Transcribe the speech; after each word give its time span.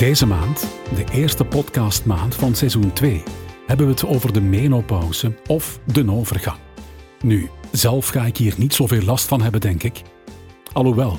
Deze 0.00 0.26
maand, 0.26 0.66
de 0.94 1.04
eerste 1.12 1.44
podcastmaand 1.44 2.34
van 2.34 2.54
seizoen 2.54 2.92
2, 2.92 3.22
hebben 3.66 3.86
we 3.86 3.92
het 3.92 4.06
over 4.06 4.32
de 4.32 4.40
menopauze 4.40 5.34
of 5.46 5.80
de 5.84 6.10
overgang. 6.10 6.58
Nu, 7.22 7.48
zelf 7.72 8.08
ga 8.08 8.24
ik 8.24 8.36
hier 8.36 8.54
niet 8.56 8.74
zoveel 8.74 9.02
last 9.02 9.28
van 9.28 9.42
hebben, 9.42 9.60
denk 9.60 9.82
ik. 9.82 10.02
Alhoewel, 10.72 11.18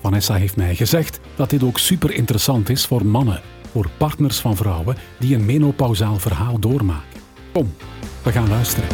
Vanessa 0.00 0.34
heeft 0.34 0.56
mij 0.56 0.74
gezegd 0.74 1.20
dat 1.36 1.50
dit 1.50 1.62
ook 1.62 1.78
super 1.78 2.14
interessant 2.14 2.68
is 2.68 2.86
voor 2.86 3.06
mannen, 3.06 3.40
voor 3.70 3.90
partners 3.96 4.38
van 4.40 4.56
vrouwen 4.56 4.96
die 5.18 5.34
een 5.34 5.44
menopausaal 5.44 6.18
verhaal 6.18 6.58
doormaken. 6.58 7.20
Kom, 7.52 7.74
we 8.22 8.32
gaan 8.32 8.48
luisteren. 8.48 8.88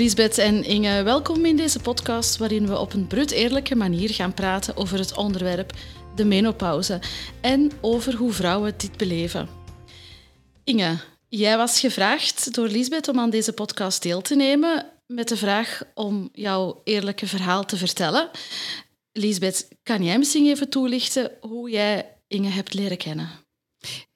Lisbeth 0.00 0.38
en 0.38 0.64
Inge, 0.64 1.02
welkom 1.02 1.44
in 1.44 1.56
deze 1.56 1.80
podcast 1.80 2.36
waarin 2.36 2.66
we 2.66 2.78
op 2.78 2.92
een 2.92 3.06
brut 3.06 3.30
eerlijke 3.30 3.74
manier 3.74 4.10
gaan 4.10 4.34
praten 4.34 4.76
over 4.76 4.98
het 4.98 5.16
onderwerp 5.16 5.72
de 6.14 6.24
menopauze 6.24 7.00
en 7.40 7.70
over 7.80 8.14
hoe 8.14 8.32
vrouwen 8.32 8.74
dit 8.76 8.96
beleven. 8.96 9.48
Inge, 10.64 10.98
jij 11.28 11.56
was 11.56 11.80
gevraagd 11.80 12.54
door 12.54 12.68
Lisbeth 12.68 13.08
om 13.08 13.18
aan 13.18 13.30
deze 13.30 13.52
podcast 13.52 14.02
deel 14.02 14.20
te 14.20 14.36
nemen 14.36 14.86
met 15.06 15.28
de 15.28 15.36
vraag 15.36 15.82
om 15.94 16.28
jouw 16.32 16.80
eerlijke 16.84 17.26
verhaal 17.26 17.64
te 17.64 17.76
vertellen. 17.76 18.30
Lisbeth, 19.12 19.68
kan 19.82 20.04
jij 20.04 20.18
misschien 20.18 20.46
even 20.46 20.68
toelichten 20.68 21.32
hoe 21.40 21.70
jij 21.70 22.16
Inge 22.28 22.48
hebt 22.48 22.74
leren 22.74 22.98
kennen? 22.98 23.30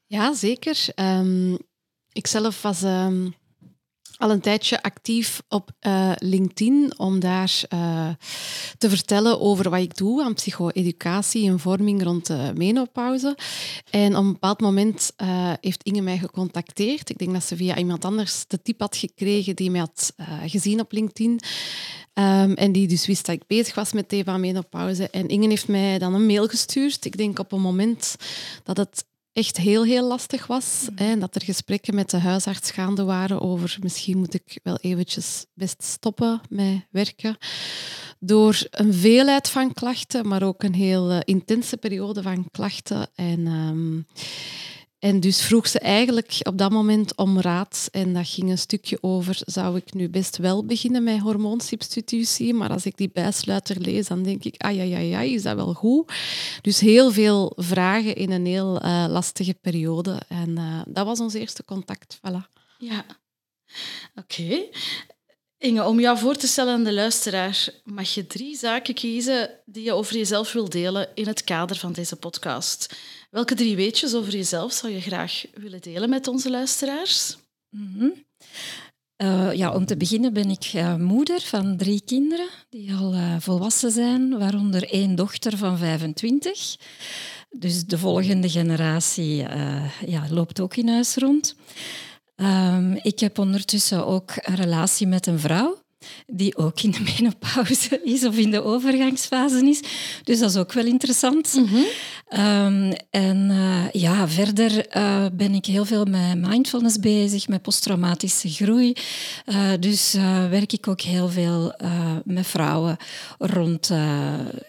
Ja, 0.06 0.34
zeker. 0.34 0.86
Um, 0.96 1.58
ik 2.12 2.26
zelf 2.26 2.62
was 2.62 2.82
ehm, 2.82 3.28
al 4.18 4.30
een 4.30 4.40
tijdje 4.40 4.82
actief 4.82 5.42
op 5.48 5.70
uh, 5.80 6.12
LinkedIn 6.18 6.94
om 6.96 7.20
daar 7.20 7.62
uh, 7.74 8.08
te 8.78 8.88
vertellen 8.88 9.40
over 9.40 9.70
wat 9.70 9.80
ik 9.80 9.96
doe 9.96 10.24
aan 10.24 10.34
psycho-educatie 10.34 11.48
en 11.48 11.58
vorming 11.58 12.02
rond 12.02 12.26
de 12.26 12.52
menopauze. 12.54 13.36
En 13.90 14.16
op 14.16 14.24
een 14.24 14.32
bepaald 14.32 14.60
moment 14.60 15.12
uh, 15.22 15.52
heeft 15.60 15.82
Inge 15.82 16.00
mij 16.00 16.18
gecontacteerd. 16.18 17.10
Ik 17.10 17.18
denk 17.18 17.32
dat 17.32 17.44
ze 17.44 17.56
via 17.56 17.76
iemand 17.76 18.04
anders 18.04 18.44
de 18.46 18.62
tip 18.62 18.80
had 18.80 18.96
gekregen 18.96 19.56
die 19.56 19.70
mij 19.70 19.80
had 19.80 20.14
gezien 20.46 20.80
op 20.80 20.92
LinkedIn. 20.92 21.40
Um, 22.14 22.52
en 22.54 22.72
die 22.72 22.88
dus 22.88 23.06
wist 23.06 23.26
dat 23.26 23.34
ik 23.34 23.46
bezig 23.46 23.74
was 23.74 23.92
met 23.92 24.08
thema 24.08 24.36
menopauze. 24.36 25.10
En 25.10 25.28
Inge 25.28 25.48
heeft 25.48 25.68
mij 25.68 25.98
dan 25.98 26.14
een 26.14 26.26
mail 26.26 26.46
gestuurd. 26.46 27.04
Ik 27.04 27.16
denk 27.16 27.38
op 27.38 27.52
een 27.52 27.60
moment 27.60 28.16
dat 28.62 28.76
het 28.76 29.04
echt 29.34 29.56
heel, 29.56 29.84
heel 29.84 30.06
lastig 30.06 30.46
was. 30.46 30.88
Hè, 30.94 31.10
en 31.10 31.20
dat 31.20 31.34
er 31.34 31.42
gesprekken 31.42 31.94
met 31.94 32.10
de 32.10 32.18
huisarts 32.18 32.70
gaande 32.70 33.04
waren 33.04 33.40
over 33.40 33.76
misschien 33.82 34.18
moet 34.18 34.34
ik 34.34 34.58
wel 34.62 34.76
eventjes 34.76 35.46
best 35.54 35.82
stoppen 35.82 36.40
met 36.48 36.86
werken. 36.90 37.36
Door 38.18 38.66
een 38.70 38.94
veelheid 38.94 39.48
van 39.48 39.72
klachten, 39.72 40.28
maar 40.28 40.42
ook 40.42 40.62
een 40.62 40.74
heel 40.74 41.12
uh, 41.12 41.18
intense 41.24 41.76
periode 41.76 42.22
van 42.22 42.48
klachten. 42.50 43.06
En 43.14 43.46
um, 43.46 44.06
en 45.04 45.20
dus 45.20 45.42
vroeg 45.42 45.68
ze 45.68 45.78
eigenlijk 45.78 46.36
op 46.42 46.58
dat 46.58 46.70
moment 46.70 47.16
om 47.16 47.40
raad. 47.40 47.88
En 47.92 48.12
dat 48.12 48.28
ging 48.28 48.50
een 48.50 48.58
stukje 48.58 48.98
over, 49.00 49.38
zou 49.40 49.76
ik 49.76 49.94
nu 49.94 50.08
best 50.08 50.36
wel 50.36 50.64
beginnen 50.64 51.02
met 51.02 51.20
hormoonsubstitutie? 51.20 52.54
Maar 52.54 52.70
als 52.70 52.86
ik 52.86 52.96
die 52.96 53.10
bijsluiter 53.12 53.80
lees, 53.80 54.06
dan 54.06 54.22
denk 54.22 54.44
ik, 54.44 54.54
ai, 54.56 54.78
ai, 54.80 55.12
ai, 55.12 55.34
is 55.34 55.42
dat 55.42 55.54
wel 55.54 55.74
goed? 55.74 56.12
Dus 56.60 56.80
heel 56.80 57.10
veel 57.10 57.52
vragen 57.56 58.16
in 58.16 58.30
een 58.30 58.46
heel 58.46 58.84
uh, 58.84 59.06
lastige 59.08 59.54
periode. 59.54 60.22
En 60.28 60.48
uh, 60.48 60.82
dat 60.86 61.06
was 61.06 61.20
ons 61.20 61.34
eerste 61.34 61.64
contact. 61.64 62.16
Voilà. 62.16 62.48
Ja, 62.78 63.04
oké. 64.14 64.64
Inge, 65.58 65.84
om 65.84 66.00
jou 66.00 66.18
voor 66.18 66.36
te 66.36 66.46
stellen 66.46 66.72
aan 66.72 66.84
de 66.84 66.92
luisteraar, 66.92 67.68
mag 67.84 68.14
je 68.14 68.26
drie 68.26 68.56
zaken 68.56 68.94
kiezen 68.94 69.50
die 69.64 69.84
je 69.84 69.92
over 69.92 70.16
jezelf 70.16 70.52
wil 70.52 70.68
delen 70.68 71.08
in 71.14 71.26
het 71.26 71.44
kader 71.44 71.76
van 71.76 71.92
deze 71.92 72.16
podcast. 72.16 72.96
Welke 73.30 73.54
drie 73.54 73.76
weetjes 73.76 74.14
over 74.14 74.32
jezelf 74.32 74.72
zou 74.72 74.92
je 74.92 75.00
graag 75.00 75.44
willen 75.54 75.80
delen 75.80 76.08
met 76.08 76.28
onze 76.28 76.50
luisteraars? 76.50 77.36
-hmm. 77.70 78.24
uh, 79.22 79.52
ja, 79.52 79.74
om 79.74 79.86
te 79.86 79.96
beginnen 79.96 80.32
ben 80.32 80.50
ik 80.50 80.72
uh, 80.74 80.96
moeder 80.96 81.40
van 81.40 81.76
drie 81.76 82.02
kinderen 82.04 82.48
die 82.68 82.94
al 82.94 83.14
uh, 83.14 83.36
volwassen 83.38 83.90
zijn, 83.90 84.38
waaronder 84.38 84.90
één 84.90 85.14
dochter 85.14 85.56
van 85.56 85.78
25. 85.78 86.76
Dus 87.50 87.84
de 87.84 87.98
volgende 87.98 88.50
generatie 88.50 89.36
ja, 90.06 90.26
loopt 90.30 90.60
ook 90.60 90.76
in 90.76 90.88
huis 90.88 91.16
rond. 91.16 91.56
Um, 92.36 92.98
ik 93.02 93.20
heb 93.20 93.38
ondertussen 93.38 94.06
ook 94.06 94.32
een 94.36 94.54
relatie 94.54 95.06
met 95.06 95.26
een 95.26 95.38
vrouw 95.38 95.82
die 96.26 96.56
ook 96.56 96.80
in 96.80 96.90
de 96.90 97.00
menopauze 97.18 98.00
is 98.04 98.24
of 98.24 98.36
in 98.36 98.50
de 98.50 98.62
overgangsfase 98.62 99.68
is. 99.68 99.80
Dus 100.22 100.38
dat 100.38 100.50
is 100.50 100.56
ook 100.56 100.72
wel 100.72 100.84
interessant. 100.84 101.54
Mm 101.54 101.66
-hmm. 101.66 101.84
um, 102.40 102.92
en 103.10 103.50
uh, 103.50 103.90
ja, 103.90 104.28
verder 104.28 104.96
uh, 104.96 105.26
ben 105.32 105.54
ik 105.54 105.66
heel 105.66 105.84
veel 105.84 106.04
met 106.04 106.38
mindfulness 106.38 106.98
bezig, 106.98 107.48
met 107.48 107.62
posttraumatische 107.62 108.50
groei. 108.50 108.92
Uh, 109.46 109.72
dus 109.80 110.12
werk 110.50 110.72
ik 110.72 110.88
ook 110.88 111.00
heel 111.00 111.28
veel 111.28 111.74
met 112.24 112.46
vrouwen 112.46 112.96
rond 113.38 113.86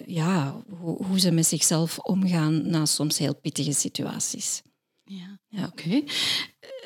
ja, 0.05 0.55
hoe, 0.79 1.05
hoe, 1.05 1.19
ze 1.19 1.31
met 1.31 1.45
zichzelf 1.45 1.99
omgaan 1.99 2.69
na 2.69 2.85
soms 2.85 3.17
heel 3.17 3.35
pittige 3.35 3.73
situaties. 3.73 4.61
Ja, 5.03 5.39
ja 5.49 5.65
oké. 5.65 5.87
Okay. 5.87 6.03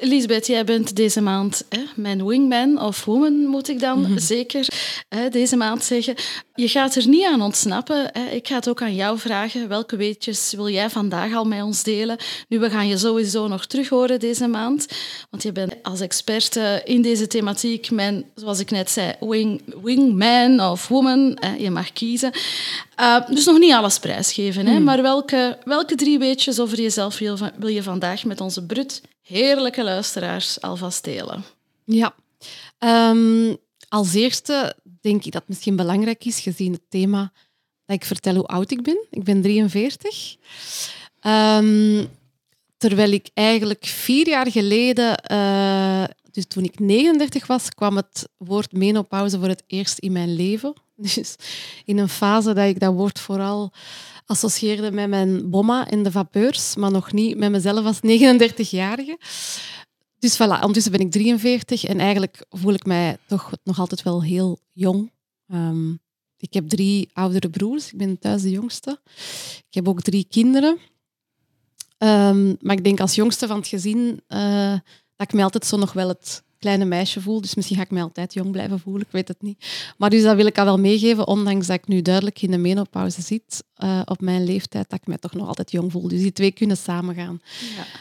Lisbeth, 0.02 0.48
jij 0.48 0.64
bent 0.64 0.96
deze 0.96 1.22
maand 1.22 1.64
hè, 1.70 1.82
mijn 1.96 2.26
wingman 2.26 2.82
of 2.82 3.06
woman, 3.06 3.46
moet 3.46 3.70
ik 3.70 3.80
dan 3.80 4.00
mm 4.00 4.06
-hmm. 4.06 4.20
zeker 4.20 4.68
hè, 5.10 5.30
deze 5.30 5.56
maand 5.56 5.84
zeggen. 5.84 6.16
Je 6.56 6.68
gaat 6.68 6.96
er 6.96 7.08
niet 7.08 7.26
aan 7.26 7.42
ontsnappen. 7.42 8.10
Hè. 8.12 8.30
Ik 8.30 8.48
ga 8.48 8.56
het 8.56 8.70
ook 8.70 8.82
aan 8.82 8.96
jou 8.96 9.20
vragen. 9.20 9.68
Welke 9.68 9.96
weetjes 9.96 10.54
wil 10.54 10.70
jij 10.70 10.90
vandaag 10.90 11.34
al 11.34 11.46
met 11.46 11.64
ons 11.64 11.84
delen? 11.84 12.18
Nu, 12.48 12.60
we 12.60 12.70
gaan 12.70 12.88
je 12.88 12.98
sowieso 12.98 13.48
nog 13.48 13.66
terug 13.66 13.90
horen 13.90 14.20
deze 14.20 14.48
maand. 14.48 14.88
Want 15.30 15.44
je 15.44 15.52
bent 15.52 15.74
als 15.84 16.00
expert 16.00 16.60
in 16.84 17.02
deze 17.02 17.28
thematiek 17.28 17.92
mijn, 17.92 18.26
zoals 18.36 18.60
ik 18.60 18.72
net 18.72 18.92
zei, 18.92 19.14
wing, 19.20 19.62
wingman 19.84 20.60
of 20.62 20.88
woman. 20.88 21.38
Hè. 21.40 21.56
Je 21.56 21.70
mag 21.70 21.94
kiezen. 21.94 22.32
Uh, 23.00 23.28
dus 23.30 23.46
nog 23.46 23.60
niet 23.60 23.74
alles 23.74 24.00
prijsgeven. 24.00 24.66
Hè. 24.66 24.78
Mm. 24.78 24.84
Maar 24.84 25.02
welke, 25.02 25.58
welke 25.64 25.96
drie 25.96 26.20
weetjes 26.20 26.60
over 26.60 26.82
jezelf 26.82 27.18
wil, 27.18 27.38
wil 27.58 27.70
je 27.70 27.84
vandaag 27.84 28.26
met 28.26 28.42
onze 28.42 28.66
brut 28.66 29.02
heerlijke 29.30 29.84
luisteraars 29.90 30.62
alvast 30.62 31.04
delen? 31.04 31.44
Ja. 31.84 32.16
Um, 32.80 33.58
als 33.88 34.14
eerste 34.14 34.76
denk 35.02 35.26
ik 35.26 35.32
dat 35.32 35.42
het 35.42 35.50
misschien 35.50 35.76
belangrijk 35.76 36.26
is, 36.26 36.40
gezien 36.40 36.72
het 36.72 36.90
thema, 36.90 37.32
dat 37.86 37.96
ik 37.96 38.06
vertel 38.06 38.36
hoe 38.36 38.46
oud 38.46 38.72
ik 38.72 38.82
ben. 38.82 39.06
Ik 39.10 39.24
ben 39.24 39.42
43. 39.42 40.36
Um, 41.24 42.10
terwijl 42.78 43.12
ik 43.12 43.30
eigenlijk 43.34 43.86
vier 43.86 44.28
jaar 44.28 44.52
geleden, 44.52 45.24
uh, 45.32 46.04
dus 46.32 46.46
toen 46.48 46.64
ik 46.64 46.80
39 46.80 47.48
was, 47.48 47.70
kwam 47.70 47.96
het 47.96 48.30
woord 48.38 48.72
menopauze 48.72 49.40
voor 49.40 49.48
het 49.48 49.64
eerst 49.68 50.00
in 50.00 50.12
mijn 50.12 50.36
leven. 50.36 50.74
Dus 51.16 51.36
in 51.86 51.98
een 51.98 52.10
fase 52.10 52.54
dat 52.54 52.68
ik 52.68 52.80
dat 52.80 52.94
woord 52.94 53.20
vooral 53.20 53.72
associeerde 54.26 54.92
met 54.92 55.10
mijn 55.10 55.50
bomma 55.50 55.88
en 55.88 56.04
de 56.04 56.12
vapeurs, 56.12 56.76
maar 56.76 56.92
nog 56.92 57.12
niet 57.12 57.38
met 57.38 57.52
mezelf 57.52 57.86
als 57.86 57.98
39-jarige. 57.98 59.20
Dus 60.20 60.36
voilà, 60.36 60.60
ondertussen 60.60 60.92
ben 60.92 61.02
ik 61.02 61.12
43 61.12 61.84
en 61.84 62.00
eigenlijk 62.00 62.46
voel 62.50 62.74
ik 62.74 62.86
mij 62.86 63.18
toch 63.28 63.52
nog 63.64 63.80
altijd 63.80 64.04
wel 64.04 64.24
heel 64.24 64.60
jong. 64.74 65.12
Um, 65.48 66.00
ik 66.38 66.54
heb 66.54 66.70
drie 66.70 67.10
oudere 67.14 67.50
broers, 67.50 67.92
ik 67.92 67.98
ben 67.98 68.20
thuis 68.20 68.42
de 68.42 68.50
jongste. 68.50 69.02
Ik 69.68 69.74
heb 69.74 69.88
ook 69.88 70.02
drie 70.02 70.26
kinderen. 70.30 70.78
Um, 71.98 72.58
maar 72.62 72.76
ik 72.76 72.84
denk 72.84 73.00
als 73.00 73.16
jongste 73.16 73.48
van 73.48 73.58
het 73.58 73.68
gezin 73.68 74.22
uh, 74.28 74.72
dat 75.16 75.28
ik 75.28 75.34
mij 75.34 75.44
altijd 75.44 75.66
zo 75.66 75.78
nog 75.78 75.94
wel 75.94 76.08
het 76.08 76.44
kleine 76.60 76.86
meisje 76.86 77.22
voel. 77.22 77.42
Dus 77.42 77.56
misschien 77.56 77.78
ga 77.78 77.84
ik 77.84 77.92
mij 77.92 78.02
altijd 78.02 78.34
jong 78.34 78.52
blijven 78.52 78.80
voelen, 78.80 79.02
ik 79.02 79.12
weet 79.12 79.28
het 79.28 79.42
niet. 79.42 79.66
Maar 79.98 80.10
dus 80.10 80.24
dat 80.24 80.36
wil 80.36 80.46
ik 80.46 80.58
al 80.58 80.66
wel 80.66 80.80
meegeven, 80.80 81.28
ondanks 81.28 81.68
dat 81.68 81.76
ik 81.76 81.88
nu 81.88 82.02
duidelijk 82.02 82.42
in 82.42 82.52
de 82.52 82.58
menopauze 82.58 83.22
zit, 83.22 83.64
uh, 83.78 84.02
op 84.06 84.22
mijn 84.22 84.44
leeftijd, 84.44 84.90
dat 84.90 85.00
ik 85.00 85.08
mij 85.08 85.18
toch 85.18 85.34
nog 85.34 85.48
altijd 85.48 85.72
jong 85.72 85.92
voel. 85.92 86.08
Dus 86.08 86.22
die 86.22 86.32
twee 86.32 86.52
kunnen 86.52 86.78
samengaan. 86.78 87.42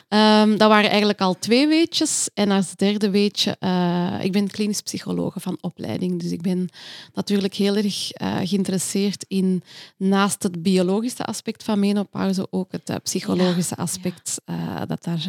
Ja. 0.08 0.42
Um, 0.42 0.58
dat 0.58 0.68
waren 0.68 0.88
eigenlijk 0.88 1.20
al 1.20 1.38
twee 1.38 1.66
weetjes. 1.66 2.28
En 2.34 2.50
als 2.50 2.76
derde 2.76 3.10
weetje, 3.10 3.56
uh, 3.60 4.14
ik 4.22 4.32
ben 4.32 4.48
klinisch 4.48 4.80
psycholoog 4.80 5.34
van 5.38 5.58
opleiding. 5.60 6.20
Dus 6.20 6.30
ik 6.30 6.40
ben 6.42 6.68
natuurlijk 7.14 7.54
heel 7.54 7.76
erg 7.76 8.20
uh, 8.20 8.36
geïnteresseerd 8.42 9.24
in, 9.28 9.62
naast 9.96 10.42
het 10.42 10.62
biologische 10.62 11.24
aspect 11.24 11.62
van 11.62 11.78
menopauze, 11.78 12.46
ook 12.50 12.72
het 12.72 13.02
psychologische 13.02 13.74
ja. 13.76 13.82
aspect 13.82 14.40
ja. 14.46 14.86
dat 14.86 15.04
daar 15.04 15.28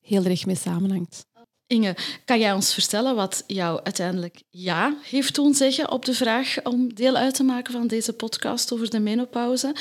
heel 0.00 0.24
erg 0.24 0.46
mee 0.46 0.56
samenhangt. 0.56 1.26
Inge, 1.66 1.96
kan 2.24 2.38
jij 2.38 2.52
ons 2.52 2.74
vertellen 2.74 3.14
wat 3.14 3.44
jou 3.46 3.80
uiteindelijk 3.82 4.42
ja 4.50 4.96
heeft 5.02 5.34
doen 5.34 5.54
zeggen 5.54 5.90
op 5.90 6.04
de 6.04 6.14
vraag 6.14 6.62
om 6.62 6.94
deel 6.94 7.16
uit 7.16 7.34
te 7.34 7.42
maken 7.42 7.72
van 7.72 7.86
deze 7.86 8.12
podcast 8.12 8.72
over 8.72 8.90
de 8.90 9.00
menopauze? 9.00 9.76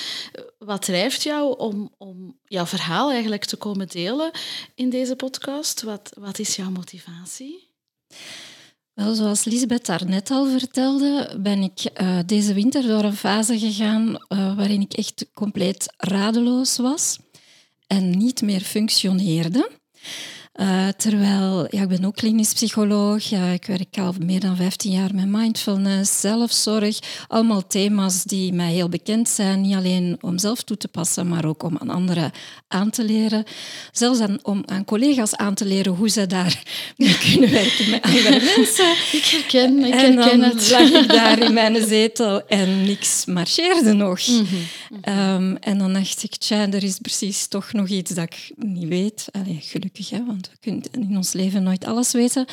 Wat 0.60 0.82
drijft 0.82 1.24
jou 1.24 1.58
om, 1.58 1.94
om 1.98 2.38
jouw 2.46 2.66
verhaal 2.66 3.12
eigenlijk 3.12 3.46
te 3.46 3.56
komen 3.56 3.88
delen 3.88 4.32
in 4.76 4.90
deze 4.90 5.16
podcast? 5.16 5.82
Wat, 5.82 6.12
wat 6.20 6.40
is 6.40 6.56
jouw 6.56 6.70
motivatie? 6.70 7.68
Wel, 8.94 9.14
zoals 9.14 9.44
Lisbeth 9.44 9.86
daarnet 9.86 10.32
al 10.32 10.46
vertelde, 10.46 11.38
ben 11.40 11.62
ik 11.62 12.02
uh, 12.02 12.20
deze 12.26 12.54
winter 12.54 12.88
door 12.88 13.04
een 13.04 13.16
fase 13.16 13.60
gegaan 13.60 14.08
uh, 14.08 14.56
waarin 14.58 14.82
ik 14.82 14.94
echt 14.94 15.26
compleet 15.34 15.94
radeloos 15.98 16.78
was 16.78 17.18
en 17.88 18.10
niet 18.10 18.42
meer 18.42 18.62
functioneerde. 18.62 19.70
Uh, 20.62 20.88
terwijl, 20.98 21.68
ja, 21.70 21.82
ik 21.82 21.88
ben 21.88 22.06
ook 22.06 22.16
klinisch 22.16 22.54
psycholoog. 22.54 23.24
Ja, 23.24 23.46
ik 23.46 23.66
werk 23.66 23.98
al 23.98 24.14
meer 24.20 24.40
dan 24.40 24.56
15 24.56 24.92
jaar 24.92 25.16
met 25.16 25.26
mindfulness, 25.26 26.20
zelfzorg. 26.20 27.00
Allemaal 27.28 27.68
thema's 27.68 28.24
die 28.24 28.54
mij 28.54 28.72
heel 28.72 28.90
bekend 28.90 29.30
zijn. 29.30 29.62
Niet 29.62 29.76
alleen 29.76 30.18
om 30.22 30.38
zelf 30.38 30.62
toe 30.64 30.78
te 30.78 30.88
passen, 30.88 31.28
maar 31.28 31.46
ook 31.46 31.64
om 31.64 31.78
aan 31.78 31.90
anderen 31.90 32.32
aan 32.68 32.90
te 32.90 33.04
leren. 33.04 33.44
Zelfs 33.92 34.20
aan, 34.20 34.40
om 34.42 34.64
aan 34.66 34.86
collega's 34.86 35.36
aan 35.36 35.54
te 35.54 35.66
leren 35.66 35.94
hoe 35.94 36.10
ze 36.10 36.28
daar 36.28 36.64
mee 36.98 37.18
kunnen 37.18 37.52
werken 37.52 37.90
met 37.90 38.02
andere 38.02 38.42
mensen. 38.56 38.92
Ik 39.12 39.26
herken, 39.26 39.84
ik 39.86 39.94
en 39.94 40.18
herken 40.18 40.40
dan 40.40 40.50
het. 40.50 40.70
lag 40.70 40.90
ik 40.90 41.08
daar 41.08 41.40
in 41.40 41.54
mijn 41.54 41.88
zetel 41.88 42.48
en 42.48 42.86
niks 42.86 43.26
marcheerde 43.26 43.94
nog. 43.94 44.28
Mhm. 44.28 44.56
Um, 44.94 45.56
en 45.58 45.78
dan 45.78 45.94
dacht 45.94 46.24
ik, 46.24 46.36
tja, 46.36 46.72
er 46.72 46.84
is 46.84 46.98
precies 47.00 47.48
toch 47.48 47.74
nog 47.74 47.88
iets 47.88 48.12
dat 48.12 48.24
ik 48.24 48.52
niet 48.56 48.88
weet. 48.88 49.26
Allee, 49.32 49.60
gelukkig, 49.62 50.10
hè, 50.10 50.26
want 50.26 50.50
we 50.52 50.58
kunnen 50.60 50.84
in 50.92 51.18
ons 51.18 51.34
leven 51.34 51.64
nooit 51.64 51.86
alles 51.86 52.12
weten. 52.12 52.46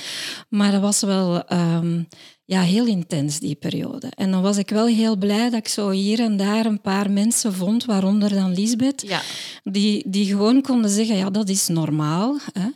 Maar 0.48 0.72
dat 0.72 0.80
was 0.80 1.00
wel 1.00 1.52
um, 1.52 2.08
ja, 2.44 2.60
heel 2.62 2.86
intens, 2.86 3.38
die 3.38 3.54
periode. 3.54 4.08
En 4.16 4.30
dan 4.30 4.42
was 4.42 4.56
ik 4.56 4.68
wel 4.70 4.86
heel 4.86 5.16
blij 5.16 5.50
dat 5.50 5.58
ik 5.58 5.68
zo 5.68 5.90
hier 5.90 6.20
en 6.20 6.36
daar 6.36 6.66
een 6.66 6.80
paar 6.80 7.10
mensen 7.10 7.54
vond, 7.54 7.84
waaronder 7.84 8.30
dan 8.30 8.54
Lisbeth, 8.54 9.02
Ja. 9.06 9.22
die, 9.64 10.10
die 10.10 10.26
gewoon 10.26 10.62
konden 10.62 10.90
zeggen, 10.90 11.16
ja, 11.16 11.30
dat 11.30 11.48
is 11.48 11.68
normaal. 11.68 12.38
Hè. 12.52 12.68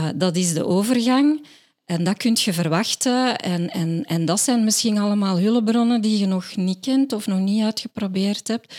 Uh, 0.00 0.08
dat 0.14 0.36
is 0.36 0.52
de 0.52 0.66
overgang. 0.66 1.46
En 1.84 2.04
dat 2.04 2.16
kun 2.16 2.36
je 2.40 2.52
verwachten. 2.52 3.36
En, 3.36 3.70
en, 3.70 4.04
en 4.06 4.24
dat 4.24 4.40
zijn 4.40 4.64
misschien 4.64 4.98
allemaal 4.98 5.38
hulpbronnen 5.38 6.00
die 6.00 6.18
je 6.18 6.26
nog 6.26 6.56
niet 6.56 6.80
kent 6.80 7.12
of 7.12 7.26
nog 7.26 7.38
niet 7.38 7.62
uitgeprobeerd 7.62 8.48
hebt. 8.48 8.74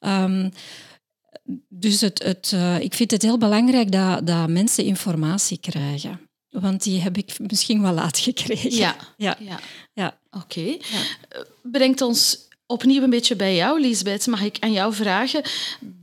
Um, 0.00 0.50
dus 1.68 2.00
het, 2.00 2.22
het, 2.22 2.52
uh, 2.54 2.80
ik 2.80 2.94
vind 2.94 3.10
het 3.10 3.22
heel 3.22 3.38
belangrijk 3.38 3.92
dat, 3.92 4.26
dat 4.26 4.48
mensen 4.48 4.84
informatie 4.84 5.58
krijgen. 5.58 6.20
Want 6.50 6.82
die 6.82 7.00
heb 7.00 7.16
ik 7.16 7.38
misschien 7.38 7.82
wel 7.82 7.92
laat 7.92 8.18
gekregen. 8.18 8.76
Ja. 8.76 8.96
ja. 9.16 9.36
ja. 9.40 9.60
ja. 9.92 10.18
Oké. 10.30 10.58
Okay. 10.58 10.80
Ja. 10.90 11.44
Brengt 11.62 12.00
ons 12.00 12.43
opnieuw 12.66 13.02
een 13.02 13.10
beetje 13.10 13.36
bij 13.36 13.54
jou, 13.54 13.80
Lisbeth. 13.80 14.26
Mag 14.26 14.42
ik 14.42 14.56
aan 14.60 14.72
jou 14.72 14.94
vragen, 14.94 15.42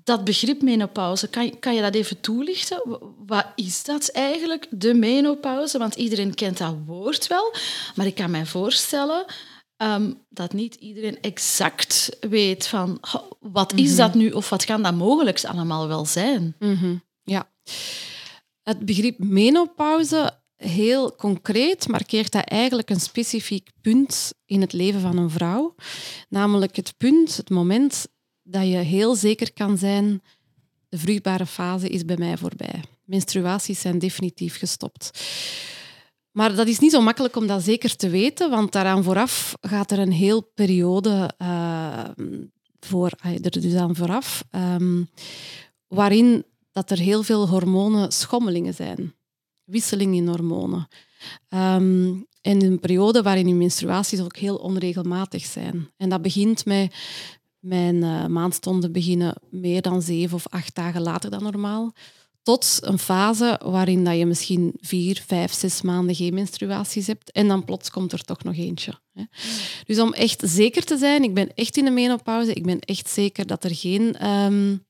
dat 0.03 0.23
begrip 0.23 0.61
menopauze, 0.61 1.27
kan, 1.27 1.59
kan 1.59 1.75
je 1.75 1.81
dat 1.81 1.95
even 1.95 2.21
toelichten? 2.21 2.81
Wat 3.25 3.47
is 3.55 3.83
dat 3.83 4.09
eigenlijk, 4.09 4.67
de 4.69 4.93
menopauze? 4.93 5.77
Want 5.77 5.95
iedereen 5.95 6.33
kent 6.33 6.57
dat 6.57 6.75
woord 6.85 7.27
wel, 7.27 7.53
maar 7.95 8.05
ik 8.05 8.15
kan 8.15 8.31
mij 8.31 8.45
voorstellen 8.45 9.25
um, 9.77 10.17
dat 10.29 10.53
niet 10.53 10.75
iedereen 10.75 11.21
exact 11.21 12.17
weet 12.19 12.67
van 12.67 12.97
oh, 13.13 13.31
wat 13.39 13.73
is 13.73 13.79
mm 13.79 13.87
-hmm. 13.87 13.97
dat 13.97 14.13
nu 14.13 14.31
of 14.31 14.49
wat 14.49 14.65
kan 14.65 14.83
dat 14.83 14.93
mogelijk 14.93 15.43
allemaal 15.45 15.87
wel 15.87 16.05
zijn. 16.05 16.55
Mm 16.59 16.75
-hmm. 16.75 17.03
Ja. 17.23 17.49
Het 18.63 18.85
begrip 18.85 19.19
menopauze 19.19 20.40
heel 20.61 21.15
concreet 21.15 21.87
markeert 21.87 22.31
dat 22.31 22.45
eigenlijk 22.45 22.89
een 22.89 22.99
specifiek 22.99 23.69
punt 23.81 24.33
in 24.45 24.61
het 24.61 24.73
leven 24.73 25.01
van 25.01 25.17
een 25.17 25.29
vrouw. 25.29 25.75
Namelijk 26.29 26.75
het 26.75 26.93
punt, 26.97 27.37
het 27.37 27.49
moment 27.49 28.07
dat 28.43 28.63
je 28.63 28.77
heel 28.77 29.15
zeker 29.15 29.53
kan 29.53 29.77
zijn, 29.77 30.21
de 30.89 30.97
vruchtbare 30.97 31.45
fase 31.45 31.89
is 31.89 32.05
bij 32.05 32.17
mij 32.17 32.37
voorbij. 32.37 32.83
Menstruaties 33.03 33.81
zijn 33.81 33.99
definitief 33.99 34.57
gestopt. 34.57 35.21
Maar 36.31 36.55
dat 36.55 36.67
is 36.67 36.79
niet 36.79 36.91
zo 36.91 37.01
makkelijk 37.01 37.35
om 37.35 37.47
dat 37.47 37.63
zeker 37.63 37.95
te 37.95 38.09
weten, 38.09 38.49
want 38.49 38.71
daaraan 38.71 39.03
vooraf 39.03 39.53
gaat 39.61 39.91
er 39.91 39.99
een 39.99 40.11
heel 40.11 40.41
periode 40.41 41.31
uh, 41.41 42.03
voor, 42.79 43.11
er 43.41 43.61
dus 43.61 43.75
aan 43.75 43.95
vooraf, 43.95 44.43
um, 44.51 45.09
waarin 45.87 46.45
dat 46.71 46.91
er 46.91 46.97
heel 46.97 47.23
veel 47.23 47.47
hormonen 47.47 48.11
schommelingen 48.11 48.73
zijn 48.73 49.13
wisseling 49.71 50.15
in 50.15 50.27
hormonen. 50.27 50.87
Um, 51.49 52.29
en 52.41 52.63
een 52.63 52.79
periode 52.79 53.21
waarin 53.21 53.47
je 53.47 53.53
menstruaties 53.53 54.19
ook 54.19 54.37
heel 54.37 54.55
onregelmatig 54.55 55.45
zijn. 55.45 55.89
En 55.97 56.09
dat 56.09 56.21
begint 56.21 56.65
met 56.65 56.93
mijn 57.59 57.95
uh, 57.95 58.25
maandstonden 58.25 58.91
beginnen 58.91 59.35
meer 59.49 59.81
dan 59.81 60.01
zeven 60.01 60.35
of 60.35 60.47
acht 60.47 60.75
dagen 60.75 61.01
later 61.01 61.29
dan 61.29 61.43
normaal. 61.43 61.93
Tot 62.43 62.77
een 62.81 62.99
fase 62.99 63.59
waarin 63.63 64.03
dat 64.03 64.17
je 64.17 64.25
misschien 64.25 64.73
vier, 64.79 65.23
vijf, 65.25 65.53
zes 65.53 65.81
maanden 65.81 66.15
geen 66.15 66.33
menstruaties 66.33 67.07
hebt. 67.07 67.31
En 67.31 67.47
dan 67.47 67.65
plots 67.65 67.89
komt 67.89 68.11
er 68.11 68.23
toch 68.23 68.43
nog 68.43 68.55
eentje. 68.55 68.99
Hè. 69.13 69.23
Dus 69.85 69.99
om 69.99 70.13
echt 70.13 70.41
zeker 70.45 70.83
te 70.83 70.97
zijn, 70.97 71.23
ik 71.23 71.33
ben 71.33 71.53
echt 71.53 71.77
in 71.77 71.85
de 71.85 71.91
menopauze. 71.91 72.53
Ik 72.53 72.65
ben 72.65 72.79
echt 72.79 73.09
zeker 73.09 73.47
dat 73.47 73.63
er 73.63 73.75
geen 73.75 74.27
um, 74.27 74.85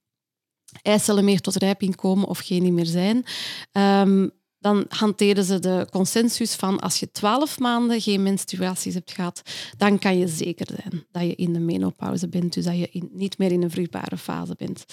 eicellen 0.81 1.25
meer 1.25 1.39
tot 1.39 1.55
rijping 1.55 1.95
komen 1.95 2.27
of 2.27 2.39
geen 2.39 2.63
niet 2.63 2.73
meer 2.73 2.85
zijn. 2.85 3.25
Um, 4.07 4.31
dan 4.61 4.85
hanteren 4.89 5.43
ze 5.43 5.59
de 5.59 5.87
consensus 5.89 6.55
van 6.55 6.79
als 6.79 6.99
je 6.99 7.11
twaalf 7.11 7.59
maanden 7.59 8.01
geen 8.01 8.23
menstruaties 8.23 8.93
hebt 8.93 9.11
gehad, 9.11 9.41
dan 9.77 9.99
kan 9.99 10.17
je 10.17 10.27
zeker 10.27 10.67
zijn 10.81 11.05
dat 11.11 11.23
je 11.23 11.35
in 11.35 11.53
de 11.53 11.59
menopauze 11.59 12.27
bent, 12.27 12.53
dus 12.53 12.65
dat 12.65 12.77
je 12.77 13.09
niet 13.11 13.37
meer 13.37 13.51
in 13.51 13.63
een 13.63 13.71
vruchtbare 13.71 14.17
fase 14.17 14.55
bent. 14.57 14.85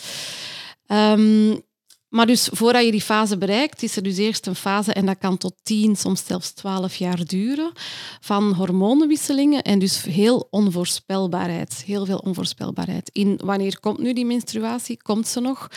Um, 0.87 1.67
maar 2.09 2.27
dus 2.27 2.49
voordat 2.53 2.85
je 2.85 2.91
die 2.91 3.01
fase 3.01 3.39
bereikt, 3.39 3.83
is 3.83 3.97
er 3.97 4.03
dus 4.03 4.17
eerst 4.17 4.47
een 4.47 4.55
fase, 4.55 4.93
en 4.93 5.07
dat 5.07 5.19
kan 5.19 5.37
tot 5.37 5.55
tien, 5.63 5.97
soms 5.97 6.27
zelfs 6.27 6.51
twaalf 6.51 6.97
jaar 6.97 7.25
duren, 7.25 7.73
van 8.21 8.53
hormonenwisselingen 8.53 9.63
en 9.63 9.79
dus 9.79 10.03
heel 10.03 10.47
onvoorspelbaarheid. 10.51 11.83
Heel 11.87 12.05
veel 12.05 12.19
onvoorspelbaarheid. 12.19 13.11
In 13.13 13.41
wanneer 13.45 13.81
komt 13.81 13.99
nu 13.99 14.13
die 14.13 14.27
menstruatie? 14.27 15.03
Komt 15.03 15.29
ze 15.29 15.41
nog? 15.41 15.69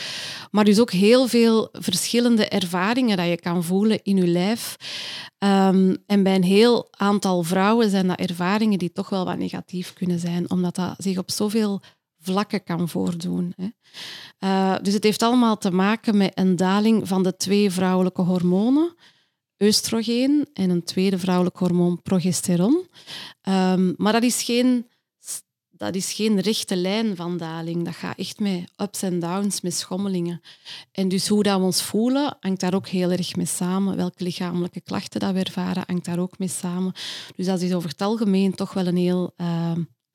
Maar 0.50 0.64
dus 0.64 0.80
ook 0.80 0.90
heel 0.90 1.26
veel 1.26 1.68
verschillende 1.72 2.48
ervaringen 2.48 3.16
dat 3.16 3.28
je 3.28 3.40
kan 3.40 3.64
voelen 3.64 4.02
in 4.02 4.16
je 4.16 4.26
lijf. 4.26 4.76
Um, 5.38 5.96
en 6.06 6.22
bij 6.22 6.34
een 6.34 6.42
heel 6.42 6.88
aantal 6.90 7.42
vrouwen 7.42 7.90
zijn 7.90 8.06
dat 8.06 8.18
ervaringen 8.18 8.78
die 8.78 8.92
toch 8.92 9.08
wel 9.08 9.24
wat 9.24 9.38
negatief 9.38 9.92
kunnen 9.92 10.18
zijn, 10.18 10.50
omdat 10.50 10.74
dat 10.74 10.94
zich 10.98 11.18
op 11.18 11.30
zoveel 11.30 11.80
vlakken 12.22 12.64
kan 12.64 12.88
voordoen. 12.88 13.54
Hè. 13.56 13.68
Uh, 14.40 14.82
dus 14.82 14.94
het 14.94 15.04
heeft 15.04 15.22
allemaal 15.22 15.58
te 15.58 15.70
maken 15.70 16.16
met 16.16 16.32
een 16.34 16.56
daling 16.56 17.08
van 17.08 17.22
de 17.22 17.36
twee 17.36 17.70
vrouwelijke 17.70 18.22
hormonen, 18.22 18.94
oestrogeen 19.58 20.48
en 20.52 20.70
een 20.70 20.84
tweede 20.84 21.18
vrouwelijk 21.18 21.56
hormoon, 21.56 22.02
progesteron. 22.02 22.86
Um, 23.48 23.94
maar 23.96 24.12
dat 24.12 24.22
is, 24.22 24.42
geen, 24.42 24.88
dat 25.70 25.94
is 25.94 26.12
geen 26.12 26.40
rechte 26.40 26.76
lijn 26.76 27.16
van 27.16 27.36
daling. 27.36 27.84
Dat 27.84 27.94
gaat 27.94 28.18
echt 28.18 28.40
met 28.40 28.72
ups 28.76 29.02
en 29.02 29.18
downs, 29.18 29.60
met 29.60 29.74
schommelingen. 29.74 30.40
En 30.92 31.08
dus 31.08 31.28
hoe 31.28 31.42
dat 31.42 31.58
we 31.58 31.64
ons 31.64 31.82
voelen, 31.82 32.36
hangt 32.40 32.60
daar 32.60 32.74
ook 32.74 32.88
heel 32.88 33.10
erg 33.10 33.36
mee 33.36 33.46
samen. 33.46 33.96
Welke 33.96 34.24
lichamelijke 34.24 34.80
klachten 34.80 35.20
dat 35.20 35.32
we 35.32 35.38
ervaren, 35.38 35.84
hangt 35.86 36.04
daar 36.04 36.18
ook 36.18 36.38
mee 36.38 36.48
samen. 36.48 36.92
Dus 37.36 37.46
dat 37.46 37.60
is 37.60 37.74
over 37.74 37.90
het 37.90 38.02
algemeen 38.02 38.54
toch 38.54 38.72
wel 38.72 38.86
een 38.86 38.96
heel... 38.96 39.32
Uh, 39.36 39.72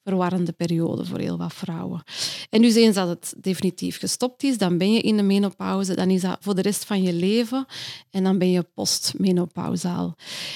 verwarrende 0.08 0.52
periode 0.52 1.06
voor 1.06 1.20
heel 1.20 1.38
wat 1.38 1.54
vrouwen. 1.54 2.04
En 2.50 2.62
dus 2.62 2.76
eens 2.76 2.96
dat 2.96 3.08
het 3.08 3.34
definitief 3.38 4.00
gestopt 4.00 4.44
is, 4.44 4.58
dan 4.58 4.78
ben 4.78 4.94
je 4.94 5.02
in 5.02 5.18
de 5.18 5.24
menopauze, 5.24 5.96
dan 5.96 6.10
is 6.10 6.22
dat 6.22 6.38
voor 6.42 6.56
de 6.56 6.62
rest 6.62 6.86
van 6.86 7.02
je 7.02 7.14
leven 7.14 7.66
en 8.12 8.24
dan 8.24 8.38
ben 8.38 8.52
je 8.52 8.66
postmenopausaal. 8.74 10.16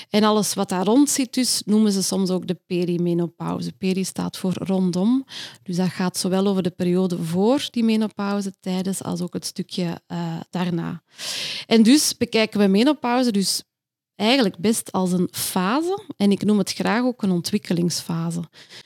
En 0.09 0.23
alles 0.23 0.53
wat 0.53 0.69
daar 0.69 0.85
rond 0.85 1.09
zit, 1.09 1.33
dus, 1.33 1.61
noemen 1.65 1.91
ze 1.91 2.03
soms 2.03 2.29
ook 2.29 2.47
de 2.47 2.57
perimenopauze. 2.65 3.71
Peri 3.71 4.03
staat 4.03 4.37
voor 4.37 4.53
rondom, 4.53 5.25
dus 5.63 5.75
dat 5.75 5.89
gaat 5.89 6.17
zowel 6.17 6.47
over 6.47 6.63
de 6.63 6.69
periode 6.69 7.23
voor 7.23 7.67
die 7.71 7.83
menopauze, 7.83 8.53
tijdens, 8.59 9.03
als 9.03 9.21
ook 9.21 9.33
het 9.33 9.45
stukje 9.45 10.01
uh, 10.07 10.39
daarna. 10.49 11.03
En 11.65 11.83
dus 11.83 12.17
bekijken 12.17 12.59
we 12.59 12.67
menopauze 12.67 13.31
dus 13.31 13.63
eigenlijk 14.21 14.57
best 14.57 14.91
als 14.91 15.11
een 15.11 15.27
fase. 15.31 16.03
En 16.17 16.31
ik 16.31 16.43
noem 16.43 16.57
het 16.57 16.73
graag 16.73 17.03
ook 17.03 17.23
een 17.23 17.31
ontwikkelingsfase. 17.31 18.43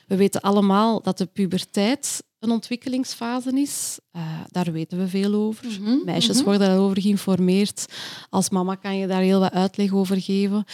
We 0.08 0.16
weten 0.16 0.42
allemaal 0.42 1.02
dat 1.02 1.18
de 1.18 1.26
puberteit 1.26 2.24
een 2.40 2.52
ontwikkelingsfase 2.52 3.52
is. 3.52 4.00
Uh, 4.16 4.22
daar 4.48 4.72
weten 4.72 4.98
we 4.98 5.08
veel 5.08 5.34
over. 5.34 5.66
Mm 5.66 5.86
-hmm, 5.86 6.02
Meisjes 6.06 6.30
mm 6.30 6.36
-hmm. 6.36 6.46
worden 6.46 6.68
daarover 6.68 7.02
geïnformeerd. 7.02 7.86
Als 8.30 8.50
mama 8.50 8.76
kan 8.76 8.98
je 8.98 9.08
daar 9.08 9.22
heel 9.22 9.40
wat 9.40 9.52
uitleg 9.52 9.94
over 9.94 10.22
geven. 10.22 10.66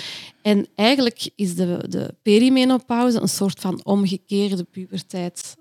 En 0.42 0.68
eigenlijk 0.76 1.30
is 1.36 1.56
de, 1.56 1.86
de 1.90 2.16
perimenopauze 2.22 3.22
een 3.22 3.30
soort 3.30 3.60
van 3.60 3.84
omgekeerde 3.84 4.64
puberteit. 4.64 5.56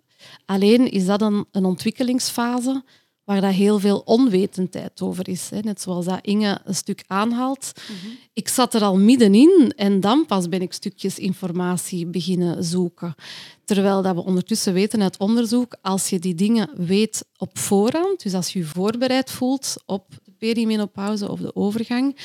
Alleen 0.47 0.91
is 0.91 1.07
dat 1.07 1.23
een, 1.23 1.47
een 1.51 1.65
ontwikkelingsfase 1.65 2.85
waar 3.25 3.41
dat 3.41 3.53
heel 3.53 3.79
veel 3.79 4.03
onwetendheid 4.05 5.01
over 5.03 5.29
is. 5.29 5.51
Hè. 5.51 5.59
Net 5.59 5.81
zoals 5.81 6.05
dat 6.05 6.19
Inge 6.23 6.61
een 6.65 6.75
stuk 6.75 7.05
aanhaalt. 7.07 7.73
Mm 7.89 7.97
-hmm. 8.03 8.19
Ik 8.33 8.49
zat 8.49 8.75
er 8.75 8.83
al 8.83 8.99
middenin 8.99 9.73
en 9.77 10.01
dan 10.01 10.27
pas 10.27 10.49
ben 10.49 10.63
ik 10.63 10.73
stukjes 10.73 11.19
informatie 11.19 12.07
beginnen 12.07 12.65
zoeken. 12.65 13.15
Terwijl 13.65 14.03
dat 14.03 14.15
we 14.15 14.25
ondertussen 14.25 14.73
weten 14.73 15.03
uit 15.03 15.19
onderzoek, 15.19 15.77
als 15.83 16.09
je 16.09 16.19
die 16.19 16.35
dingen 16.35 16.71
weet 16.75 17.25
op 17.37 17.59
voorhand, 17.59 18.23
dus 18.23 18.35
als 18.35 18.53
je 18.53 18.59
je 18.59 18.65
voorbereid 18.65 19.31
voelt 19.31 19.77
op 19.87 20.07
de 20.25 20.33
perimenopauze 20.39 21.31
of 21.31 21.41
de 21.41 21.57
overgang. 21.57 22.17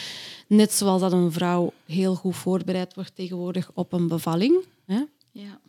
Net 0.48 0.74
zoals 0.74 1.02
dat 1.02 1.12
een 1.12 1.32
vrouw 1.32 1.74
heel 1.86 2.16
goed 2.16 2.36
voorbereid 2.36 2.94
wordt 2.94 3.16
tegenwoordig 3.16 3.72
op 3.74 3.94
een 3.94 4.08
bevalling. 4.08 4.64
Hè. 4.86 5.04
Ja. 5.32 5.60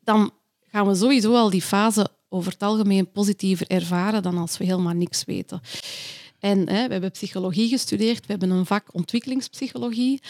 Dan 0.00 0.30
gaan 0.70 0.86
we 0.86 0.94
sowieso 0.94 1.34
al 1.34 1.50
die 1.50 1.62
fase 1.62 2.10
over 2.32 2.52
het 2.52 2.62
algemeen 2.62 3.10
positiever 3.10 3.66
ervaren 3.66 4.22
dan 4.22 4.38
als 4.38 4.58
we 4.58 4.64
helemaal 4.64 4.92
niks 4.94 5.24
weten. 5.24 5.60
En 6.38 6.58
hè, 6.68 6.86
we 6.86 6.92
hebben 6.92 7.10
psychologie 7.10 7.68
gestudeerd, 7.68 8.18
we 8.20 8.24
hebben 8.26 8.50
een 8.50 8.66
vak 8.66 8.94
ontwikkelingspsychologie. 8.94 10.20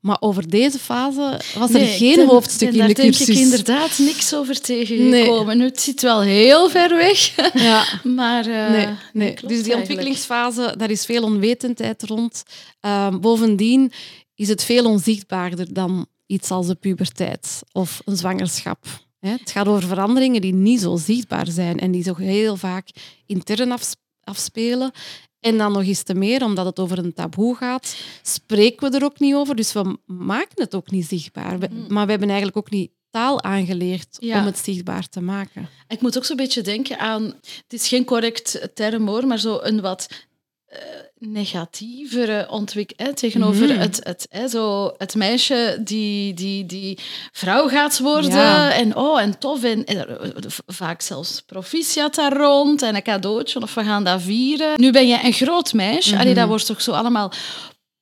Maar 0.00 0.16
over 0.20 0.48
deze 0.50 0.78
fase 0.78 1.40
was 1.58 1.70
er 1.74 1.80
Nee, 1.80 1.96
geen 1.98 2.14
ten- 2.14 2.26
hoofdstuk 2.26 2.66
in 2.68 2.72
de 2.72 2.78
Daar 2.78 2.86
denk 2.94 2.98
cursus. 3.08 3.28
ik 3.28 3.36
inderdaad 3.36 3.98
niks 3.98 4.34
over 4.34 4.60
tegengekomen. 4.60 5.58
Nu, 5.58 5.64
Het 5.64 5.80
zit 5.80 6.02
wel 6.02 6.20
heel 6.20 6.70
ver 6.70 6.88
weg, 6.96 7.34
Ja. 7.68 7.84
maar... 8.04 8.46
eh, 8.46 8.70
Nee, 8.70 8.86
nee. 9.12 9.34
klopt 9.34 9.40
dus 9.40 9.40
die 9.40 9.48
eigenlijk. 9.48 9.78
ontwikkelingsfase, 9.78 10.74
daar 10.76 10.90
is 10.90 11.04
veel 11.04 11.22
onwetendheid 11.22 12.02
rond. 12.02 12.42
Ehm, 12.80 13.18
bovendien 13.20 13.92
is 14.34 14.48
het 14.48 14.64
veel 14.64 14.84
onzichtbaarder 14.84 15.72
dan 15.74 16.06
iets 16.26 16.50
als 16.50 16.66
de 16.66 16.74
puberteit 16.74 17.60
of 17.72 18.00
een 18.04 18.16
zwangerschap. 18.16 18.86
Het 19.20 19.50
gaat 19.50 19.66
over 19.66 19.88
veranderingen 19.88 20.40
die 20.40 20.54
niet 20.54 20.80
zo 20.80 20.96
zichtbaar 20.96 21.46
zijn 21.46 21.78
en 21.78 21.90
die 21.90 22.02
zo 22.02 22.14
heel 22.16 22.56
vaak 22.56 22.88
intern 23.26 23.72
afs- 23.72 23.96
afspelen. 24.20 24.90
En 25.40 25.58
dan 25.58 25.72
nog 25.72 25.82
eens 25.84 26.02
te 26.02 26.14
meer, 26.14 26.44
omdat 26.44 26.66
het 26.66 26.78
over 26.78 26.98
een 26.98 27.12
taboe 27.14 27.56
gaat, 27.56 27.96
spreken 28.22 28.90
we 28.90 28.96
er 28.98 29.04
ook 29.04 29.18
niet 29.18 29.34
over. 29.34 29.56
Dus 29.56 29.72
we 29.72 29.98
maken 30.06 30.62
het 30.62 30.74
ook 30.74 30.90
niet 30.90 31.06
zichtbaar. 31.06 31.58
We- 31.58 31.68
Maar 31.88 32.04
we 32.04 32.10
hebben 32.10 32.28
eigenlijk 32.28 32.56
ook 32.58 32.70
niet 32.70 32.90
taal 33.10 33.42
aangeleerd 33.42 34.16
Ja. 34.20 34.40
om 34.40 34.46
het 34.46 34.58
zichtbaar 34.58 35.08
te 35.08 35.20
maken. 35.20 35.68
Ik 35.88 36.00
moet 36.00 36.16
ook 36.16 36.24
zo'n 36.24 36.36
beetje 36.36 36.62
denken 36.62 36.98
aan... 36.98 37.22
Het 37.22 37.72
is 37.72 37.88
geen 37.88 38.04
correct 38.04 38.68
term 38.74 39.06
hoor, 39.08 39.26
maar 39.26 39.38
zo 39.38 39.58
een 39.62 39.80
wat 39.80 40.08
negatievere 41.18 42.46
ontwikkeling 42.50 43.16
tegenover 43.16 43.66
Mhm. 43.68 43.78
het, 43.78 44.00
het, 44.02 44.26
hè, 44.30 44.48
zo 44.48 44.94
het 44.96 45.14
meisje 45.14 45.78
die, 45.80 46.34
die, 46.34 46.66
die 46.66 46.98
vrouw 47.32 47.68
gaat 47.68 47.98
worden. 47.98 48.30
Ja. 48.30 48.72
En 48.72 48.96
oh, 48.96 49.20
en 49.20 49.38
tof. 49.38 49.62
En, 49.64 49.84
eh, 49.84 50.00
vaak 50.66 51.00
zelfs 51.00 51.40
proficiat 51.40 52.14
daar 52.14 52.36
rond 52.36 52.82
en 52.82 52.94
een 52.94 53.02
cadeautje 53.02 53.60
of 53.62 53.74
we 53.74 53.84
gaan 53.84 54.04
dat 54.04 54.22
vieren. 54.22 54.80
Nu 54.80 54.90
ben 54.92 55.08
je 55.08 55.18
een 55.22 55.32
groot 55.32 55.72
meisje. 55.72 56.18
Allee, 56.18 56.34
dat 56.34 56.48
wordt 56.48 56.66
toch 56.66 56.82
zo 56.82 56.92
allemaal 56.92 57.32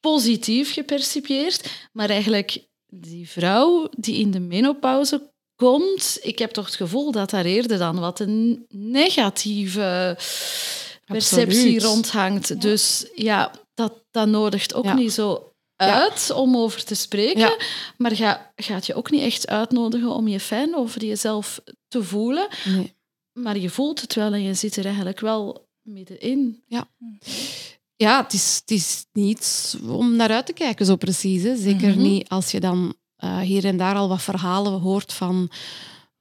positief 0.00 0.72
gepercipieerd. 0.72 1.70
Maar 1.92 2.10
eigenlijk 2.10 2.58
die 2.86 3.28
vrouw 3.28 3.88
die 3.90 4.16
in 4.20 4.30
de 4.30 4.40
menopauze 4.40 5.32
komt, 5.56 6.18
ik 6.22 6.38
heb 6.38 6.50
toch 6.50 6.66
het 6.66 6.74
gevoel 6.74 7.12
dat 7.12 7.30
daar 7.30 7.44
eerder 7.44 7.78
dan 7.78 7.98
wat 8.00 8.20
een 8.20 8.66
negatieve 8.68 10.16
perceptie 11.14 11.58
Absoluut. 11.58 11.82
rondhangt. 11.82 12.60
Dus 12.60 13.06
ja, 13.14 13.50
dat, 13.74 13.92
dat 14.10 14.28
nodigt 14.28 14.74
ook 14.74 14.84
Ja. 14.84 14.94
niet 14.94 15.12
zo 15.12 15.50
uit 15.76 16.30
om 16.30 16.56
over 16.56 16.84
te 16.84 16.94
spreken. 16.94 17.40
Ja. 17.40 17.56
Maar 17.96 18.16
ga, 18.16 18.52
gaat 18.56 18.86
je 18.86 18.94
ook 18.94 19.10
niet 19.10 19.22
echt 19.22 19.48
uitnodigen 19.48 20.10
om 20.10 20.28
je 20.28 20.40
fijn 20.40 20.76
over 20.76 21.04
jezelf 21.04 21.60
te 21.88 22.02
voelen. 22.02 22.48
Nee. 22.64 22.94
Maar 23.32 23.58
je 23.58 23.70
voelt 23.70 24.00
het 24.00 24.14
wel 24.14 24.32
en 24.32 24.42
je 24.42 24.54
zit 24.54 24.76
er 24.76 24.84
eigenlijk 24.84 25.20
wel 25.20 25.68
middenin. 25.82 26.62
Ja, 27.98 28.22
het 28.22 28.32
is, 28.32 28.56
het 28.60 28.70
is 28.70 29.04
niet 29.12 29.76
om 29.88 30.16
naar 30.16 30.30
uit 30.30 30.46
te 30.46 30.52
kijken, 30.52 30.86
zo 30.86 30.96
precies. 30.96 31.42
Hè. 31.42 31.56
Zeker 31.56 31.88
Mhm. 31.88 32.02
niet 32.02 32.28
als 32.28 32.50
je 32.50 32.60
dan 32.60 32.94
eh, 33.16 33.38
hier 33.38 33.64
en 33.64 33.76
daar 33.76 33.94
al 33.94 34.08
wat 34.08 34.22
verhalen 34.22 34.72
hoort 34.80 35.12
van 35.12 35.50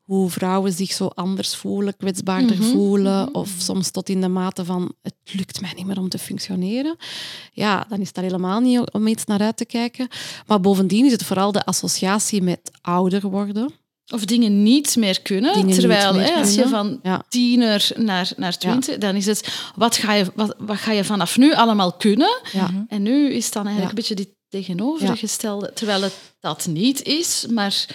hoe 0.06 0.30
vrouwen 0.30 0.72
zich 0.74 0.92
zo 0.92 1.06
anders 1.08 1.56
voelen, 1.56 1.98
kwetsbaarder 1.98 2.56
Mhm, 2.58 2.72
voelen, 2.72 3.22
mhm. 3.26 3.36
of 3.36 3.50
soms 3.58 3.90
tot 3.92 4.10
in 4.10 4.22
de 4.22 4.28
mate 4.28 4.66
van 4.66 4.94
het 5.02 5.14
lukt 5.32 5.62
mij 5.62 5.72
niet 5.76 5.86
meer 5.86 6.00
om 6.00 6.10
te 6.10 6.18
functioneren. 6.18 6.98
Ja, 7.52 7.86
dan 7.90 8.00
is 8.00 8.14
dat 8.14 8.24
helemaal 8.24 8.60
niet 8.60 8.92
om 8.92 9.08
iets 9.08 9.26
naar 9.26 9.40
uit 9.42 9.58
te 9.58 9.66
kijken. 9.66 10.08
Maar 10.48 10.60
bovendien 10.62 11.06
is 11.06 11.12
het 11.12 11.24
vooral 11.24 11.52
de 11.52 11.66
associatie 11.66 12.42
met 12.42 12.72
ouder 12.82 13.30
worden. 13.30 13.72
Of 14.14 14.26
dingen 14.26 14.64
niet 14.64 14.96
meer 14.96 15.22
kunnen. 15.22 15.54
Dingen 15.54 15.80
terwijl 15.80 16.14
meer 16.14 16.24
hè, 16.26 16.34
als 16.34 16.56
je 16.56 16.68
van 16.68 17.00
Ja. 17.04 17.24
tiener 17.30 17.92
naar, 17.96 18.32
naar 18.38 18.58
twintig, 18.58 18.98
dan 18.98 19.16
is 19.16 19.26
het 19.26 19.70
wat 19.76 19.96
ga, 19.98 20.14
je, 20.14 20.26
wat, 20.36 20.56
wat 20.58 20.78
ga 20.78 20.92
je 20.92 21.04
vanaf 21.04 21.38
nu 21.38 21.54
allemaal 21.54 21.94
kunnen? 21.94 22.40
Ja. 22.52 22.86
En 22.88 23.02
nu 23.02 23.30
is 23.34 23.46
het 23.46 23.54
dan 23.54 23.68
eigenlijk 23.68 23.98
Ja. 23.98 24.04
een 24.04 24.16
beetje 24.16 24.26
die 24.26 24.38
tegenovergestelde. 24.50 25.72
Terwijl 25.74 26.02
het 26.02 26.14
dat 26.40 26.68
niet 26.70 27.04
is, 27.04 27.46
maar 27.50 27.86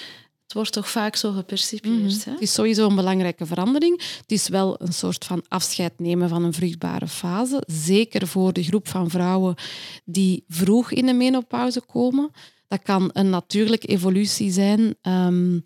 het 0.50 0.58
wordt 0.58 0.74
toch 0.74 0.90
vaak 0.90 1.16
zo 1.16 1.32
gepercipieerd. 1.32 2.16
Mhm. 2.16 2.24
hè? 2.24 2.30
Het 2.32 2.40
is 2.40 2.52
sowieso 2.52 2.88
een 2.88 2.94
belangrijke 2.94 3.46
verandering. 3.46 4.02
Het 4.20 4.32
is 4.32 4.48
wel 4.48 4.80
een 4.80 4.92
soort 4.92 5.24
van 5.24 5.44
afscheid 5.48 5.92
nemen 5.98 6.28
van 6.28 6.44
een 6.44 6.52
vruchtbare 6.52 7.08
fase. 7.08 7.62
Zeker 7.66 8.26
voor 8.26 8.52
de 8.52 8.62
groep 8.62 8.88
van 8.88 9.10
vrouwen 9.10 9.54
die 10.04 10.44
vroeg 10.48 10.90
in 10.90 11.06
de 11.06 11.12
menopauze 11.12 11.80
komen. 11.80 12.30
Dat 12.68 12.82
kan 12.82 13.10
een 13.12 13.30
natuurlijke 13.30 13.86
evolutie 13.86 14.52
zijn. 14.52 14.94
Ehm, 15.02 15.58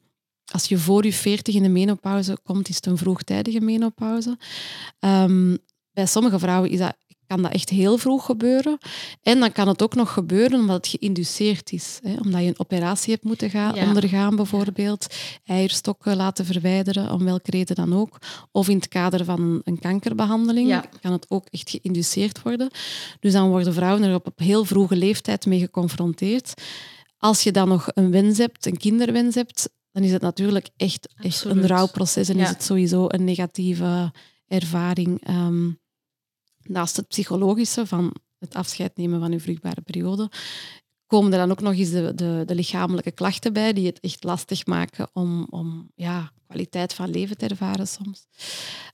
als 0.52 0.64
je 0.64 0.78
voor 0.78 1.04
je 1.04 1.12
40 1.12 1.54
in 1.54 1.62
de 1.62 1.68
menopauze 1.68 2.38
komt, 2.42 2.68
is 2.68 2.76
het 2.76 2.86
een 2.86 2.98
vroegtijdige 2.98 3.60
menopauze. 3.60 4.38
Ehm, 4.98 5.56
bij 5.92 6.06
sommige 6.06 6.38
vrouwen 6.38 6.70
is 6.70 6.78
dat, 6.78 6.96
kan 7.34 7.42
dat 7.42 7.52
echt 7.52 7.70
heel 7.70 7.98
vroeg 7.98 8.24
gebeuren. 8.24 8.78
En 9.22 9.40
dan 9.40 9.52
kan 9.52 9.68
het 9.68 9.82
ook 9.82 9.94
nog 9.94 10.12
gebeuren 10.12 10.60
omdat 10.60 10.76
het 10.76 10.96
geïnduceerd 11.00 11.72
is. 11.72 11.98
Hè? 12.02 12.14
Omdat 12.24 12.40
je 12.40 12.46
een 12.46 12.58
operatie 12.58 13.12
hebt 13.12 13.24
moeten 13.24 13.50
gaan, 13.50 13.74
Ja. 13.74 13.86
ondergaan, 13.86 14.36
bijvoorbeeld. 14.36 15.06
Eierstokken 15.44 16.16
laten 16.16 16.44
verwijderen, 16.44 17.10
om 17.12 17.24
welke 17.24 17.50
reden 17.50 17.76
dan 17.76 17.94
ook. 17.94 18.18
Of 18.52 18.68
in 18.68 18.76
het 18.76 18.88
kader 18.88 19.24
van 19.24 19.60
een, 19.64 19.78
kankerbehandeling 19.78 20.68
Ja. 20.68 20.84
kan 21.00 21.12
het 21.12 21.26
ook 21.28 21.46
echt 21.50 21.70
geïnduceerd 21.70 22.42
worden. 22.42 22.70
Dus 23.20 23.32
dan 23.32 23.48
worden 23.48 23.74
vrouwen 23.74 24.02
er 24.02 24.14
op, 24.14 24.28
heel 24.36 24.64
vroege 24.64 24.96
leeftijd 24.96 25.46
mee 25.46 25.58
geconfronteerd. 25.58 26.52
Als 27.18 27.42
je 27.42 27.52
dan 27.52 27.68
nog 27.68 27.86
een 27.94 28.10
wens 28.10 28.38
hebt, 28.38 28.66
een 28.66 28.76
kinderwens 28.76 29.34
hebt, 29.34 29.68
dan 29.92 30.02
is 30.02 30.12
het 30.12 30.22
natuurlijk 30.22 30.68
echt, 30.76 31.08
echt 31.22 31.44
een 31.44 31.66
rouwproces 31.66 32.28
en 32.28 32.36
Ja. 32.36 32.42
is 32.42 32.48
het 32.48 32.62
sowieso 32.62 33.04
een 33.08 33.24
negatieve 33.24 34.12
ervaring. 34.46 35.20
Ehm, 35.26 35.70
naast 36.68 36.96
het 36.96 37.08
psychologische 37.08 37.86
van 37.86 38.14
het 38.38 38.54
afscheid 38.54 38.96
nemen 38.96 39.20
van 39.20 39.32
je 39.32 39.40
vruchtbare 39.40 39.80
periode, 39.80 40.30
komen 41.14 41.32
er 41.32 41.38
dan 41.38 41.50
ook 41.50 41.60
nog 41.60 41.74
eens 41.74 41.90
de, 41.90 42.14
de, 42.14 42.42
de 42.46 42.54
lichamelijke 42.54 43.10
klachten 43.10 43.52
bij 43.52 43.72
die 43.72 43.86
het 43.86 44.00
echt 44.00 44.24
lastig 44.24 44.66
maken 44.66 45.08
om, 45.12 45.46
om 45.50 45.90
ja, 45.94 46.32
kwaliteit 46.46 46.94
van 46.94 47.10
leven 47.10 47.36
te 47.36 47.46
ervaren 47.46 47.88
soms. 47.88 48.26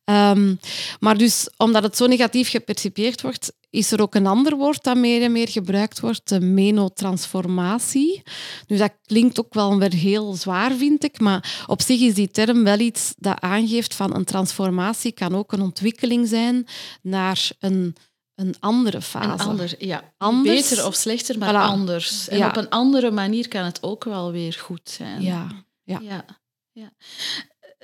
Ehm, 0.04 0.54
maar 0.98 1.18
dus, 1.18 1.50
omdat 1.56 1.82
het 1.82 1.96
zo 1.96 2.06
negatief 2.06 2.50
gepercipieerd 2.50 3.22
wordt, 3.22 3.52
is 3.70 3.92
er 3.92 4.00
ook 4.00 4.14
een 4.14 4.26
ander 4.26 4.56
woord 4.56 4.82
dat 4.82 4.96
meer 4.96 5.22
en 5.22 5.32
meer 5.32 5.48
gebruikt 5.48 6.00
wordt, 6.00 6.28
de 6.28 6.40
menotransformatie. 6.40 8.22
Dus 8.66 8.78
dat 8.78 8.92
klinkt 9.04 9.40
ook 9.40 9.54
wel 9.54 9.78
weer 9.78 9.92
heel 9.92 10.34
zwaar, 10.34 10.72
vind 10.72 11.04
ik, 11.04 11.20
maar 11.20 11.64
op 11.66 11.82
zich 11.82 12.00
is 12.00 12.14
die 12.14 12.30
term 12.30 12.64
wel 12.64 12.78
iets 12.78 13.14
dat 13.18 13.40
aangeeft 13.40 13.94
van 13.94 14.14
een 14.14 14.24
transformatie 14.24 15.12
kan 15.12 15.34
ook 15.34 15.52
een 15.52 15.62
ontwikkeling 15.62 16.28
zijn 16.28 16.66
naar 17.02 17.50
een, 17.58 17.96
een 18.40 18.54
andere 18.60 19.02
fase. 19.02 19.28
Een 19.42 19.48
ander, 19.48 19.74
ja. 19.78 20.12
Anders- 20.18 20.68
Beter 20.68 20.86
of 20.86 20.94
slechter, 20.94 21.38
maar 21.38 21.54
Voilà. 21.54 21.70
anders. 21.70 22.28
En 22.28 22.38
Ja. 22.38 22.48
op 22.48 22.56
een 22.56 22.68
andere 22.68 23.10
manier 23.10 23.48
kan 23.48 23.64
het 23.64 23.82
ook 23.82 24.04
wel 24.04 24.32
weer 24.32 24.52
goed 24.52 24.90
zijn. 24.90 25.22
Ja, 25.22 25.46
ja. 25.84 26.00
Ja. 26.02 26.24
ja. 26.72 26.90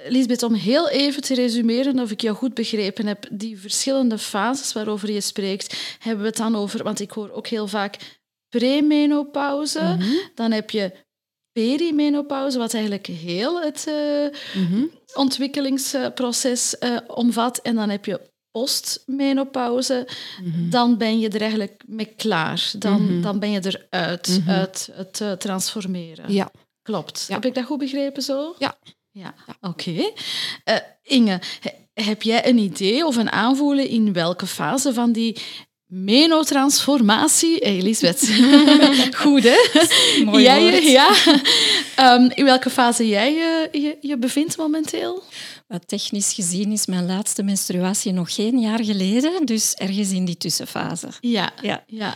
Lisbeth, 0.08 0.42
om 0.42 0.54
heel 0.54 0.88
even 0.88 1.22
te 1.22 1.34
resumeren 1.34 1.98
of 1.98 2.10
ik 2.10 2.20
jou 2.20 2.36
goed 2.36 2.54
begrepen 2.54 3.06
heb, 3.06 3.26
die 3.32 3.58
verschillende 3.60 4.18
fases 4.18 4.72
waarover 4.72 5.10
je 5.12 5.20
spreekt, 5.20 5.96
hebben 5.98 6.20
we 6.22 6.28
het 6.28 6.36
dan 6.38 6.56
over, 6.56 6.82
want 6.82 7.00
ik 7.00 7.10
hoor 7.10 7.30
ook 7.30 7.46
heel 7.46 7.68
vaak 7.68 7.96
premenopauze, 8.48 9.80
Mhm, 9.80 10.12
dan 10.34 10.52
heb 10.52 10.70
je 10.70 10.92
perimenopauze, 11.52 12.58
wat 12.58 12.74
eigenlijk 12.74 13.06
heel 13.06 13.62
het 13.62 13.86
eh, 13.88 14.62
mhm. 14.62 14.84
ontwikkelingsproces 15.14 16.78
eh, 16.78 16.96
omvat, 17.06 17.58
en 17.58 17.74
dan 17.74 17.88
heb 17.88 18.04
je 18.04 18.20
postmenopauze, 18.56 20.06
Mhm. 20.44 20.70
dan 20.70 20.96
ben 20.98 21.18
je 21.20 21.28
er 21.28 21.40
eigenlijk 21.40 21.82
mee 21.86 22.12
klaar. 22.16 22.70
Dan, 22.78 23.02
Mhm. 23.02 23.22
dan 23.22 23.38
ben 23.38 23.50
je 23.50 23.60
eruit, 23.90 24.28
Mhm. 24.40 24.50
uit 24.50 24.88
het 24.92 25.20
eh, 25.20 25.32
transformeren. 25.32 26.32
Ja. 26.32 26.50
Klopt. 26.82 27.24
Ja. 27.28 27.34
Heb 27.34 27.44
ik 27.44 27.54
dat 27.54 27.64
goed 27.64 27.78
begrepen 27.78 28.22
zo? 28.22 28.54
Ja. 28.58 28.74
Ja, 29.10 29.34
oké. 29.60 30.10
Eh, 30.64 30.76
Inge, 31.02 31.40
he- 31.60 32.02
heb 32.04 32.22
jij 32.22 32.48
een 32.48 32.58
idee 32.58 33.06
of 33.06 33.16
een 33.16 33.30
aanvoelen 33.32 33.88
in 33.88 34.12
welke 34.12 34.46
fase 34.46 34.94
van 34.94 35.12
die 35.12 35.36
menotransformatie... 35.86 37.56
Hey, 37.60 37.76
Elisabeth. 37.76 38.30
goed, 39.22 39.42
hè? 39.42 39.56
Mooi 40.24 40.42
jij. 40.42 40.84
Ja. 40.84 41.10
Ehm, 41.96 42.30
in 42.34 42.44
welke 42.44 42.70
fase 42.70 43.08
jij 43.08 43.32
je, 43.34 43.68
je, 43.72 43.96
je 44.00 44.16
bevindt 44.18 44.56
momenteel? 44.56 45.22
Wat 45.66 45.88
technisch 45.88 46.32
gezien 46.32 46.72
is 46.72 46.86
mijn 46.86 47.06
laatste 47.06 47.42
menstruatie 47.42 48.12
nog 48.12 48.34
geen 48.34 48.58
jaar 48.58 48.84
geleden, 48.84 49.46
dus 49.46 49.74
ergens 49.74 50.10
in 50.10 50.24
die 50.24 50.36
tussenfase. 50.36 51.08
Ja. 51.20 51.52
Ja. 51.62 51.84
Ja. 51.86 52.14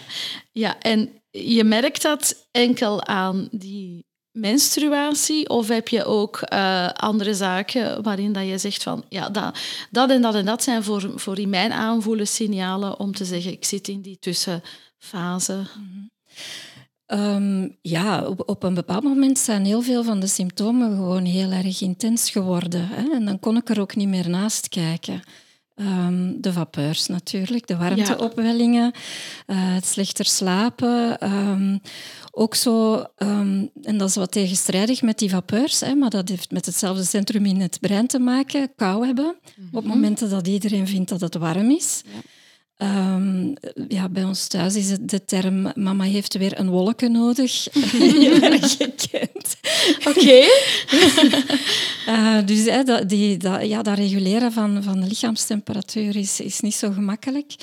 ja. 0.52 0.78
En 0.80 1.10
je 1.30 1.64
merkt 1.64 2.02
dat 2.02 2.46
enkel 2.50 3.04
aan 3.04 3.48
die 3.50 4.04
menstruatie? 4.32 5.48
Of 5.48 5.68
heb 5.68 5.88
je 5.88 6.04
ook 6.04 6.40
eh, 6.40 6.88
andere 6.88 7.34
zaken 7.34 8.02
waarin 8.02 8.32
dat 8.32 8.46
je 8.46 8.58
zegt 8.58 8.82
van 8.82 9.04
ja, 9.08 9.28
dat, 9.28 9.58
dat 9.90 10.10
en 10.10 10.22
dat 10.22 10.34
en 10.34 10.44
dat 10.44 10.62
zijn 10.62 10.84
voor, 10.84 11.12
voor 11.14 11.38
in 11.38 11.48
mijn 11.48 11.72
aanvoelen 11.72 12.26
signalen 12.26 12.98
om 12.98 13.14
te 13.14 13.24
zeggen 13.24 13.52
ik 13.52 13.64
zit 13.64 13.88
in 13.88 14.00
die 14.00 14.18
tussenfase? 14.18 15.66
Um, 17.12 17.76
ja, 17.82 18.26
op, 18.26 18.48
op, 18.48 18.62
een 18.62 18.74
bepaald 18.74 19.02
moment 19.02 19.38
zijn 19.38 19.64
heel 19.64 19.82
veel 19.82 20.04
van 20.04 20.20
de 20.20 20.26
symptomen 20.26 20.94
gewoon 20.94 21.24
heel 21.24 21.50
erg 21.50 21.80
intens 21.80 22.30
geworden. 22.30 22.88
Hè? 22.88 23.14
En 23.14 23.24
dan 23.24 23.38
kon 23.38 23.56
ik 23.56 23.68
er 23.68 23.80
ook 23.80 23.96
niet 23.96 24.08
meer 24.08 24.28
naast 24.28 24.68
kijken. 24.68 25.22
Um, 25.76 26.40
de 26.40 26.52
vapeurs 26.52 27.06
natuurlijk, 27.06 27.66
de 27.66 27.76
warmteopwellingen, 27.76 28.92
uh, 29.46 29.56
het 29.74 29.86
slechter 29.86 30.24
slapen. 30.24 31.32
Um, 31.32 31.80
ook 32.30 32.54
zo, 32.54 33.04
en 33.16 33.98
dat 33.98 34.08
is 34.08 34.14
wat 34.14 34.32
tegenstrijdig 34.32 35.02
met 35.02 35.18
die 35.18 35.30
vapeurs, 35.30 35.80
hè, 35.80 35.94
maar 35.94 36.10
dat 36.10 36.28
heeft 36.28 36.50
met 36.50 36.66
hetzelfde 36.66 37.04
centrum 37.04 37.46
in 37.46 37.60
het 37.60 37.80
brein 37.80 38.06
te 38.06 38.18
maken, 38.18 38.72
kou 38.76 39.06
hebben. 39.06 39.24
Mm 39.24 39.54
-hmm. 39.54 39.78
Op 39.78 39.84
momenten 39.84 40.30
dat 40.30 40.46
iedereen 40.46 40.86
vindt 40.86 41.08
dat 41.08 41.20
het 41.20 41.34
warm 41.34 41.70
is. 41.70 42.02
Ja. 42.04 42.20
Um, 42.82 43.54
ja, 43.88 44.08
bij 44.08 44.24
ons 44.24 44.46
thuis 44.46 44.76
is 44.76 44.90
het 44.90 45.08
de 45.08 45.24
term 45.24 45.72
mama 45.74 46.04
heeft 46.04 46.34
weer 46.34 46.58
een 46.58 46.68
wolken 46.68 47.12
nodig. 47.12 47.66
Heel 47.92 48.40
erg 48.40 48.76
gekend. 48.76 49.56
Oké. 50.08 50.44
uh, 52.08 52.38
dus 52.50 52.64
hè, 52.64 52.82
dat, 52.82 53.08
die, 53.08 53.36
dat, 53.36 53.66
ja, 53.66 53.82
dat 53.82 53.98
reguleren 53.98 54.52
van, 54.52 54.82
van 54.82 55.00
de 55.00 55.06
lichaamstemperatuur 55.06 56.16
is, 56.16 56.40
is 56.40 56.60
niet 56.60 56.74
zo 56.74 56.90
gemakkelijk. 56.90 57.54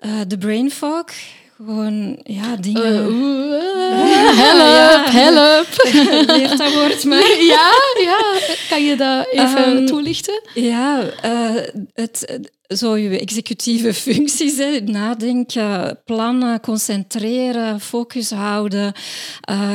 Uh, 0.00 0.20
de 0.26 0.38
brain 0.38 0.70
fog, 0.70 1.06
gewoon 1.64 2.18
ja, 2.22 2.56
dingen. 2.56 3.10
Uh, 3.10 3.18
uh, 3.18 4.38
help, 4.38 5.06
help. 5.06 5.66
Leert 6.36 6.58
dat 6.58 6.74
woord 6.74 7.04
maar. 7.04 7.42
ja, 7.42 7.72
ja. 8.00 8.38
Kan 8.68 8.84
je 8.84 8.96
dat 8.96 9.26
even 9.30 9.76
um, 9.76 9.86
toelichten? 9.86 10.42
Ja, 10.54 11.02
uh, 11.24 11.62
het, 11.94 12.40
zo 12.68 12.96
je 12.96 13.18
executieve 13.18 13.94
functies, 13.94 14.56
hè, 14.56 14.80
nadenken, 14.80 16.00
plannen, 16.04 16.60
concentreren, 16.60 17.80
focus 17.80 18.30
houden. 18.30 18.92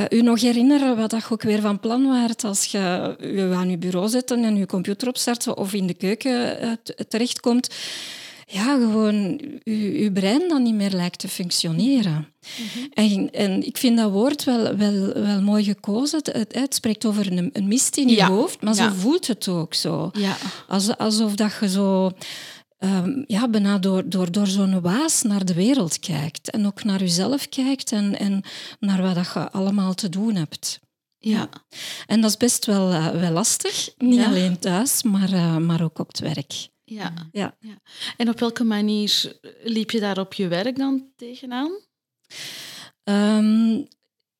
U 0.09 0.21
nog 0.21 0.41
herinneren 0.41 0.97
wat 0.97 1.11
je 1.11 1.21
ook 1.29 1.43
weer 1.43 1.61
van 1.61 1.79
plan 1.79 2.07
waart 2.07 2.43
als 2.43 2.65
je 2.65 3.15
je 3.19 3.53
aan 3.55 3.69
je 3.69 3.77
bureau 3.77 4.09
zet 4.09 4.31
en 4.31 4.57
je 4.57 4.65
computer 4.65 5.07
opstart 5.07 5.53
of 5.53 5.73
in 5.73 5.87
de 5.87 5.93
keuken 5.93 6.57
terechtkomt 7.07 7.69
ja, 8.53 8.75
gewoon 8.75 9.39
je, 9.63 10.09
brein 10.13 10.47
dan 10.49 10.63
niet 10.63 10.73
meer 10.73 10.91
lijkt 10.91 11.19
te 11.19 11.27
functioneren. 11.27 12.27
Mhm. 12.57 12.85
en, 12.93 13.31
en 13.31 13.65
ik 13.65 13.77
vind 13.77 13.97
dat 13.97 14.11
woord 14.11 14.43
wel, 14.43 14.75
wel, 14.75 15.13
wel 15.13 15.41
mooi 15.41 15.63
gekozen. 15.63 16.19
Het, 16.23 16.53
het, 16.53 16.75
spreekt 16.75 17.05
over 17.05 17.31
een, 17.31 17.49
een 17.53 17.67
mist 17.67 17.97
in 17.97 18.07
je 18.07 18.15
ja. 18.15 18.27
hoofd, 18.27 18.61
maar 18.61 18.75
Ja. 18.75 18.89
zo 18.89 18.95
voelt 18.95 19.27
het 19.27 19.47
ook 19.47 19.73
zo. 19.73 20.09
Ja. 20.13 20.37
Als, 20.67 20.97
alsof 20.97 21.35
dat 21.35 21.53
je 21.59 21.69
zo 21.69 22.11
ehm, 22.77 23.23
ja, 23.27 23.47
bijna 23.47 23.77
door, 23.79 24.09
door, 24.09 24.31
door 24.31 24.47
zo'n 24.47 24.81
waas 24.81 25.21
naar 25.21 25.45
de 25.45 25.53
wereld 25.53 25.99
kijkt. 25.99 26.49
En 26.49 26.65
ook 26.65 26.83
naar 26.83 26.99
jezelf 26.99 27.49
kijkt 27.49 27.91
en, 27.91 28.19
en 28.19 28.41
naar 28.79 29.01
wat 29.01 29.15
dat 29.15 29.31
je 29.33 29.51
allemaal 29.51 29.93
te 29.93 30.09
doen 30.09 30.35
hebt. 30.35 30.79
Ja. 31.19 31.49
En 32.07 32.21
dat 32.21 32.29
is 32.29 32.37
best 32.37 32.65
wel, 32.65 32.91
eh, 32.91 33.09
wel 33.09 33.31
lastig. 33.31 33.89
Niet 33.97 34.19
Ja. 34.19 34.25
alleen 34.25 34.59
thuis, 34.59 35.03
maar, 35.03 35.31
eh, 35.33 35.57
maar 35.57 35.81
ook 35.83 35.99
op 35.99 36.07
het 36.07 36.19
werk. 36.19 36.71
Ja. 36.83 37.29
Ja. 37.31 37.57
En 38.17 38.29
op 38.29 38.39
welke 38.39 38.63
manier 38.63 39.39
liep 39.63 39.91
je 39.91 39.99
daar 39.99 40.17
op 40.17 40.33
je 40.33 40.47
werk 40.47 40.77
dan 40.77 41.11
tegenaan? 41.15 41.71
Ehm, 43.03 43.81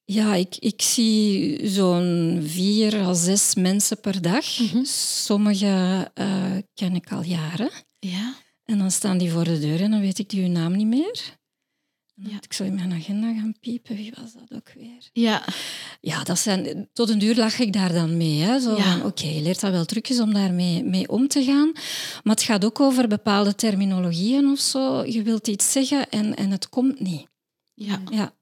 ja, 0.05 0.35
ik, 0.35 0.55
ik 0.55 0.81
zie 0.81 1.59
zo'n 1.67 2.39
vier 2.43 2.95
à 2.95 3.13
zes 3.13 3.55
mensen 3.55 4.00
per 4.00 4.21
dag. 4.21 4.59
Mhm. 4.59 4.83
Sommige 5.23 6.12
eh, 6.13 6.57
ken 6.73 6.95
ik 6.95 7.12
al 7.12 7.23
jaren. 7.23 7.71
Ja. 8.00 8.35
En 8.63 8.77
dan 8.77 8.91
staan 8.91 9.17
die 9.17 9.31
voor 9.31 9.43
de 9.43 9.59
deur 9.59 9.81
en 9.81 9.91
dan 9.91 10.01
weet 10.01 10.19
ik 10.19 10.29
die 10.29 10.41
hun 10.41 10.51
naam 10.51 10.75
niet 10.75 10.88
meer. 10.88 11.41
En 12.15 12.22
dan 12.24 12.27
Ja. 12.29 12.34
moet 12.36 12.46
ik 12.46 12.53
zo 12.53 12.63
in 12.63 12.75
mijn 12.75 12.93
agenda 12.93 13.34
gaan 13.34 13.55
piepen. 13.60 13.96
Wie 13.96 14.13
was 14.22 14.34
dat 14.34 14.53
ook 14.58 14.72
weer? 14.75 15.10
Ja. 15.13 15.43
Ja, 16.01 16.24
dat 16.24 16.39
zijn, 16.39 16.89
tot 16.93 17.10
een 17.10 17.20
duur 17.20 17.36
lag 17.36 17.60
ik 17.60 17.74
daar 17.74 17.93
dan 17.93 18.17
mee. 18.17 18.39
Hè. 18.41 18.60
Zo 18.60 18.75
Ja. 18.77 18.84
van, 18.97 19.06
oké, 19.06 19.26
je 19.28 19.41
leert 19.41 19.60
dat 19.60 19.71
wel 19.71 19.86
trucjes 19.86 20.19
om 20.19 20.34
daarmee 20.34 20.84
mee 20.84 21.10
om 21.10 21.28
te 21.28 21.43
gaan. 21.43 21.71
Maar 22.23 22.36
het 22.36 22.43
gaat 22.43 22.65
ook 22.65 22.80
over 22.80 23.08
bepaalde 23.08 23.56
terminologieën 23.56 24.47
of 24.47 24.60
zo. 24.60 25.06
Je 25.06 25.21
wilt 25.23 25.47
iets 25.47 25.71
zeggen 25.71 26.10
en, 26.10 26.36
en 26.36 26.52
het 26.52 26.69
komt 26.69 26.99
niet. 26.99 27.28
Ja. 27.73 28.02
Ja. 28.12 28.34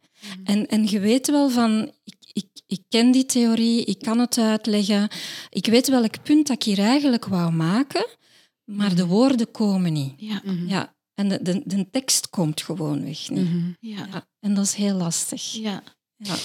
En, 0.43 0.67
en 0.67 0.87
je 0.87 0.99
weet 0.99 1.27
wel 1.29 1.49
van, 1.49 1.91
ik, 2.03 2.15
ik, 2.33 2.45
ik 2.67 2.81
ken 2.89 3.11
die 3.11 3.25
theorie, 3.25 3.85
ik 3.85 3.99
kan 3.99 4.19
het 4.19 4.37
uitleggen. 4.37 5.09
Ik 5.49 5.65
weet 5.65 5.87
welk 5.87 6.23
punt 6.23 6.47
dat 6.47 6.55
ik 6.55 6.63
hier 6.63 6.79
eigenlijk 6.79 7.25
wou 7.25 7.51
maken, 7.51 8.07
maar 8.65 8.95
de 8.95 9.05
woorden 9.05 9.51
komen 9.51 9.93
niet. 9.93 10.13
Ja. 10.17 10.41
Ja. 10.67 10.95
En 11.13 11.29
de, 11.29 11.41
de, 11.41 11.61
de 11.65 11.89
tekst 11.89 12.29
komt 12.29 12.61
gewoon 12.61 13.03
weg 13.03 13.29
niet. 13.29 13.49
Mhm. 13.49 13.71
Ja. 13.79 14.05
Ja. 14.05 14.27
En 14.39 14.53
dat 14.53 14.65
is 14.65 14.73
heel 14.73 14.95
lastig. 14.95 15.51
Ja. 15.53 15.83
Ja. 16.15 16.35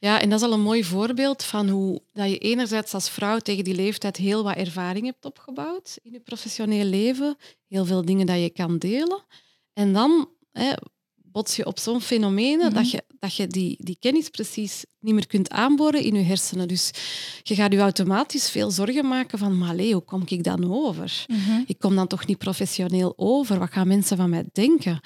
Ja, 0.00 0.20
en 0.20 0.30
dat 0.30 0.40
is 0.40 0.46
al 0.46 0.52
een 0.52 0.60
mooi 0.60 0.84
voorbeeld 0.84 1.42
van 1.44 1.68
hoe 1.68 2.02
dat 2.12 2.30
je 2.30 2.38
enerzijds 2.38 2.94
als 2.94 3.10
vrouw 3.10 3.38
tegen 3.38 3.64
die 3.64 3.74
leeftijd 3.74 4.16
heel 4.16 4.42
wat 4.42 4.56
ervaring 4.56 5.04
hebt 5.04 5.24
opgebouwd 5.24 5.98
in 6.02 6.12
je 6.12 6.20
professioneel 6.20 6.84
leven. 6.84 7.36
Heel 7.66 7.84
veel 7.84 8.04
dingen 8.04 8.26
dat 8.26 8.40
je 8.40 8.50
kan 8.50 8.78
delen. 8.78 9.24
En 9.72 9.92
dan 9.92 10.28
hè, 10.52 10.72
bots 11.32 11.56
je 11.56 11.66
op 11.66 11.78
zo'n 11.78 12.00
fenomenen 12.00 12.66
Mhm. 12.66 12.74
dat 12.74 12.90
je, 12.90 13.02
dat 13.18 13.34
je 13.34 13.46
die, 13.46 13.76
die 13.78 13.96
kennis 14.00 14.28
precies 14.28 14.84
niet 14.98 15.14
meer 15.14 15.26
kunt 15.26 15.50
aanboren 15.50 16.02
in 16.02 16.14
je 16.14 16.22
hersenen. 16.22 16.68
Dus 16.68 16.90
je 17.42 17.54
gaat 17.54 17.72
je 17.72 17.78
automatisch 17.78 18.50
veel 18.50 18.70
zorgen 18.70 19.08
maken 19.08 19.38
van, 19.38 19.58
maar 19.58 19.68
allee, 19.68 19.92
hoe 19.92 20.02
kom 20.04 20.22
ik 20.26 20.44
dan 20.44 20.72
over? 20.72 21.24
Mhm. 21.26 21.60
ik 21.66 21.78
kom 21.78 21.94
dan 21.94 22.06
toch 22.06 22.26
niet 22.26 22.38
professioneel 22.38 23.12
over. 23.16 23.58
Wat 23.58 23.72
gaan 23.72 23.88
mensen 23.88 24.16
van 24.16 24.30
mij 24.30 24.44
denken? 24.52 25.00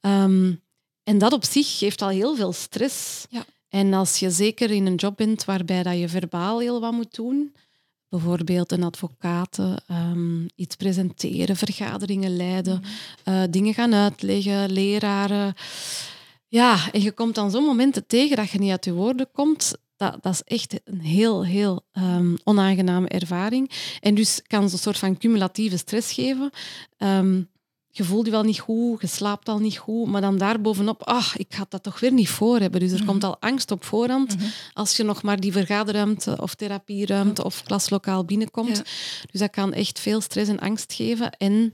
Ehm, 0.00 0.54
en 1.04 1.18
dat 1.18 1.32
op 1.32 1.44
zich 1.44 1.78
geeft 1.78 2.02
al 2.02 2.08
heel 2.08 2.36
veel 2.36 2.52
stress. 2.52 3.26
Ja. 3.30 3.44
En 3.68 3.92
als 3.94 4.18
je 4.18 4.30
zeker 4.30 4.70
in 4.70 4.86
een 4.86 4.94
job 4.94 5.16
bent 5.16 5.44
waarbij 5.44 5.82
dat 5.82 5.98
je 5.98 6.08
verbaal 6.08 6.58
heel 6.60 6.80
wat 6.80 6.92
moet 6.92 7.14
doen, 7.14 7.54
bijvoorbeeld 8.08 8.72
een 8.72 8.82
advocaat, 8.82 9.58
ehm, 9.86 10.46
iets 10.54 10.76
presenteren, 10.76 11.56
vergaderingen 11.56 12.36
leiden, 12.36 12.82
eh, 13.24 13.42
dingen 13.50 13.74
gaan 13.74 13.94
uitleggen, 13.94 14.72
leraren. 14.72 15.54
Ja, 16.48 16.92
en 16.92 17.02
je 17.02 17.12
komt 17.12 17.34
dan 17.34 17.50
zo'n 17.50 17.64
momenten 17.64 18.06
tegen 18.06 18.36
dat 18.36 18.50
je 18.50 18.58
niet 18.58 18.70
uit 18.70 18.84
je 18.84 18.92
woorden 18.92 19.28
komt. 19.32 19.76
Dat, 19.96 20.22
dat 20.22 20.32
is 20.32 20.42
echt 20.42 20.80
een 20.84 21.00
heel, 21.00 21.44
heel 21.44 21.84
ehm, 21.92 22.34
onaangename 22.44 23.08
ervaring. 23.08 23.70
En 24.00 24.14
dus 24.14 24.42
kan 24.46 24.68
ze 24.68 24.74
een 24.74 24.80
soort 24.80 24.98
van 24.98 25.18
cumulatieve 25.18 25.76
stress 25.76 26.12
geven. 26.12 26.50
Ehm, 26.96 27.42
je 27.96 28.04
voelt 28.04 28.24
je 28.26 28.30
wel 28.32 28.42
niet 28.42 28.58
goed, 28.58 29.00
je 29.00 29.06
slaapt 29.06 29.48
al 29.48 29.58
niet 29.58 29.76
goed, 29.78 30.06
maar 30.06 30.20
dan 30.20 30.38
daarbovenop, 30.38 31.02
ah, 31.02 31.32
ik 31.36 31.46
ga 31.48 31.66
dat 31.68 31.82
toch 31.82 32.00
weer 32.00 32.12
niet 32.12 32.28
voor 32.28 32.58
hebben. 32.58 32.80
Dus 32.80 32.90
er 32.92 32.96
Mhm. 32.98 33.06
komt 33.06 33.24
al 33.24 33.36
angst 33.40 33.70
op 33.70 33.84
voorhand 33.84 34.36
Mhm. 34.36 34.46
als 34.72 34.96
je 34.96 35.02
nog 35.02 35.22
maar 35.22 35.40
die 35.40 35.52
vergaderruimte 35.52 36.36
of 36.40 36.54
therapieruimte 36.54 37.44
of 37.44 37.62
klaslokaal 37.62 38.24
binnenkomt. 38.24 38.76
Ja. 38.76 38.82
Dus 39.30 39.40
dat 39.40 39.50
kan 39.50 39.72
echt 39.72 39.98
veel 40.00 40.20
stress 40.20 40.50
en 40.50 40.58
angst 40.58 40.92
geven. 40.92 41.30
En 41.30 41.72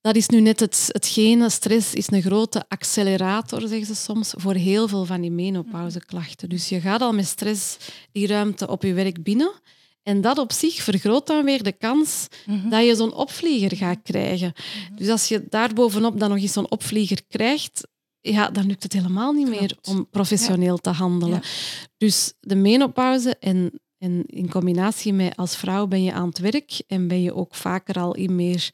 dat 0.00 0.16
is 0.16 0.28
nu 0.28 0.40
net 0.40 0.60
het, 0.60 0.84
hetgene. 0.92 1.50
Stress 1.50 1.94
is 1.94 2.10
een 2.10 2.22
grote 2.22 2.64
accelerator, 2.68 3.60
zeggen 3.60 3.86
ze 3.86 3.94
soms, 3.94 4.32
voor 4.36 4.54
heel 4.54 4.88
veel 4.88 5.04
van 5.04 5.20
die 5.20 5.30
menopauzeklachten. 5.30 6.48
Dus 6.48 6.68
je 6.68 6.80
gaat 6.80 7.00
al 7.00 7.12
met 7.12 7.26
stress 7.26 7.76
die 8.12 8.26
ruimte 8.26 8.68
op 8.68 8.82
je 8.82 8.92
werk 8.92 9.22
binnen. 9.22 9.52
En 10.02 10.20
dat 10.20 10.38
op 10.38 10.52
zich 10.52 10.74
vergroot 10.82 11.26
dan 11.26 11.44
weer 11.44 11.62
de 11.62 11.72
kans 11.72 12.26
Mhm. 12.46 12.68
dat 12.68 12.84
je 12.86 12.94
zo'n 12.96 13.14
opvlieger 13.14 13.76
gaat 13.76 13.98
krijgen. 14.02 14.52
Dus 14.94 15.08
als 15.08 15.28
je 15.28 15.44
daarbovenop 15.48 16.20
dan 16.20 16.28
nog 16.30 16.38
eens 16.38 16.52
zo'n 16.52 16.70
opvlieger 16.70 17.20
krijgt, 17.28 17.88
ja, 18.20 18.50
dan 18.50 18.66
lukt 18.66 18.82
het 18.82 18.92
helemaal 18.92 19.32
niet 19.32 19.48
meer 19.48 19.76
om 19.82 20.08
professioneel 20.10 20.78
te 20.78 20.90
handelen. 20.90 21.40
Ja. 21.42 21.48
Dus 21.96 22.32
de 22.40 22.54
menopauze 22.54 23.36
en, 23.40 23.80
en 23.98 24.24
in 24.26 24.50
combinatie 24.50 25.12
met 25.12 25.36
als 25.36 25.56
vrouw 25.56 25.86
ben 25.86 26.02
je 26.02 26.12
aan 26.12 26.28
het 26.28 26.38
werk 26.38 26.82
en 26.86 27.08
ben 27.08 27.22
je 27.22 27.34
ook 27.34 27.54
vaker 27.54 27.94
al 27.94 28.14
in 28.14 28.34
meer 28.34 28.70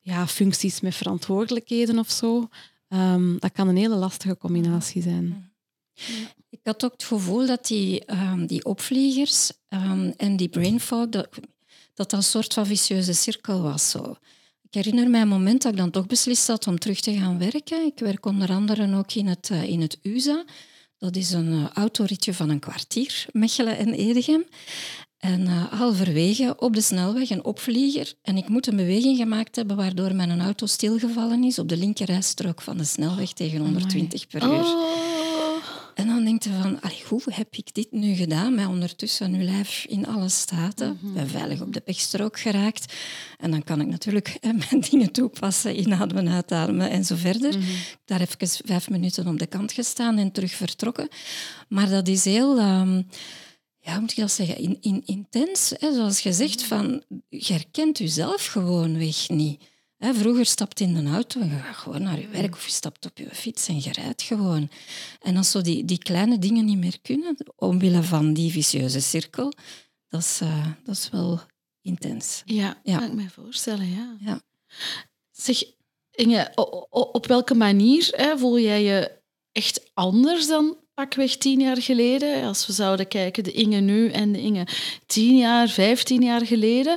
ja, 0.00 0.26
functies 0.26 0.80
met 0.80 0.94
verantwoordelijkheden 0.94 1.98
of 1.98 2.10
zo. 2.10 2.48
Ehm, 2.88 3.36
dat 3.38 3.52
kan 3.52 3.68
een 3.68 3.76
hele 3.76 3.94
lastige 3.96 4.36
combinatie 4.36 5.02
zijn. 5.02 5.51
Ik 6.50 6.60
had 6.62 6.84
ook 6.84 6.92
het 6.92 7.04
gevoel 7.04 7.46
dat 7.46 7.66
die, 7.66 8.04
ehm, 8.04 8.46
die 8.46 8.64
opvliegers 8.64 9.52
ehm, 9.68 10.10
en 10.16 10.36
die 10.36 10.48
brain 10.48 10.80
fog, 10.80 11.08
dat, 11.08 11.28
dat 11.30 11.44
dat 11.94 12.12
een 12.12 12.22
soort 12.22 12.54
van 12.54 12.66
vicieuze 12.66 13.12
cirkel 13.12 13.62
was. 13.62 13.90
Zo. 13.90 14.16
Ik 14.62 14.74
herinner 14.74 15.10
mij 15.10 15.20
een 15.20 15.28
moment 15.28 15.62
dat 15.62 15.72
ik 15.72 15.78
dan 15.78 15.90
toch 15.90 16.06
beslist 16.06 16.46
had 16.46 16.66
om 16.66 16.78
terug 16.78 17.00
te 17.00 17.14
gaan 17.14 17.38
werken. 17.38 17.86
Ik 17.86 17.98
werk 17.98 18.26
onder 18.26 18.50
andere 18.50 18.96
ook 18.96 19.12
in 19.12 19.26
het, 19.26 19.50
eh, 19.50 19.68
in 19.68 19.80
het 19.80 19.98
USA. 20.02 20.44
Dat 20.98 21.16
is 21.16 21.30
een 21.30 21.52
uh, 21.52 21.68
autoritje 21.68 22.34
van 22.34 22.48
een 22.48 22.58
kwartier, 22.58 23.26
Mechelen 23.32 23.78
en 23.78 23.92
Edegem. 23.92 24.44
En 25.18 25.46
eh, 25.46 25.72
halverwege 25.72 26.54
op 26.58 26.74
de 26.74 26.80
snelweg 26.80 27.30
een 27.30 27.44
opvlieger. 27.44 28.14
En 28.22 28.36
ik 28.36 28.48
moet 28.48 28.66
een 28.66 28.76
beweging 28.76 29.16
gemaakt 29.16 29.56
hebben 29.56 29.76
waardoor 29.76 30.14
mijn 30.14 30.40
auto 30.40 30.66
stilgevallen 30.66 31.44
is 31.44 31.58
op 31.58 31.68
de 31.68 31.76
linkerrijstrook 31.76 32.62
van 32.62 32.78
de 32.78 32.84
snelweg 32.84 33.32
tegen 33.32 33.60
120 33.60 34.26
per 34.26 34.42
uur. 34.42 34.50
Oh. 34.50 35.21
En 35.94 36.06
dan 36.06 36.24
denk 36.24 36.42
je 36.42 36.50
van, 36.62 36.80
allee, 36.80 37.02
hoe 37.08 37.22
heb 37.24 37.54
ik 37.56 37.74
dit 37.74 37.92
nu 37.92 38.14
gedaan? 38.14 38.54
Maar 38.54 38.68
ondertussen 38.68 39.34
uw 39.34 39.42
lijf 39.44 39.84
in 39.88 40.06
alle 40.06 40.28
staten. 40.28 40.90
Ik 40.90 41.12
ben 41.14 41.28
veilig 41.28 41.60
op 41.60 41.72
de 41.72 41.80
pechstrook 41.80 42.38
geraakt. 42.38 42.94
En 43.38 43.50
dan 43.50 43.64
kan 43.64 43.80
ik 43.80 43.86
natuurlijk 43.86 44.36
hè, 44.40 44.52
mijn 44.70 44.80
dingen 44.90 45.12
toepassen, 45.12 45.78
inademen, 45.78 46.28
uitademen 46.28 46.90
en 46.90 47.04
zo 47.04 47.16
verder. 47.16 47.56
Daar 48.04 48.18
heb 48.18 48.30
ik 48.38 48.48
vijf 48.64 48.90
minuten 48.90 49.26
op 49.26 49.38
de 49.38 49.46
kant 49.46 49.72
gestaan 49.72 50.18
en 50.18 50.32
terug 50.32 50.52
vertrokken. 50.52 51.08
Maar 51.68 51.88
dat 51.88 52.08
is 52.08 52.24
heel... 52.24 52.58
ehm, 52.58 53.02
ja, 53.84 54.00
moet 54.00 54.10
ik 54.10 54.16
dat 54.16 54.32
zeggen, 54.32 54.56
in, 54.56 54.78
in, 54.80 55.02
intens. 55.04 55.72
Hè? 55.78 55.94
Zoals 55.94 56.20
je 56.20 56.32
zegt, 56.32 56.62
van, 56.62 57.02
je 57.28 57.52
herkent 57.52 57.98
jezelf 57.98 58.46
gewoon 58.46 58.98
weg 58.98 59.28
niet. 59.28 59.62
Hè, 60.02 60.14
vroeger 60.14 60.46
stapt 60.46 60.78
je 60.78 60.84
in 60.84 60.96
een 60.96 61.12
auto 61.14 61.40
en 61.40 61.48
je 61.48 61.56
gaat 61.56 61.76
gewoon 61.76 62.02
naar 62.02 62.20
je 62.20 62.28
werk 62.28 62.54
of 62.54 62.64
je 62.64 62.70
stapt 62.70 63.06
op 63.06 63.18
je 63.18 63.28
fiets 63.32 63.68
en 63.68 63.80
je 63.82 63.92
rijdt 63.92 64.22
gewoon. 64.22 64.70
En 65.20 65.36
als 65.36 65.50
zo 65.50 65.60
die, 65.60 65.84
die 65.84 65.98
kleine 65.98 66.38
dingen 66.38 66.64
niet 66.64 66.78
meer 66.78 66.98
kunnen, 67.02 67.36
omwille 67.56 68.02
van 68.02 68.32
die 68.32 68.50
vicieuze 68.50 69.00
cirkel, 69.00 69.52
dat 70.08 70.20
is, 70.20 70.40
eh, 70.40 70.66
dat 70.84 70.96
is 70.96 71.08
wel 71.10 71.40
intens. 71.82 72.42
Ja, 72.44 72.80
Ja. 72.82 72.98
kan 72.98 73.06
ik 73.06 73.12
me 73.14 73.30
voorstellen, 73.30 73.90
ja. 73.90 74.16
Ja. 74.20 74.40
Zeg, 75.30 75.62
Inge, 76.10 76.52
op 76.90 77.26
welke 77.26 77.54
manier 77.54 78.08
hè, 78.10 78.38
voel 78.38 78.58
jij 78.58 78.82
je 78.82 79.12
echt 79.52 79.90
anders 79.94 80.46
dan 80.46 80.76
pakweg 80.94 81.36
tien 81.36 81.60
jaar 81.60 81.82
geleden? 81.82 82.44
Als 82.44 82.66
we 82.66 82.72
zouden 82.72 83.08
kijken, 83.08 83.44
de 83.44 83.52
Inge 83.52 83.80
nu 83.80 84.10
en 84.10 84.32
de 84.32 84.40
Inge 84.40 84.66
tien 85.06 85.36
jaar, 85.36 85.68
vijftien 85.68 86.22
jaar 86.22 86.46
geleden. 86.46 86.96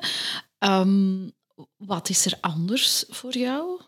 Ehm, 0.57 1.27
wat 1.77 2.09
is 2.09 2.25
er 2.25 2.37
anders 2.41 3.03
voor 3.09 3.37
jou? 3.37 3.81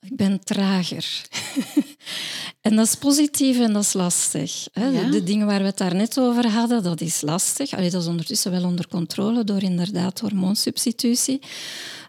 Ik 0.00 0.16
ben 0.16 0.44
trager. 0.44 1.28
en 2.60 2.76
dat 2.76 2.86
is 2.86 2.94
positief 2.94 3.58
en 3.58 3.72
dat 3.72 3.82
is 3.82 3.92
lastig. 3.92 4.68
Hè. 4.72 4.86
Ja. 4.86 5.04
De, 5.04 5.10
de 5.10 5.22
dingen 5.22 5.46
waar 5.46 5.60
we 5.60 5.66
het 5.66 5.78
daarnet 5.78 6.18
over 6.18 6.50
hadden, 6.50 6.82
dat 6.82 7.00
is 7.00 7.20
lastig. 7.20 7.72
Allee, 7.72 7.90
dat 7.90 8.02
is 8.02 8.08
ondertussen 8.08 8.50
wel 8.50 8.64
onder 8.64 8.88
controle 8.88 9.44
door 9.44 9.62
inderdaad 9.62 10.20
hormoonsubstitutie. 10.20 11.40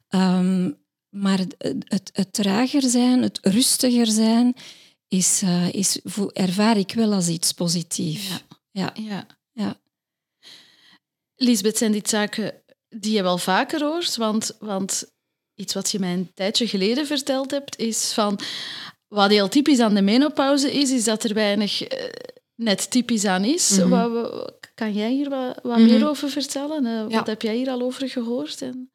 Ehm, 0.07 0.71
maar 1.09 1.37
het, 1.37 1.55
het, 1.87 2.09
het 2.13 2.33
trager 2.33 2.81
zijn, 2.81 3.21
het 3.21 3.39
rustiger 3.41 4.07
zijn, 4.07 4.55
is, 5.07 5.41
eh, 5.41 5.73
is, 5.73 5.99
ervaar 6.33 6.77
ik 6.77 6.93
wel 6.93 7.13
als 7.13 7.27
iets 7.27 7.51
positiefs. 7.51 8.27
Ja. 8.27 8.39
Ja. 8.71 8.93
Ja. 9.03 9.25
Ja. 9.51 9.79
Lisbeth, 11.35 11.77
zijn 11.77 11.91
dit 11.91 12.09
zaken 12.09 12.60
die 12.99 13.13
je 13.13 13.21
wel 13.23 13.37
vaker 13.37 13.83
hoort? 13.83 14.15
Want, 14.15 14.55
want 14.59 15.11
iets 15.55 15.73
wat 15.73 15.91
je 15.91 15.99
mij 15.99 16.13
een 16.13 16.31
tijdje 16.33 16.67
geleden 16.67 17.05
verteld 17.07 17.51
hebt, 17.51 17.77
is 17.77 18.13
van... 18.13 18.39
Wat 19.07 19.29
heel 19.29 19.47
typisch 19.49 19.79
aan 19.79 19.93
de 19.93 20.01
menopauze 20.01 20.71
is, 20.73 20.91
is 20.91 21.03
dat 21.03 21.23
er 21.23 21.33
weinig 21.33 21.81
eh, 21.83 22.09
net 22.55 22.91
typisch 22.91 23.25
aan 23.25 23.43
is. 23.43 23.77
Mhm. 23.77 23.89
Wat, 23.89 24.11
wat- 24.11 24.59
kan 24.75 24.93
jij 24.93 25.11
hier 25.11 25.29
wat, 25.29 25.59
wat 25.63 25.77
Mhm. 25.77 25.89
meer 25.89 26.07
over 26.09 26.29
vertellen? 26.29 26.85
Eh, 26.85 27.09
Ja. 27.09 27.17
Wat 27.17 27.27
heb 27.27 27.41
jij 27.41 27.55
hier 27.55 27.69
al 27.69 27.81
over 27.81 28.09
gehoord? 28.09 28.61
En... 28.61 28.91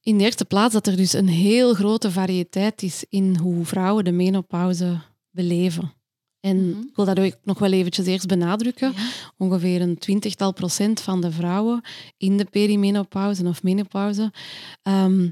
In 0.00 0.18
de 0.18 0.24
eerste 0.24 0.44
plaats 0.44 0.72
dat 0.72 0.86
er 0.86 0.96
dus 0.96 1.12
een 1.12 1.28
heel 1.28 1.74
grote 1.74 2.10
variëteit 2.10 2.82
is 2.82 3.04
in 3.08 3.36
hoe 3.36 3.64
vrouwen 3.64 4.04
de 4.04 4.12
menopauze 4.12 4.98
beleven. 5.30 5.92
En 6.40 6.68
Mhm. 6.70 6.80
ik 6.80 6.96
wil 6.96 7.04
dat 7.04 7.18
ook 7.18 7.36
nog 7.44 7.58
wel 7.58 7.72
eventjes 7.72 8.06
eerst 8.06 8.26
benadrukken. 8.26 8.92
Ja. 8.96 9.02
Ongeveer 9.36 9.80
een 9.80 9.98
twintigtal 9.98 10.52
procent 10.52 11.00
van 11.00 11.20
de 11.20 11.30
vrouwen 11.30 11.80
in 12.16 12.36
de 12.36 12.44
perimenopauze 12.44 13.44
of 13.44 13.62
menopauze, 13.62 14.32
ehm, 14.82 15.30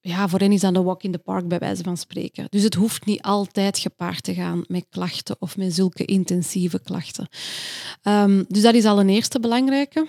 ja, 0.00 0.28
voor 0.28 0.38
hen 0.38 0.52
is 0.52 0.60
dat 0.60 0.76
een 0.76 0.84
walk 0.84 1.02
in 1.02 1.12
the 1.12 1.18
park 1.18 1.48
bij 1.48 1.58
wijze 1.58 1.82
van 1.82 1.96
spreken. 1.96 2.46
Dus 2.50 2.62
het 2.62 2.74
hoeft 2.74 3.04
niet 3.06 3.22
altijd 3.22 3.78
gepaard 3.78 4.22
te 4.22 4.34
gaan 4.34 4.64
met 4.66 4.86
klachten 4.90 5.36
of 5.38 5.56
met 5.56 5.74
zulke 5.74 6.04
intensieve 6.04 6.80
klachten. 6.80 7.28
Ehm, 8.02 8.44
dus 8.48 8.62
dat 8.62 8.74
is 8.74 8.84
al 8.84 9.00
een 9.00 9.08
eerste 9.08 9.40
belangrijke. 9.40 10.06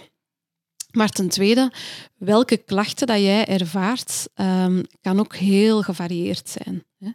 Maar 0.91 1.09
ten 1.09 1.29
tweede, 1.29 1.71
welke 2.17 2.57
klachten 2.57 3.07
dat 3.07 3.19
jij 3.19 3.45
ervaart, 3.47 4.27
ehm, 4.33 4.83
kan 5.01 5.19
ook 5.19 5.35
heel 5.35 5.81
gevarieerd 5.81 6.49
zijn. 6.49 6.83
Hè. 6.97 7.09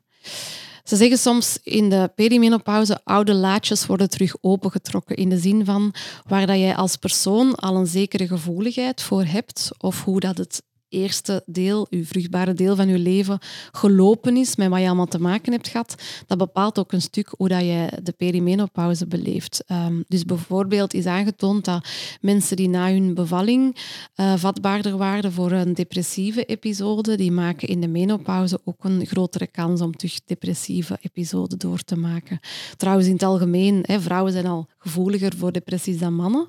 Ze 0.85 0.97
zeggen 0.97 1.19
soms 1.19 1.59
in 1.63 1.91
de 1.91 2.11
perimenopauze, 2.15 3.01
oude 3.05 3.35
laadjes 3.35 3.87
worden 3.87 4.11
terug 4.11 4.37
opengetrokken 4.41 5.17
in 5.17 5.29
de 5.29 5.39
zin 5.39 5.65
van 5.65 5.95
waar 6.27 6.47
dat 6.47 6.59
jij 6.59 6.77
als 6.77 6.97
persoon 6.97 7.55
al 7.55 7.77
een 7.77 7.87
zekere 7.87 8.27
gevoeligheid 8.27 9.03
voor 9.03 9.25
hebt 9.25 9.71
of 9.79 10.05
hoe 10.05 10.21
dat 10.21 10.39
het 10.39 10.63
eerste 10.95 11.43
deel, 11.47 11.87
uw 11.91 12.05
vruchtbare 12.05 12.53
deel 12.53 12.77
van 12.77 12.89
je 12.89 12.99
leven, 12.99 13.39
gelopen 13.73 14.37
is 14.37 14.57
met 14.57 14.69
wat 14.69 14.81
je 14.81 14.87
allemaal 14.87 15.07
te 15.07 15.21
maken 15.21 15.53
hebt 15.53 15.69
gehad, 15.69 15.95
dat 16.27 16.39
bepaalt 16.39 16.79
ook 16.79 16.93
een 16.93 17.01
stuk 17.01 17.33
hoe 17.37 17.49
dat 17.49 17.61
jij 17.61 17.99
de 18.03 18.13
perimenopauze 18.13 19.07
beleeft. 19.07 19.65
Ehm, 19.67 20.03
dus 20.09 20.25
bijvoorbeeld 20.25 20.95
is 20.95 21.07
aangetoond 21.07 21.65
dat 21.65 21.89
mensen 22.21 22.57
die 22.57 22.69
na 22.69 22.91
hun 22.91 23.15
bevalling 23.15 23.77
eh, 24.15 24.35
vatbaarder 24.37 24.97
waren 24.97 25.33
voor 25.33 25.53
een 25.53 25.75
depressieve 25.75 26.45
episode, 26.45 27.17
die 27.17 27.33
maken 27.33 27.69
in 27.69 27.81
de 27.81 27.89
menopauze 27.89 28.61
ook 28.65 28.85
een 28.85 29.07
grotere 29.07 29.47
kans 29.47 29.81
om 29.81 29.97
terug 29.97 30.21
depressieve 30.25 30.99
episoden 31.01 31.59
door 31.59 31.83
te 31.83 31.97
maken. 31.97 32.39
Trouwens, 32.77 33.07
in 33.07 33.13
het 33.13 33.23
algemeen, 33.23 33.79
hè, 33.87 34.01
vrouwen 34.01 34.33
zijn 34.33 34.47
al 34.47 34.67
gevoeliger 34.79 35.37
voor 35.37 35.53
depressies 35.53 35.99
dan 35.99 36.15
mannen. 36.15 36.49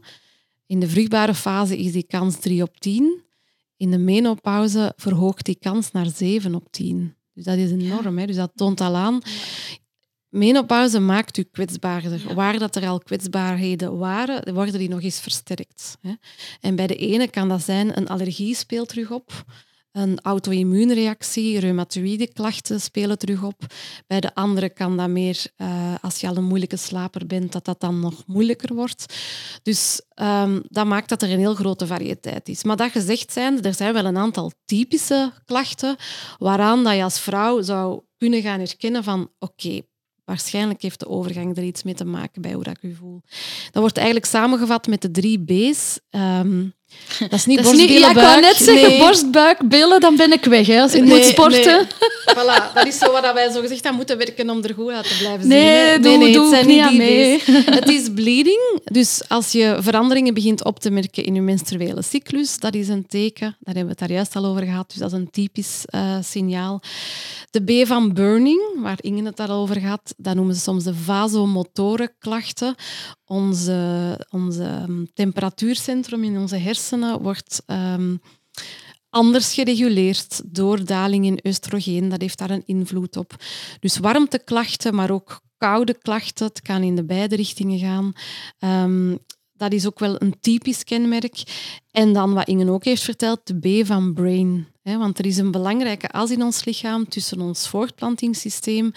In 0.68 0.80
de 0.80 0.88
vruchtbare 0.88 1.34
fase 1.34 1.78
is 1.78 1.92
die 1.92 2.04
kans 2.08 2.40
3 2.40 2.62
op 2.62 2.80
10. 2.80 3.24
In 3.78 3.92
de 3.92 3.98
menopauze 3.98 4.94
verhoogt 4.96 5.46
die 5.46 5.58
kans 5.60 5.92
naar 5.92 6.10
7 6.16 6.56
op 6.56 6.72
10. 6.72 7.16
Dus 7.34 7.44
dat 7.44 7.58
is 7.58 7.72
enorm. 7.72 8.18
Hè? 8.18 8.26
Dus 8.26 8.36
dat 8.36 8.52
toont 8.56 8.82
al 8.82 8.96
aan. 8.96 9.22
Menopauze 10.30 11.00
maakt 11.00 11.38
u 11.38 11.44
kwetsbaarder. 11.44 12.28
Ja. 12.28 12.34
Waar 12.34 12.60
dat 12.60 12.76
er 12.76 12.88
al 12.88 13.00
kwetsbaarheden 13.00 13.98
waren, 13.98 14.54
worden 14.54 14.80
die 14.80 14.90
nog 14.90 15.02
eens 15.02 15.20
versterkt. 15.20 15.98
Hè? 16.02 16.14
En 16.62 16.76
bij 16.76 16.88
de 16.88 16.96
ene 16.96 17.28
kan 17.28 17.50
dat 17.50 17.62
zijn 17.62 17.98
een 17.98 18.08
allergie 18.08 18.56
speelt 18.56 18.90
terug 18.90 19.12
op, 19.12 19.46
een 19.96 20.20
auto-immuunreactie, 20.22 21.60
reumatoïde 21.60 22.28
klachten 22.34 22.82
spelen 22.82 23.18
terug 23.18 23.44
op. 23.44 23.66
Bij 24.08 24.20
de 24.20 24.36
andere 24.36 24.70
kan 24.70 24.98
dat 24.98 25.10
meer, 25.10 25.46
eh, 25.56 25.96
als 26.02 26.20
je 26.20 26.28
al 26.28 26.38
een 26.38 26.44
moeilijke 26.44 26.78
slaper 26.78 27.26
bent, 27.26 27.52
dat 27.52 27.66
dat 27.66 27.80
dan 27.80 28.00
nog 28.00 28.24
moeilijker 28.26 28.74
wordt. 28.74 29.16
Dus 29.64 30.02
ehm, 30.10 30.60
dat 30.68 30.86
maakt 30.86 31.10
dat 31.10 31.22
er 31.22 31.32
een 31.32 31.40
heel 31.40 31.56
grote 31.56 31.88
variëteit 31.88 32.50
is. 32.50 32.64
Maar 32.64 32.76
dat 32.76 32.92
gezegd 32.92 33.32
zijn, 33.32 33.62
er 33.62 33.74
zijn 33.74 33.94
wel 33.94 34.06
een 34.06 34.18
aantal 34.18 34.52
typische 34.66 35.32
klachten 35.46 35.96
waaraan 36.38 36.84
dat 36.84 36.96
je 36.96 37.04
als 37.04 37.20
vrouw 37.20 37.62
zou 37.62 38.02
kunnen 38.18 38.42
gaan 38.42 38.60
herkennen 38.60 39.04
van 39.04 39.32
oké, 39.40 39.82
waarschijnlijk 40.26 40.82
heeft 40.82 41.00
de 41.00 41.08
overgang 41.08 41.58
er 41.58 41.64
iets 41.64 41.84
mee 41.84 41.94
te 41.94 42.06
maken 42.06 42.42
bij 42.42 42.54
hoe 42.54 42.64
dat 42.64 42.78
ik 42.78 42.84
u 42.84 42.96
voel. 42.96 43.22
Dat 43.72 43.82
wordt 43.82 43.98
eigenlijk 43.98 44.28
samengevat 44.28 44.88
met 44.88 45.02
de 45.02 45.12
drie 45.12 45.44
B's. 45.44 46.00
Ehm, 46.10 46.68
dat 47.19 47.32
is 47.34 47.45
niet 47.45 47.63
Dat 47.63 47.74
is 47.74 47.78
niet, 47.80 47.89
ja, 47.89 48.10
ik 48.10 48.15
wou 48.15 48.41
net 48.41 48.56
zeggen, 48.56 48.89
nee. 48.89 49.00
borst, 49.00 49.32
buik, 49.32 49.69
billen, 49.69 50.00
dan 50.00 50.15
ben 50.15 50.32
ik 50.32 50.45
weg. 50.45 50.67
Hè, 50.67 50.82
als 50.82 50.93
ik 50.93 51.04
Nee, 51.04 51.17
moet 51.17 51.26
sporten. 51.26 51.76
nee. 51.76 51.86
Voilà, 52.36 52.74
dat 52.74 52.88
is 52.88 52.98
zo 52.98 53.12
wat 53.12 53.34
wij 53.34 53.52
zo 53.52 53.62
gezegd 53.62 53.86
aan 53.86 53.95
moeten 53.95 54.17
werken 54.17 54.50
om 54.50 54.63
er 54.63 54.74
goed 54.74 54.91
uit 54.91 55.08
te 55.08 55.15
blijven 55.17 55.48
Nee, 55.48 55.60
zien. 55.84 55.91
hè. 55.91 56.00
doe- 56.00 56.24
het 56.24 56.34
doe 56.34 56.56
ik 56.58 56.65
niet 56.65 56.82
aan 56.82 56.98
mee. 56.98 57.41
Het 57.80 57.89
is 57.89 58.08
bleeding. 58.15 58.80
Dus 58.84 59.21
als 59.28 59.52
je 59.52 59.78
veranderingen 59.80 60.34
begint 60.34 60.63
op 60.63 60.80
te 60.80 60.89
merken 60.89 61.24
in 61.24 61.36
je 61.36 61.41
menstruele 61.41 62.02
cyclus, 62.02 62.60
dat 62.60 62.74
is 62.74 62.88
een 62.88 63.06
teken. 63.08 63.56
Daar 63.60 63.76
hebben 63.76 63.84
we 63.84 63.89
het 63.89 64.00
daar 64.00 64.12
juist 64.12 64.36
al 64.36 64.45
over 64.45 64.63
gehad. 64.63 64.89
Dus 64.89 64.98
dat 64.98 65.12
is 65.12 65.17
een 65.17 65.30
typisch 65.32 65.82
eh, 65.86 66.15
signaal. 66.24 66.82
De 67.52 67.63
B 67.84 67.88
van 67.88 68.13
burning, 68.13 68.62
waar 68.82 68.98
Inge 69.02 69.24
het 69.24 69.39
al 69.39 69.50
over 69.50 69.86
had, 69.88 70.13
dat 70.17 70.36
noemen 70.36 70.56
ze 70.56 70.62
soms 70.62 70.84
de 70.84 70.93
vasomotoren 70.95 72.12
klachten. 72.19 72.76
Onze, 73.26 74.20
onze 74.30 74.64
ehm, 74.64 75.06
temperatuurcentrum 75.14 76.24
in 76.24 76.38
onze 76.38 76.58
hersenen 76.58 77.22
wordt 77.22 77.64
ehm, 77.66 78.16
anders 79.10 79.54
gereguleerd 79.54 80.42
door 80.46 80.86
daling 80.86 81.26
in 81.26 81.40
oestrogeen. 81.44 82.10
Dat 82.10 82.22
heeft 82.22 82.38
daar 82.38 82.50
een 82.50 82.64
invloed 82.66 83.18
op. 83.18 83.36
Dus 83.80 83.98
warmteklachten, 83.98 84.96
maar 84.96 85.12
ook 85.12 85.42
koude 85.58 85.98
klachten. 85.98 86.46
Het 86.46 86.62
kan 86.62 86.84
in 86.84 86.96
de 86.96 87.04
beide 87.04 87.36
richtingen 87.36 87.80
gaan. 87.80 88.14
Ehm, 88.60 89.16
dat 89.58 89.74
is 89.74 89.86
ook 89.86 90.00
wel 90.00 90.22
een 90.22 90.36
typisch 90.39 90.84
kenmerk. 90.84 91.44
En 91.91 92.13
dan 92.13 92.34
wat 92.34 92.48
Inge 92.48 92.72
ook 92.72 92.84
heeft 92.84 93.04
verteld, 93.04 93.39
de 93.44 93.82
B 93.82 93.86
van 93.86 94.13
brain. 94.13 94.68
Want 94.84 95.20
er 95.20 95.26
is 95.26 95.38
een 95.38 95.52
belangrijke 95.52 96.10
as 96.10 96.32
in 96.32 96.44
ons 96.44 96.65
lichaam 96.65 97.10
tussen 97.10 97.41
ons 97.41 97.68
voortplantingssysteem 97.68 98.91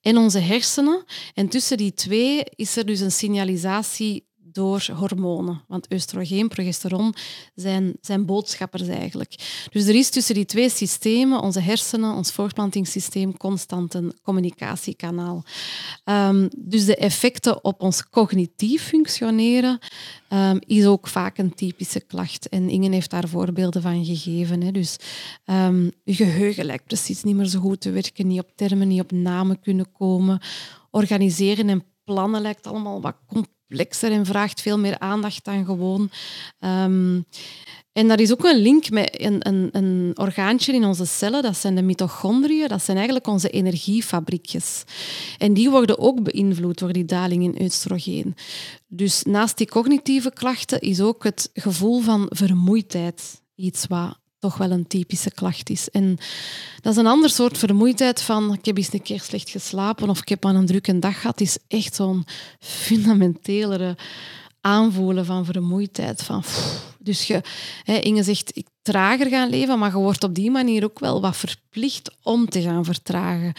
en 0.00 0.16
onze 0.18 0.38
hersenen. 0.38 1.04
En 1.34 1.48
tussen 1.48 1.76
die 1.76 1.94
twee 1.94 2.42
is 2.54 2.76
er 2.76 2.86
dus 2.86 3.00
een 3.00 3.12
signalisatie 3.12 4.24
door 4.52 4.86
hormonen. 4.96 5.64
Want 5.68 5.92
oestrogeen, 5.92 6.48
progesteron, 6.48 7.14
zijn, 7.54 7.96
zijn 8.00 8.26
boodschappers 8.26 8.88
eigenlijk. 8.88 9.34
Dus 9.70 9.86
er 9.86 9.94
is 9.94 10.10
tussen 10.10 10.34
die 10.34 10.44
twee 10.44 10.68
systemen, 10.70 11.40
onze 11.40 11.60
hersenen, 11.60 12.14
ons 12.14 12.32
voortplantingssysteem, 12.32 13.36
constant 13.36 13.94
een 13.94 14.18
communicatiekanaal. 14.22 15.44
Ehm, 16.04 16.48
dus 16.58 16.84
de 16.84 16.96
effecten 16.96 17.64
op 17.64 17.82
ons 17.82 18.08
cognitief 18.08 18.82
functioneren 18.82 19.78
ehm, 20.28 20.58
is 20.66 20.86
ook 20.86 21.06
vaak 21.06 21.38
een 21.38 21.54
typische 21.54 22.00
klacht. 22.00 22.48
En 22.48 22.68
Inge 22.68 22.90
heeft 22.90 23.10
daar 23.10 23.28
voorbeelden 23.28 23.82
van 23.82 24.04
gegeven. 24.04 24.62
Hè. 24.62 24.70
Dus 24.70 24.96
ehm, 25.44 25.90
je 26.04 26.14
geheugen 26.14 26.64
lijkt 26.64 26.84
precies 26.84 27.22
niet 27.22 27.36
meer 27.36 27.46
zo 27.46 27.60
goed 27.60 27.80
te 27.80 27.90
werken, 27.90 28.26
niet 28.26 28.40
op 28.40 28.50
termen, 28.54 28.88
niet 28.88 29.00
op 29.00 29.12
namen 29.12 29.60
kunnen 29.60 29.92
komen. 29.92 30.40
organiseren 30.90 31.68
en 31.68 31.84
plannen 32.04 32.40
lijkt 32.40 32.66
allemaal 32.66 33.00
wat 33.00 33.16
complexer 33.70 34.12
en 34.12 34.26
vraagt 34.26 34.60
veel 34.60 34.78
meer 34.78 34.98
aandacht 34.98 35.44
dan 35.44 35.64
gewoon. 35.64 36.10
Ehm, 36.58 37.20
en 37.92 38.08
daar 38.08 38.20
is 38.20 38.32
ook 38.32 38.44
een 38.44 38.58
link 38.58 38.90
met 38.90 39.20
een, 39.20 39.48
een, 39.48 39.68
een 39.72 40.12
orgaantje 40.14 40.72
in 40.72 40.84
onze 40.84 41.06
cellen, 41.06 41.42
dat 41.42 41.56
zijn 41.56 41.74
de 41.74 41.82
mitochondriën, 41.82 42.68
dat 42.68 42.82
zijn 42.82 42.96
eigenlijk 42.96 43.26
onze 43.26 43.50
energiefabriekjes. 43.50 44.84
En 45.38 45.54
die 45.54 45.70
worden 45.70 45.98
ook 45.98 46.22
beïnvloed 46.22 46.78
door 46.78 46.92
die 46.92 47.04
daling 47.04 47.44
in 47.44 47.64
oestrogeen. 47.64 48.34
Dus 48.86 49.22
naast 49.22 49.56
die 49.56 49.68
cognitieve 49.68 50.32
klachten 50.32 50.80
is 50.80 51.00
ook 51.00 51.24
het 51.24 51.50
gevoel 51.54 52.00
van 52.00 52.26
vermoeidheid 52.28 53.42
iets 53.54 53.86
wat 53.86 54.18
toch 54.40 54.56
wel 54.56 54.70
een 54.70 54.86
typische 54.86 55.30
klacht 55.30 55.70
is. 55.70 55.90
En 55.90 56.18
dat 56.80 56.92
is 56.92 56.98
een 56.98 57.06
ander 57.06 57.30
soort 57.30 57.58
vermoeidheid 57.58 58.22
van 58.22 58.52
ik 58.52 58.64
heb 58.64 58.76
eens 58.76 58.92
een 58.92 59.02
keer 59.02 59.20
slecht 59.20 59.50
geslapen 59.50 60.08
of 60.08 60.20
ik 60.20 60.28
heb 60.28 60.44
aan 60.44 60.56
een 60.56 60.66
drukke 60.66 60.98
dag 60.98 61.20
gehad. 61.20 61.40
is 61.40 61.58
echt 61.68 61.94
zo'n 61.94 62.24
fundamentelere 62.60 63.96
aanvoelen 64.60 65.24
van 65.24 65.44
vermoeidheid. 65.44 66.22
Van, 66.22 66.44
dus 66.98 67.26
je, 67.26 67.42
hè, 67.82 67.96
Inge 67.96 68.22
zegt, 68.22 68.56
ik 68.56 68.66
trager 68.82 69.28
gaan 69.28 69.50
leven, 69.50 69.78
maar 69.78 69.90
je 69.90 69.96
wordt 69.96 70.24
op 70.24 70.34
die 70.34 70.50
manier 70.50 70.84
ook 70.84 70.98
wel 70.98 71.20
wat 71.20 71.36
verplicht 71.36 72.14
om 72.22 72.48
te 72.48 72.62
gaan 72.62 72.84
vertragen. 72.84 73.52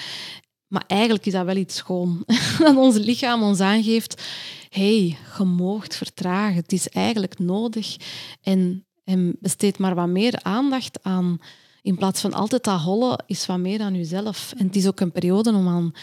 Maar 0.67 0.83
eigenlijk 0.87 1.25
is 1.25 1.33
dat 1.33 1.45
wel 1.45 1.55
iets 1.55 1.75
schoon. 1.75 2.23
Dat 2.59 2.75
ons 2.75 2.97
lichaam 2.97 3.43
ons 3.43 3.59
aangeeft, 3.59 4.21
hey, 4.69 5.17
je 5.37 5.43
moogt 5.43 5.95
vertragen. 5.95 6.55
Het 6.55 6.71
is 6.71 6.89
eigenlijk 6.89 7.39
nodig. 7.39 7.95
En, 8.41 8.85
en 9.03 9.35
besteed 9.39 9.77
maar 9.77 9.95
wat 9.95 10.07
meer 10.07 10.39
aandacht 10.41 11.03
aan... 11.03 11.39
In 11.83 11.97
plaats 11.97 12.21
van 12.21 12.33
altijd 12.33 12.63
dat 12.63 12.81
hollen, 12.81 13.23
is 13.27 13.45
wat 13.45 13.57
meer 13.57 13.81
aan 13.81 13.95
jezelf. 13.95 14.53
En 14.57 14.65
het 14.65 14.75
is 14.75 14.87
ook 14.87 14.99
een 14.99 15.11
periode 15.11 15.53
om 15.53 15.67
aan 15.67 15.93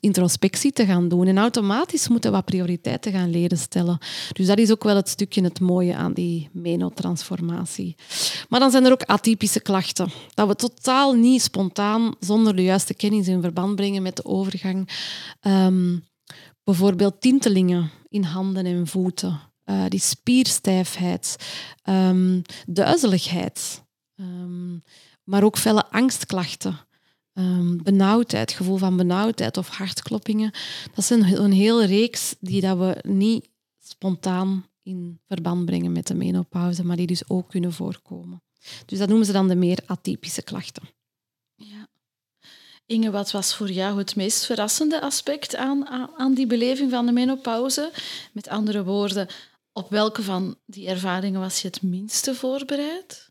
introspectie 0.00 0.72
te 0.72 0.86
gaan 0.86 1.08
doen. 1.08 1.26
En 1.26 1.38
automatisch 1.38 2.08
moeten 2.08 2.30
we 2.30 2.36
wat 2.36 2.44
prioriteiten 2.44 3.12
gaan 3.12 3.30
leren 3.30 3.58
stellen. 3.58 3.98
Dus 4.32 4.46
dat 4.46 4.58
is 4.58 4.70
ook 4.70 4.84
wel 4.84 4.96
het 4.96 5.08
stukje 5.08 5.42
het 5.42 5.60
mooie 5.60 5.94
aan 5.94 6.12
die 6.12 6.48
menotransformatie. 6.52 7.96
Maar 8.48 8.60
dan 8.60 8.70
zijn 8.70 8.84
er 8.84 8.92
ook 8.92 9.02
atypische 9.02 9.60
klachten. 9.60 10.10
Dat 10.34 10.48
we 10.48 10.54
totaal 10.54 11.12
niet 11.12 11.42
spontaan, 11.42 12.14
zonder 12.20 12.56
de 12.56 12.62
juiste 12.62 12.94
kennis 12.94 13.28
in 13.28 13.40
verband 13.40 13.76
brengen 13.76 14.02
met 14.02 14.16
de 14.16 14.24
overgang. 14.24 14.88
Um, 15.42 16.04
bijvoorbeeld 16.64 17.20
tintelingen 17.20 17.90
in 18.08 18.22
handen 18.22 18.66
en 18.66 18.86
voeten. 18.86 19.40
Uh, 19.70 19.84
die 19.88 20.00
spierstijfheid, 20.00 21.36
um, 21.84 22.42
duizeligheid, 22.66 23.82
um, 24.16 24.82
maar 25.24 25.42
ook 25.42 25.58
felle 25.58 25.86
angstklachten 25.90 26.78
um, 27.38 27.82
benauwdheid, 27.82 28.52
gevoel 28.52 28.76
van 28.76 28.96
benauwdheid 28.96 29.56
of 29.56 29.68
hartkloppingen. 29.68 30.50
Dat 30.94 31.04
zijn 31.04 31.42
een 31.42 31.52
hele 31.52 31.86
reeks 31.86 32.34
die 32.40 32.60
dat 32.60 32.78
we 32.78 32.98
niet 33.02 33.48
spontaan 33.78 34.66
in 34.82 35.20
verband 35.26 35.64
brengen 35.64 35.92
met 35.92 36.06
de 36.06 36.14
menopauze, 36.14 36.84
maar 36.84 36.96
die 36.96 37.06
dus 37.06 37.28
ook 37.28 37.48
kunnen 37.48 37.72
voorkomen. 37.72 38.42
Dus 38.86 38.98
dat 38.98 39.08
noemen 39.08 39.26
ze 39.26 39.32
dan 39.32 39.48
de 39.48 39.54
meer 39.54 39.78
atypische 39.86 40.42
klachten. 40.42 40.82
Ja. 41.54 41.88
Inge, 42.86 43.10
wat 43.10 43.30
was 43.30 43.54
voor 43.54 43.70
jou 43.70 43.98
het 43.98 44.16
meest 44.16 44.44
verrassende 44.44 45.00
aspect 45.00 45.56
aan, 45.56 45.86
aan 46.16 46.34
die 46.34 46.46
beleving 46.46 46.90
van 46.90 47.06
de 47.06 47.12
menopauze? 47.12 47.92
Met 48.32 48.48
andere 48.48 48.84
woorden, 48.84 49.28
op 49.78 49.90
welke 49.90 50.22
van 50.22 50.56
die 50.66 50.88
ervaringen 50.88 51.40
was 51.40 51.62
je 51.62 51.68
het 51.68 51.82
minste 51.82 52.34
voorbereid? 52.34 53.28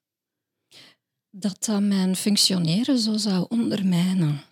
dat 1.40 1.66
dat 1.66 1.82
mijn 1.82 2.16
functioneren 2.16 2.98
zo 2.98 3.18
zou 3.18 3.46
ondermijnen. 3.50 4.44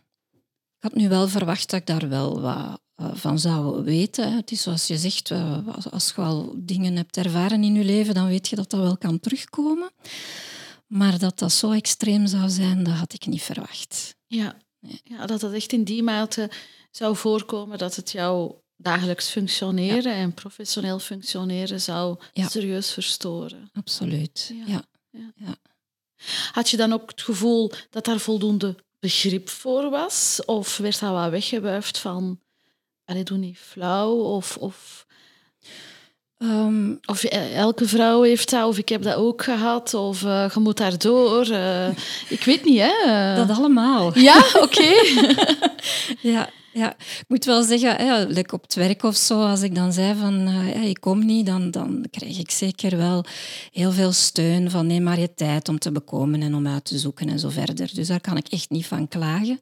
Ik 0.78 0.92
had 0.92 0.96
nu 0.96 1.10
wel 1.10 1.28
verwacht 1.28 1.70
dat 1.70 1.80
ik 1.80 1.86
daar 1.86 2.10
wel 2.10 2.42
wat 2.42 2.82
eh, 2.96 3.10
van 3.14 3.40
zou 3.40 3.84
weten. 3.84 4.36
Het 4.36 4.52
is 4.52 4.62
zoals 4.62 4.88
je 4.88 4.98
zegt, 4.98 5.32
eh, 5.32 5.68
als 5.92 6.14
je 6.16 6.22
al 6.22 6.54
dingen 6.56 6.96
hebt 6.96 7.18
ervaren 7.18 7.64
in 7.64 7.74
je 7.74 7.84
leven, 7.84 8.14
dan 8.14 8.28
weet 8.28 8.48
je 8.48 8.56
dat 8.56 8.70
dat 8.70 8.80
wel 8.80 8.98
kan 8.98 9.20
terugkomen. 9.20 9.92
Maar 10.88 11.20
dat 11.20 11.40
dat 11.40 11.52
zo 11.52 11.72
extreem 11.72 12.28
zou 12.28 12.50
zijn, 12.50 12.84
dat 12.84 12.94
had 12.94 13.14
ik 13.14 13.26
niet 13.26 13.42
verwacht. 13.42 14.16
Ja, 14.28 14.58
ja 15.04 15.26
dat 15.26 15.42
het 15.42 15.54
echt 15.54 15.72
in 15.72 15.84
die 15.84 16.04
mate 16.04 16.52
zou 16.92 17.16
voorkomen 17.16 17.78
dat 17.78 17.96
het 17.96 18.12
jouw 18.12 18.64
dagelijks 18.78 19.30
functioneren 19.30 20.14
en 20.14 20.34
professioneel 20.34 21.00
functioneren 21.00 21.82
zou 21.82 22.18
serieus 22.34 22.92
verstoren. 22.92 23.70
Absoluut, 23.74 24.54
ja. 24.68 24.84
ja. 25.36 25.56
Had 26.52 26.70
je 26.70 26.78
dan 26.78 26.94
ook 26.94 27.10
het 27.10 27.22
gevoel 27.22 27.72
dat 27.90 28.06
daar 28.06 28.20
voldoende 28.20 28.76
begrip 29.00 29.50
voor 29.50 29.90
was? 29.90 30.42
Of 30.46 30.78
werd 30.78 31.00
dat 31.00 31.12
wat 31.12 31.30
weggewuifd 31.30 31.98
van, 31.98 32.40
allee, 33.06 33.24
doe 33.24 33.38
niet 33.38 33.58
flauw, 33.58 34.14
of... 34.14 34.58
of 34.58 35.06
Um, 36.38 37.00
of 37.06 37.24
elke 37.24 37.88
vrouw 37.88 38.22
heeft 38.22 38.50
dat, 38.50 38.68
of 38.68 38.78
ik 38.78 38.90
heb 38.90 39.02
dat 39.04 39.16
ook 39.16 39.44
gehad, 39.44 39.94
of 39.94 40.22
uh, 40.22 40.50
je 40.54 40.60
moet 40.60 40.78
daardoor. 40.78 41.48
Uh, 41.48 41.88
ik 42.30 42.44
weet 42.44 42.64
niet, 42.64 42.80
hè? 42.80 43.36
Dat 43.36 43.58
allemaal. 43.58 44.20
Ja, 44.20 44.46
oké. 44.66 44.94
ja, 46.22 46.50
ja, 46.78 46.96
ik 47.00 47.26
moet 47.28 47.46
wel 47.46 47.64
zeggen, 47.64 47.96
hè, 47.96 48.24
op 48.52 48.62
het 48.62 48.74
werk 48.74 49.04
of 49.04 49.16
zo, 49.16 49.46
als 49.46 49.62
ik 49.62 49.76
dan 49.76 49.94
zei 49.94 50.20
van 50.20 50.48
uh, 50.48 50.84
ik 50.84 51.00
kom 51.00 51.26
niet, 51.26 51.46
dan, 51.46 51.72
dan 51.72 52.06
krijg 52.12 52.40
ik 52.40 52.52
zeker 52.52 52.98
wel 52.98 53.26
heel 53.72 53.92
veel 53.92 54.12
steun 54.12 54.72
van 54.72 54.88
neem 54.88 55.04
maar 55.04 55.20
je 55.20 55.34
tijd 55.34 55.70
om 55.70 55.80
te 55.80 55.92
bekomen 55.92 56.42
en 56.42 56.56
om 56.56 56.68
uit 56.68 56.86
te 56.86 56.98
zoeken 56.98 57.30
en 57.30 57.40
zo 57.40 57.50
verder. 57.50 57.94
Dus 57.94 58.08
daar 58.08 58.22
kan 58.22 58.38
ik 58.38 58.48
echt 58.48 58.70
niet 58.70 58.86
van 58.86 59.08
klagen. 59.08 59.60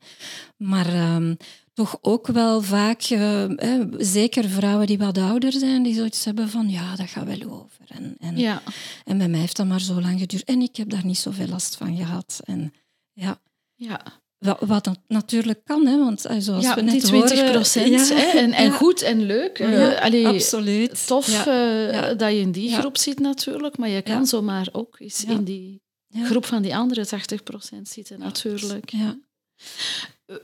Maar 0.57 0.87
ehm, 0.87 1.35
toch 1.73 1.97
ook 2.01 2.27
wel 2.27 2.61
vaak, 2.61 3.09
uh, 3.09 3.51
zeker 3.97 4.49
vrouwen 4.49 4.87
die 4.87 4.97
wat 4.97 5.17
ouder 5.17 5.51
zijn, 5.51 5.83
die 5.83 5.95
zoiets 5.95 6.25
hebben 6.25 6.49
van 6.49 6.69
ja, 6.69 6.95
dat 6.95 7.09
gaat 7.09 7.25
wel 7.25 7.51
over. 7.51 7.85
En, 7.87 8.15
en, 8.19 8.37
ja. 8.37 8.61
en 9.03 9.17
bij 9.17 9.27
mij 9.27 9.39
heeft 9.39 9.57
dat 9.57 9.67
maar 9.67 9.81
zo 9.81 10.01
lang 10.01 10.19
geduurd 10.19 10.43
en 10.43 10.61
ik 10.61 10.75
heb 10.75 10.89
daar 10.89 11.05
niet 11.05 11.17
zoveel 11.17 11.47
last 11.47 11.75
van 11.75 11.95
gehad. 11.95 12.41
En, 12.43 12.73
ja. 13.13 13.39
Ja. 13.75 14.22
Wat 14.59 14.89
natuurlijk 15.07 15.65
kan, 15.65 15.85
hè, 15.85 15.97
want 15.97 16.25
eh, 16.25 16.35
zoals 16.39 16.63
ja, 16.63 16.75
we 16.75 16.81
net 16.81 16.93
die 16.93 17.01
20 17.01 17.51
procent. 17.51 18.11
en, 18.11 18.51
en 18.51 18.71
goed 18.71 19.01
en 19.01 19.25
leuk. 19.25 19.57
Ja, 19.57 19.93
allee, 19.93 20.27
absoluut. 20.27 21.07
Tof 21.07 21.27
uh, 21.47 22.07
dat 22.17 22.31
je 22.31 22.39
in 22.39 22.51
die 22.51 22.75
groep 22.75 22.97
zit 22.97 23.19
natuurlijk, 23.19 23.77
maar 23.77 23.89
je 23.89 24.01
kan 24.01 24.27
zomaar 24.27 24.67
ook 24.71 24.99
eens 24.99 25.23
in 25.23 25.43
die 25.43 25.81
groep 26.23 26.45
van 26.45 26.61
die 26.61 26.75
andere 26.75 27.05
80 27.05 27.43
procent 27.43 27.89
zitten 27.89 28.19
natuurlijk. 28.19 28.89
Ja. 28.89 29.17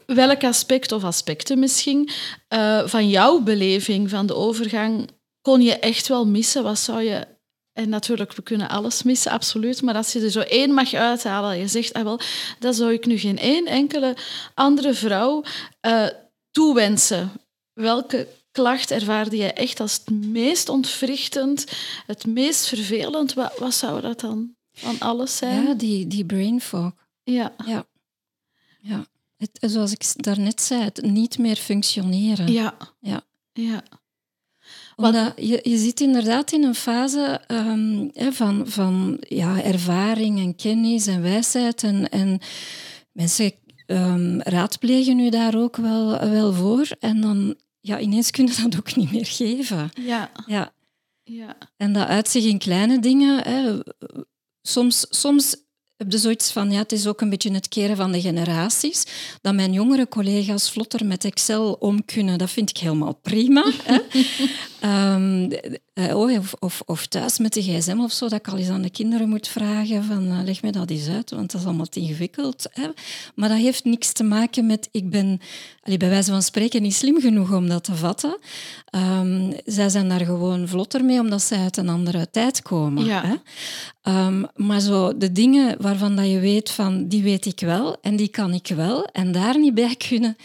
Welk 0.06 0.44
aspect 0.44 0.92
of 0.92 1.04
aspecten 1.04 1.60
misschien 1.60 2.10
uh, 2.54 2.88
van 2.88 3.10
jouw 3.10 3.40
beleving 3.40 4.10
van 4.10 4.26
de 4.26 4.36
overgang 4.36 5.10
kon 5.42 5.62
je 5.62 5.80
echt 5.80 6.08
wel 6.08 6.28
missen? 6.28 6.64
Wat 6.64 6.80
zou 6.80 7.02
je 7.02 7.28
en 7.80 7.90
natuurlijk, 7.90 8.34
we 8.34 8.42
kunnen 8.42 8.70
alles 8.70 9.04
missen, 9.04 9.32
absoluut. 9.32 9.82
Maar 9.82 9.96
als 9.96 10.14
je 10.14 10.22
er 10.22 10.30
zo 10.30 10.40
één 10.40 10.74
mag 10.74 10.94
uithalen, 10.94 11.58
je 11.58 11.68
zegt, 11.68 11.94
ah 11.94 12.04
wel, 12.04 12.20
dat 12.60 12.76
zou 12.76 12.94
ik 12.94 13.06
nu 13.06 13.18
geen 13.18 13.38
één 13.38 13.66
enkele 13.66 14.16
andere 14.54 14.94
vrouw 14.94 15.44
uh, 15.88 16.08
toewensen. 16.52 17.32
Welke 17.74 18.28
klacht 18.52 18.92
ervaarde 18.92 19.38
je 19.38 19.54
echt 19.54 19.80
als 19.80 19.94
het 19.94 20.26
meest 20.26 20.70
ontwrichtend, 20.70 21.66
het 22.06 22.26
meest 22.26 22.68
vervelend? 22.68 23.34
Wat, 23.34 23.58
wat 23.58 23.74
zou 23.74 24.02
dat 24.02 24.20
dan 24.20 24.56
van 24.72 25.00
alles 25.00 25.38
zijn? 25.38 25.64
Ja, 25.64 25.74
die, 25.74 26.08
die 26.08 26.26
brain 26.26 26.62
fog. 26.62 26.92
Ja. 27.24 27.56
Ja. 27.66 27.86
ja. 28.80 29.06
Het, 29.38 29.72
zoals 29.72 29.92
ik 29.92 30.24
daarnet 30.24 30.62
zei, 30.62 30.84
het 30.84 31.02
niet 31.02 31.38
meer 31.38 31.56
functioneren. 31.56 32.52
Ja. 32.52 32.78
Ja. 33.00 33.22
ja 33.54 33.84
omdat 35.00 35.34
je, 35.36 35.60
je 35.64 35.78
zit 35.78 36.00
inderdaad 36.00 36.52
in 36.52 36.64
een 36.64 36.76
fase 36.76 37.42
um, 37.48 38.12
van, 38.14 38.68
van 38.68 39.18
ja, 39.20 39.64
ervaring 39.64 40.40
en 40.40 40.56
kennis 40.56 41.08
en 41.08 41.22
wijsheid. 41.22 41.84
En, 41.84 42.10
en 42.10 42.40
mensen 43.12 43.52
um, 43.88 44.42
raadplegen 44.42 45.20
u 45.20 45.30
daar 45.30 45.56
ook 45.56 45.76
wel, 45.76 46.30
wel 46.30 46.54
voor. 46.54 46.88
En 47.00 47.22
dan 47.22 47.56
ja, 47.82 48.00
ineens 48.00 48.32
kunnen 48.32 48.64
dat 48.64 48.78
ook 48.78 48.96
niet 48.96 49.12
meer 49.12 49.26
geven. 49.26 49.90
Ja. 50.02 50.32
ja. 50.46 50.74
ja. 51.24 51.58
En 51.78 51.94
dat 51.94 52.08
uit 52.08 52.30
zich 52.30 52.44
in 52.44 52.58
kleine 52.58 53.00
dingen. 53.00 53.44
Hè. 53.44 53.80
Soms, 54.62 55.06
soms 55.10 55.56
heb 56.00 56.12
je 56.12 56.18
zoiets 56.18 56.52
van, 56.52 56.72
ja, 56.72 56.78
het 56.78 56.92
is 56.92 57.08
ook 57.08 57.22
een 57.22 57.30
beetje 57.30 57.52
het 57.52 57.68
keren 57.68 57.96
van 57.96 58.12
de 58.12 58.22
generaties. 58.22 59.06
Dat 59.42 59.54
mijn 59.54 59.74
jongere 59.74 60.08
collega's 60.08 60.72
vlotter 60.72 61.06
met 61.06 61.26
Excel 61.26 61.74
om 61.74 62.06
kunnen, 62.06 62.38
dat 62.38 62.50
vind 62.50 62.70
ik 62.70 62.78
helemaal 62.78 63.14
prima. 63.14 63.72
hè. 63.84 64.00
Um, 64.86 65.52
of, 66.14 66.54
of, 66.60 66.82
of, 66.86 67.08
thuis 67.08 67.38
met 67.38 67.54
de 67.54 67.62
gsm 67.62 68.00
of 68.00 68.12
zo, 68.12 68.28
dat 68.28 68.40
ik 68.40 68.48
al 68.48 68.58
eens 68.58 68.70
aan 68.70 68.82
de 68.82 68.90
kinderen 68.90 69.30
moet 69.30 69.48
vragen 69.48 70.04
van 70.04 70.24
uh, 70.28 70.40
leg 70.44 70.62
me 70.62 70.72
dat 70.72 70.90
eens 70.90 71.08
uit, 71.08 71.32
want 71.32 71.52
dat 71.52 71.62
is 71.62 71.68
allemaal 71.68 71.86
te 71.86 72.00
ingewikkeld. 72.00 72.68
Hè. 72.72 72.88
Maar 73.36 73.50
dat 73.50 73.58
heeft 73.58 73.84
niks 73.84 74.12
te 74.12 74.24
maken 74.24 74.66
met 74.66 74.90
ik 74.92 75.10
ben 75.10 75.40
allee, 75.82 75.98
bij 75.98 76.10
wijze 76.10 76.32
van 76.32 76.42
spreken 76.42 76.82
niet 76.82 76.94
slim 76.94 77.20
genoeg 77.20 77.54
om 77.54 77.68
dat 77.68 77.84
te 77.84 77.96
vatten. 77.96 78.38
Um, 78.96 79.54
zij 79.66 79.90
zijn 79.90 80.10
daar 80.10 80.26
gewoon 80.26 80.68
vlotter 80.68 81.06
mee, 81.06 81.20
omdat 81.20 81.42
zij 81.42 81.60
uit 81.60 81.78
een 81.78 81.90
andere 81.90 82.30
tijd 82.30 82.62
komen. 82.62 83.06
Ja. 83.06 83.24
Hè. 83.26 84.26
Um, 84.26 84.46
maar 84.56 84.80
zo 84.80 85.18
de 85.18 85.32
dingen 85.32 85.82
waarvan 85.82 86.16
dat 86.16 86.30
je 86.30 86.40
weet 86.40 86.72
van 86.72 87.08
die 87.08 87.24
weet 87.24 87.46
ik 87.46 87.60
wel 87.60 87.98
en 88.02 88.16
die 88.16 88.28
kan 88.28 88.54
ik 88.54 88.68
wel 88.68 89.06
en 89.06 89.32
daar 89.32 89.60
niet 89.60 89.74
bij 89.74 89.96
kunnen 89.96 90.38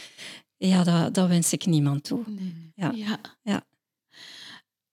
ja 0.57 0.85
dat, 0.85 1.15
dat 1.15 1.29
wens 1.29 1.53
ik 1.53 1.67
niemand 1.67 2.05
toe. 2.05 2.23
Ja. 2.75 2.93
Ja. 2.95 3.19
Ja. 3.43 3.63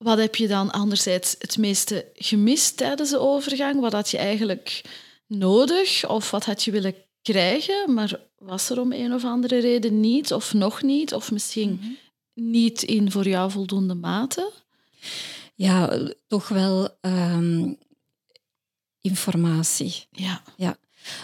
Wat 0.02 0.18
heb 0.18 0.36
je 0.36 0.48
dan 0.48 0.70
anderzijds 0.70 1.34
het 1.38 1.58
meeste 1.58 2.10
gemist 2.14 2.76
tijdens 2.76 3.10
de 3.10 3.18
overgang? 3.18 3.80
Wat 3.80 3.92
had 3.92 4.10
je 4.10 4.18
eigenlijk 4.18 4.82
nodig 5.26 6.08
of 6.08 6.30
wat 6.30 6.44
had 6.44 6.62
je 6.64 6.70
willen 6.70 6.94
krijgen, 7.22 7.94
maar 7.94 8.20
was 8.38 8.70
er 8.70 8.80
om 8.80 8.92
een 8.92 9.12
of 9.12 9.24
andere 9.24 9.58
reden 9.58 10.00
niet 10.00 10.32
of 10.32 10.52
nog 10.52 10.82
niet? 10.82 11.14
Of 11.14 11.32
misschien 11.32 11.98
niet 12.34 12.82
in 12.82 13.10
voor 13.10 13.28
jou 13.28 13.50
voldoende 13.50 13.94
mate? 13.94 14.52
Ja, 15.54 15.98
toch 16.26 16.48
wel 16.48 16.88
ehm, 17.00 17.72
informatie. 19.00 20.06
Ja. 20.10 20.42
Ja. 20.56 20.76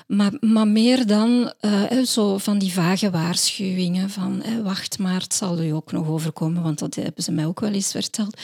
Maar, 0.06 0.32
maar 0.40 0.68
meer 0.68 1.06
dan 1.06 1.52
eh, 1.60 1.98
zo 2.04 2.38
van 2.38 2.58
die 2.58 2.72
vage 2.72 3.10
waarschuwingen 3.10 4.10
van 4.10 4.42
wacht 4.62 4.98
maar, 4.98 5.20
het 5.20 5.34
zal 5.34 5.62
u 5.62 5.70
ook 5.70 5.92
nog 5.92 6.08
overkomen, 6.08 6.62
want 6.62 6.78
dat 6.78 6.94
hebben 6.94 7.22
ze 7.22 7.32
mij 7.32 7.46
ook 7.46 7.60
wel 7.60 7.72
eens 7.72 7.90
verteld. 7.90 8.36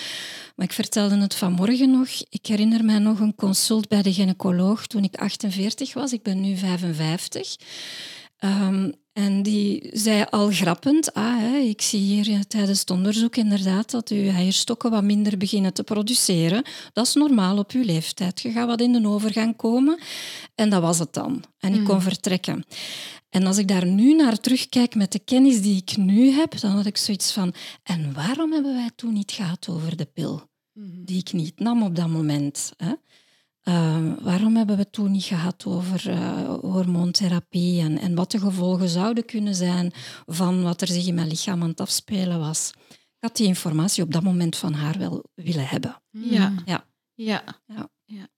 Maar 0.56 0.66
ik 0.66 0.72
vertelde 0.72 1.18
het 1.18 1.34
vanmorgen 1.34 1.90
nog. 1.90 2.08
Ik 2.30 2.46
herinner 2.46 2.84
mij 2.84 2.98
nog 2.98 3.20
een 3.20 3.34
consult 3.34 3.88
bij 3.88 4.02
de 4.02 4.12
gynaecoloog 4.12 4.86
toen 4.86 5.04
ik 5.04 5.16
48 5.16 5.94
was. 5.94 6.12
Ik 6.12 6.22
ben 6.22 6.40
nu 6.40 6.56
55. 6.56 7.56
Ehm, 8.38 8.90
en 9.14 9.42
die 9.42 9.90
zei 9.92 10.24
al 10.30 10.50
grappend, 10.50 11.14
ah, 11.14 11.38
hè, 11.38 11.56
ik 11.56 11.82
zie 11.82 12.00
hier 12.00 12.46
tijdens 12.46 12.80
het 12.80 12.90
onderzoek 12.90 13.36
inderdaad 13.36 13.90
dat 13.90 14.08
uw 14.08 14.28
eierstokken 14.28 14.90
wat 14.90 15.02
minder 15.02 15.36
beginnen 15.36 15.72
te 15.72 15.84
produceren. 15.84 16.62
Dat 16.92 17.06
is 17.06 17.14
normaal 17.14 17.58
op 17.58 17.70
uw 17.70 17.84
leeftijd. 17.84 18.40
Je 18.40 18.50
gaat 18.50 18.66
wat 18.66 18.80
in 18.80 18.92
de 18.92 19.08
overgang 19.08 19.56
komen. 19.56 19.98
En 20.54 20.70
dat 20.70 20.82
was 20.82 20.98
het 20.98 21.12
dan. 21.12 21.44
En 21.58 21.74
ik 21.74 21.84
kon 21.84 22.02
vertrekken. 22.02 22.64
En 23.30 23.46
als 23.46 23.58
ik 23.58 23.68
daar 23.68 23.86
nu 23.86 24.14
naar 24.14 24.40
terugkijk 24.40 24.94
met 24.94 25.12
de 25.12 25.18
kennis 25.18 25.62
die 25.62 25.76
ik 25.76 25.96
nu 25.96 26.30
heb, 26.30 26.60
dan 26.60 26.70
had 26.70 26.86
ik 26.86 26.96
zoiets 26.96 27.32
van, 27.32 27.54
en 27.82 28.12
waarom 28.12 28.52
hebben 28.52 28.74
wij 28.74 28.90
toen 28.96 29.12
niet 29.12 29.32
gehad 29.32 29.68
over 29.68 29.96
de 29.96 30.04
pil? 30.04 30.42
Die 31.04 31.18
ik 31.18 31.32
niet 31.32 31.58
nam 31.58 31.82
op 31.82 31.96
dat 31.96 32.08
moment. 32.08 32.72
Hè? 32.76 32.92
Uh, 33.68 34.12
waarom 34.20 34.56
hebben 34.56 34.76
we 34.76 34.82
het 34.82 34.92
toen 34.92 35.10
niet 35.10 35.24
gehad 35.24 35.64
over 35.66 36.10
uh, 36.10 36.54
hormoontherapie 36.54 37.80
en, 37.80 37.98
en, 37.98 38.14
wat 38.14 38.30
de 38.30 38.38
gevolgen 38.38 38.88
zouden 38.88 39.24
kunnen 39.24 39.54
zijn 39.54 39.92
van 40.26 40.62
wat 40.62 40.80
er 40.80 40.86
zich 40.86 41.06
in 41.06 41.14
mijn 41.14 41.28
lichaam 41.28 41.62
aan 41.62 41.68
het 41.68 41.80
afspelen 41.80 42.38
was? 42.38 42.72
Ik 42.88 43.30
had 43.30 43.36
die 43.36 43.46
informatie 43.46 44.02
op 44.02 44.12
dat 44.12 44.22
moment 44.22 44.56
van 44.56 44.72
haar 44.72 44.98
wel 44.98 45.24
willen 45.34 45.66
hebben. 45.66 46.02
Ja. 46.10 46.54
Ja. 46.64 46.86
Ja. 47.14 47.44
Ja. 47.66 47.88
ja. 48.04 48.28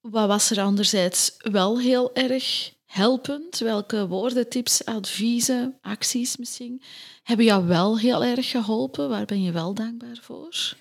Wat 0.00 0.26
was 0.26 0.50
er 0.50 0.60
anderzijds 0.60 1.34
wel 1.38 1.80
heel 1.80 2.14
erg 2.14 2.74
helpend? 2.84 3.58
Welke 3.58 4.08
woorden, 4.08 4.48
tips, 4.48 4.84
adviezen, 4.84 5.78
acties 5.80 6.36
misschien 6.36 6.82
hebben 7.22 7.46
jou 7.46 7.66
wel 7.66 7.98
heel 7.98 8.24
erg 8.24 8.50
geholpen? 8.50 9.08
Waar 9.08 9.24
ben 9.24 9.42
je 9.42 9.52
wel 9.52 9.74
dankbaar 9.74 10.18
voor? 10.22 10.76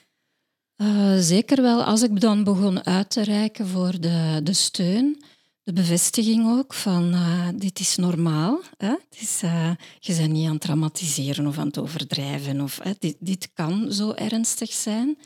Uh, 0.78 1.16
zeker 1.20 1.62
wel 1.62 1.84
als 1.84 2.02
ik 2.02 2.22
dan 2.22 2.44
begon 2.44 2.86
uit 2.86 3.10
te 3.10 3.24
reiken 3.24 3.68
voor 3.68 4.00
de, 4.00 4.40
de 4.44 4.54
steun, 4.54 5.24
de 5.64 5.74
bevestiging 5.74 6.58
ook 6.58 6.74
van 6.74 7.14
uh, 7.14 7.48
dit 7.56 7.80
is 7.80 7.96
normaal. 7.96 8.62
Hè? 8.78 8.90
Het 8.90 9.18
is, 9.20 9.42
uh, 9.44 9.72
je 10.00 10.16
bent 10.16 10.32
niet 10.32 10.46
aan 10.46 10.54
het 10.54 10.62
dramatiseren 10.62 11.48
of 11.48 11.58
aan 11.58 11.68
het 11.68 11.78
overdrijven. 11.78 12.62
Of, 12.62 12.80
dit, 13.00 13.16
dit 13.20 13.50
kan 13.54 13.92
zo 13.92 14.12
ernstig 14.12 14.72
zijn. 14.74 15.18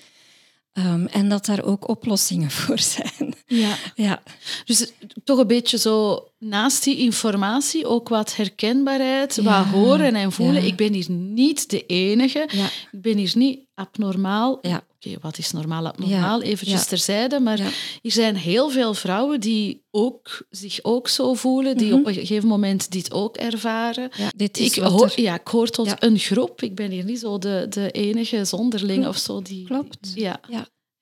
Um, 0.73 1.07
en 1.07 1.29
dat 1.29 1.45
daar 1.45 1.63
ook 1.63 1.87
oplossingen 1.87 2.51
voor 2.61 2.79
zijn. 2.79 3.33
Ja. 3.45 3.75
ja. 3.95 4.21
Dus 4.65 4.91
toch 5.23 5.37
een 5.37 5.47
beetje 5.47 5.77
zo 5.77 6.27
naast 6.37 6.83
die 6.83 6.97
informatie 6.97 7.85
ook 7.85 8.09
wat 8.09 8.35
herkenbaarheid, 8.35 9.35
ja. 9.35 9.43
wat 9.43 9.65
horen 9.65 10.15
en 10.15 10.31
voelen. 10.31 10.61
Ja. 10.61 10.67
Ik 10.67 10.75
ben 10.75 10.93
hier 10.93 11.11
niet 11.11 11.69
de 11.69 11.85
enige. 11.85 12.47
Ja. 12.51 12.65
Ik 12.91 13.01
ben 13.01 13.17
hier 13.17 13.33
niet 13.35 13.59
abnormaal. 13.73 14.59
Oké, 15.05 15.17
wat 15.21 15.37
is 15.37 15.51
normaal 15.51 15.87
abnormaal? 15.87 16.41
Eventjes 16.41 16.85
terzijde. 16.85 17.39
Maar 17.39 17.59
er 17.59 18.11
zijn 18.11 18.35
heel 18.35 18.69
veel 18.69 18.93
vrouwen 18.93 19.39
die 19.39 19.83
ook, 19.91 20.45
zich 20.49 20.79
ook 20.83 21.07
zo 21.07 21.33
voelen, 21.33 21.77
die 21.77 21.89
Mhm. 21.91 21.99
op 21.99 22.05
een 22.07 22.13
gegeven 22.13 22.47
moment 22.47 22.91
dit 22.91 23.11
ook 23.11 23.37
ervaren. 23.37 24.09
Dit 24.35 24.57
is 24.57 24.77
Ik 24.77 24.83
hoor, 24.83 25.05
er- 25.05 25.21
ja, 25.21 25.33
ik 25.39 25.47
hoor 25.47 25.69
tot 25.69 25.95
een 25.99 26.19
groep. 26.19 26.61
Ik 26.61 26.75
ben 26.75 26.91
hier 26.91 27.03
niet 27.03 27.19
zo 27.19 27.37
de, 27.37 27.65
de 27.69 27.91
enige 27.91 28.45
zonderling 28.45 29.01
Klopt. 29.01 29.15
of 29.17 29.21
zo. 29.23 29.41
Die, 29.41 29.65
Klopt. 29.65 30.11
Ja. 30.15 30.39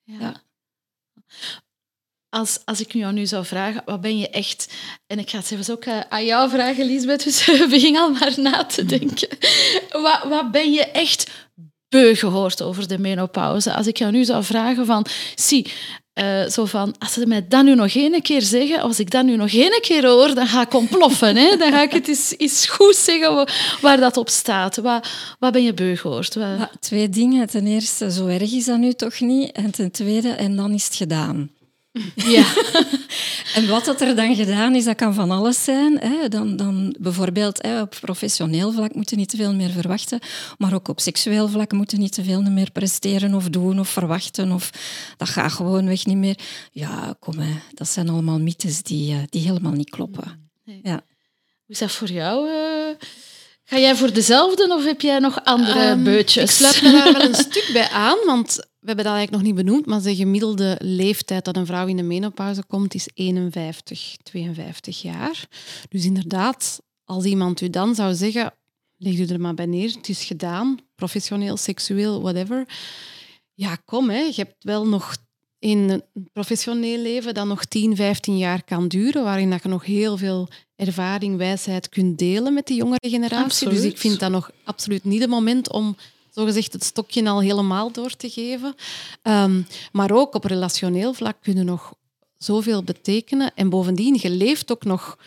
Ja. 0.04 0.42
Als, 2.30 2.58
als 2.64 2.80
ik 2.80 2.92
jou 2.92 3.12
nu 3.12 3.26
zou 3.26 3.44
vragen, 3.44 3.82
wat 3.84 4.00
ben 4.00 4.18
je 4.18 4.28
echt... 4.28 4.72
En 5.06 5.18
ik 5.18 5.30
ga 5.30 5.38
het 5.38 5.46
zelfs 5.46 5.70
ook 5.70 5.84
eh, 5.84 6.00
aan 6.08 6.24
jou 6.24 6.50
vragen, 6.50 6.86
Lisbeth, 6.86 7.24
dus 7.24 7.44
we 7.46 7.66
beginnen 7.70 8.00
al 8.02 8.10
maar 8.10 8.34
na 8.40 8.64
te 8.64 8.84
denken. 8.84 9.28
Wat, 9.90 10.22
wat 10.28 10.50
ben 10.50 10.72
je 10.72 10.84
echt 10.84 11.30
beu 11.88 12.14
gehoord 12.14 12.62
over 12.62 12.88
de 12.88 12.98
menopauze? 12.98 13.72
Als 13.74 13.86
ik 13.86 13.96
jou 13.98 14.12
nu 14.12 14.24
zou 14.24 14.44
vragen 14.44 14.86
van... 14.86 15.06
Zie, 15.34 15.66
eh, 16.12 16.46
zo 16.48 16.64
van, 16.64 16.94
als 16.98 17.12
ze 17.12 17.26
mij 17.26 17.48
dat 17.48 17.64
nu 17.64 17.74
nog 17.74 17.94
één 17.94 18.22
keer 18.22 18.42
zeggen, 18.42 18.80
als 18.80 19.00
ik 19.00 19.10
dat 19.10 19.24
nu 19.24 19.36
nog 19.36 19.52
één 19.52 19.80
keer 19.80 20.06
hoor, 20.06 20.34
dan 20.34 20.46
ga 20.46 20.60
ik 20.62 20.74
ontploffen. 20.74 21.36
Hè? 21.36 21.56
Dan 21.56 21.72
ga 21.72 21.82
ik 21.82 21.92
het 21.92 22.08
eens, 22.08 22.34
eens 22.36 22.66
goed 22.66 22.96
zeggen 22.96 23.34
wa- 23.34 23.48
waar 23.80 23.96
dat 24.00 24.16
op 24.16 24.28
staat. 24.28 24.76
Wat, 24.76 25.08
wat 25.38 25.52
ben 25.52 25.62
je 25.64 25.74
beu 25.74 25.96
gehoord? 25.96 26.34
Wat- 26.34 26.70
twee 26.80 27.08
dingen. 27.08 27.46
Ten 27.48 27.66
eerste, 27.66 28.12
zo 28.12 28.26
erg 28.26 28.52
is 28.52 28.64
dat 28.64 28.78
nu 28.78 28.92
toch 28.92 29.20
niet. 29.20 29.52
En 29.52 29.70
ten 29.70 29.90
tweede, 29.90 30.28
en 30.30 30.56
dan 30.56 30.72
is 30.72 30.84
het 30.84 30.94
gedaan. 30.94 31.50
Ja. 32.36 32.46
En 33.54 33.68
wat 33.68 33.84
dat 33.84 34.00
er 34.00 34.16
dan 34.16 34.34
gedaan 34.34 34.74
is, 34.74 34.84
dat 34.84 34.96
kan 34.96 35.14
van 35.14 35.30
alles 35.30 35.64
zijn. 35.64 35.98
Hè. 35.98 36.28
Dan, 36.28 36.56
dan 36.56 36.96
bijvoorbeeld 37.00 37.62
hè, 37.62 37.80
op 37.80 37.96
professioneel 38.00 38.72
vlak 38.72 38.94
moeten 38.94 39.16
niet 39.16 39.28
te 39.28 39.36
veel 39.36 39.54
meer 39.54 39.70
verwachten, 39.70 40.18
maar 40.58 40.74
ook 40.74 40.88
op 40.88 41.00
seksueel 41.00 41.48
vlak 41.48 41.72
moeten 41.72 41.98
niet 41.98 42.12
te 42.12 42.24
veel 42.24 42.42
meer 42.42 42.70
presteren 42.70 43.34
of 43.34 43.48
doen 43.48 43.80
of 43.80 43.88
verwachten. 43.88 44.52
Of, 44.52 44.70
dat 45.16 45.28
gaat 45.28 45.52
gewoonweg 45.52 46.06
niet 46.06 46.16
meer. 46.16 46.38
Ja, 46.72 47.16
kom, 47.20 47.38
hè. 47.38 47.52
dat 47.74 47.88
zijn 47.88 48.08
allemaal 48.08 48.40
mythes 48.40 48.82
die, 48.82 49.12
eh, 49.12 49.18
die 49.28 49.40
helemaal 49.42 49.72
niet 49.72 49.90
kloppen. 49.90 50.50
Ja. 50.64 51.00
Hoe 51.64 51.76
is 51.76 51.78
dat 51.78 51.92
voor 51.92 52.08
jou? 52.10 52.48
eh? 52.48 53.06
Ga 53.64 53.78
jij 53.78 53.96
voor 53.96 54.12
dezelfde 54.12 54.74
of 54.74 54.84
heb 54.84 55.00
jij 55.00 55.18
nog 55.18 55.44
andere 55.44 55.80
Ehm, 55.80 56.02
beutjes? 56.02 56.44
Ik 56.44 56.50
sluit 56.50 56.82
me 56.82 56.90
daar 56.92 57.12
wel 57.12 57.22
een 57.22 57.34
stuk 57.34 57.70
bij 57.72 57.88
aan, 57.88 58.16
want 58.26 58.66
we 58.80 58.86
hebben 58.86 59.04
dat 59.04 59.14
eigenlijk 59.14 59.44
nog 59.44 59.54
niet 59.54 59.64
benoemd, 59.64 59.86
maar 59.86 60.02
de 60.02 60.16
gemiddelde 60.16 60.76
leeftijd 60.82 61.44
dat 61.44 61.56
een 61.56 61.66
vrouw 61.66 61.86
in 61.86 61.96
de 61.96 62.02
menopauze 62.02 62.64
komt 62.66 62.94
is 62.94 63.08
51, 63.14 64.16
52 64.22 65.02
jaar. 65.02 65.48
Dus 65.88 66.04
inderdaad, 66.04 66.82
als 67.04 67.24
iemand 67.24 67.60
u 67.60 67.70
dan 67.70 67.94
zou 67.94 68.14
zeggen, 68.14 68.54
leg 68.96 69.18
u 69.18 69.24
er 69.24 69.40
maar 69.40 69.54
bij 69.54 69.66
neer, 69.66 69.94
het 69.94 70.08
is 70.08 70.24
gedaan, 70.24 70.78
professioneel, 70.94 71.56
seksueel, 71.56 72.20
whatever. 72.20 72.68
Ja, 73.54 73.74
kom, 73.84 74.10
hè. 74.10 74.20
je 74.20 74.34
hebt 74.36 74.64
wel 74.64 74.86
nog 74.86 75.16
in 75.58 75.78
een 75.78 76.28
professioneel 76.32 76.98
leven 76.98 77.34
dat 77.34 77.46
nog 77.46 77.64
10, 77.64 77.96
15 77.96 78.38
jaar 78.38 78.64
kan 78.64 78.88
duren, 78.88 79.24
waarin 79.24 79.50
dat 79.50 79.62
je 79.62 79.68
nog 79.68 79.84
heel 79.84 80.16
veel 80.16 80.48
ervaring, 80.76 81.36
wijsheid 81.36 81.88
kunt 81.88 82.18
delen 82.18 82.54
met 82.54 82.66
die 82.66 82.76
jongere 82.76 83.08
generatie. 83.08 83.68
Dus 83.68 83.76
Absoluut. 83.76 83.92
ik 83.92 83.98
vind 83.98 84.20
dat 84.20 84.30
nog 84.30 84.50
absoluut 84.64 85.04
niet 85.04 85.20
het 85.20 85.30
moment 85.30 85.72
om 85.72 85.96
zogezegd 86.38 86.72
het 86.72 86.84
stokje 86.84 87.28
al 87.28 87.40
helemaal 87.40 87.92
door 87.92 88.16
te 88.16 88.30
geven. 88.30 88.74
Ehm, 89.22 89.62
maar 89.92 90.10
ook 90.10 90.34
op 90.34 90.44
relationeel 90.44 91.12
vlak 91.12 91.36
kunnen 91.42 91.64
nog 91.64 91.94
zoveel 92.36 92.82
betekenen. 92.82 93.52
En 93.54 93.68
bovendien, 93.68 94.18
je 94.20 94.30
leeft 94.30 94.72
ook 94.72 94.84
nog 94.84 95.18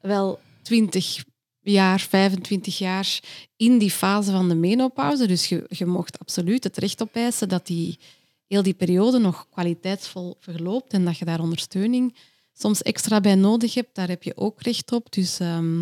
wel 0.00 0.40
20 0.62 1.24
jaar, 1.60 2.00
25 2.00 2.78
jaar 2.78 3.20
in 3.56 3.78
die 3.78 3.90
fase 3.90 4.30
van 4.30 4.48
de 4.48 4.54
menopauze. 4.54 5.26
Dus 5.26 5.48
je, 5.48 5.64
je 5.68 5.86
mocht 5.86 6.18
absoluut 6.18 6.64
het 6.64 6.76
recht 6.76 7.02
opeisen 7.02 7.48
dat 7.48 7.66
die, 7.66 7.98
heel 8.46 8.62
die 8.62 8.74
periode 8.74 9.18
nog 9.18 9.46
kwaliteitsvol 9.50 10.36
verloopt 10.40 10.92
en 10.92 11.04
dat 11.04 11.18
je 11.18 11.24
daar 11.24 11.40
ondersteuning 11.40 12.14
soms 12.52 12.82
extra 12.82 13.20
bij 13.20 13.34
nodig 13.34 13.74
hebt. 13.74 13.94
Daar 13.94 14.08
heb 14.08 14.22
je 14.22 14.36
ook 14.36 14.62
recht 14.62 14.92
op. 14.92 15.12
Dus 15.12 15.40
ehm, 15.40 15.80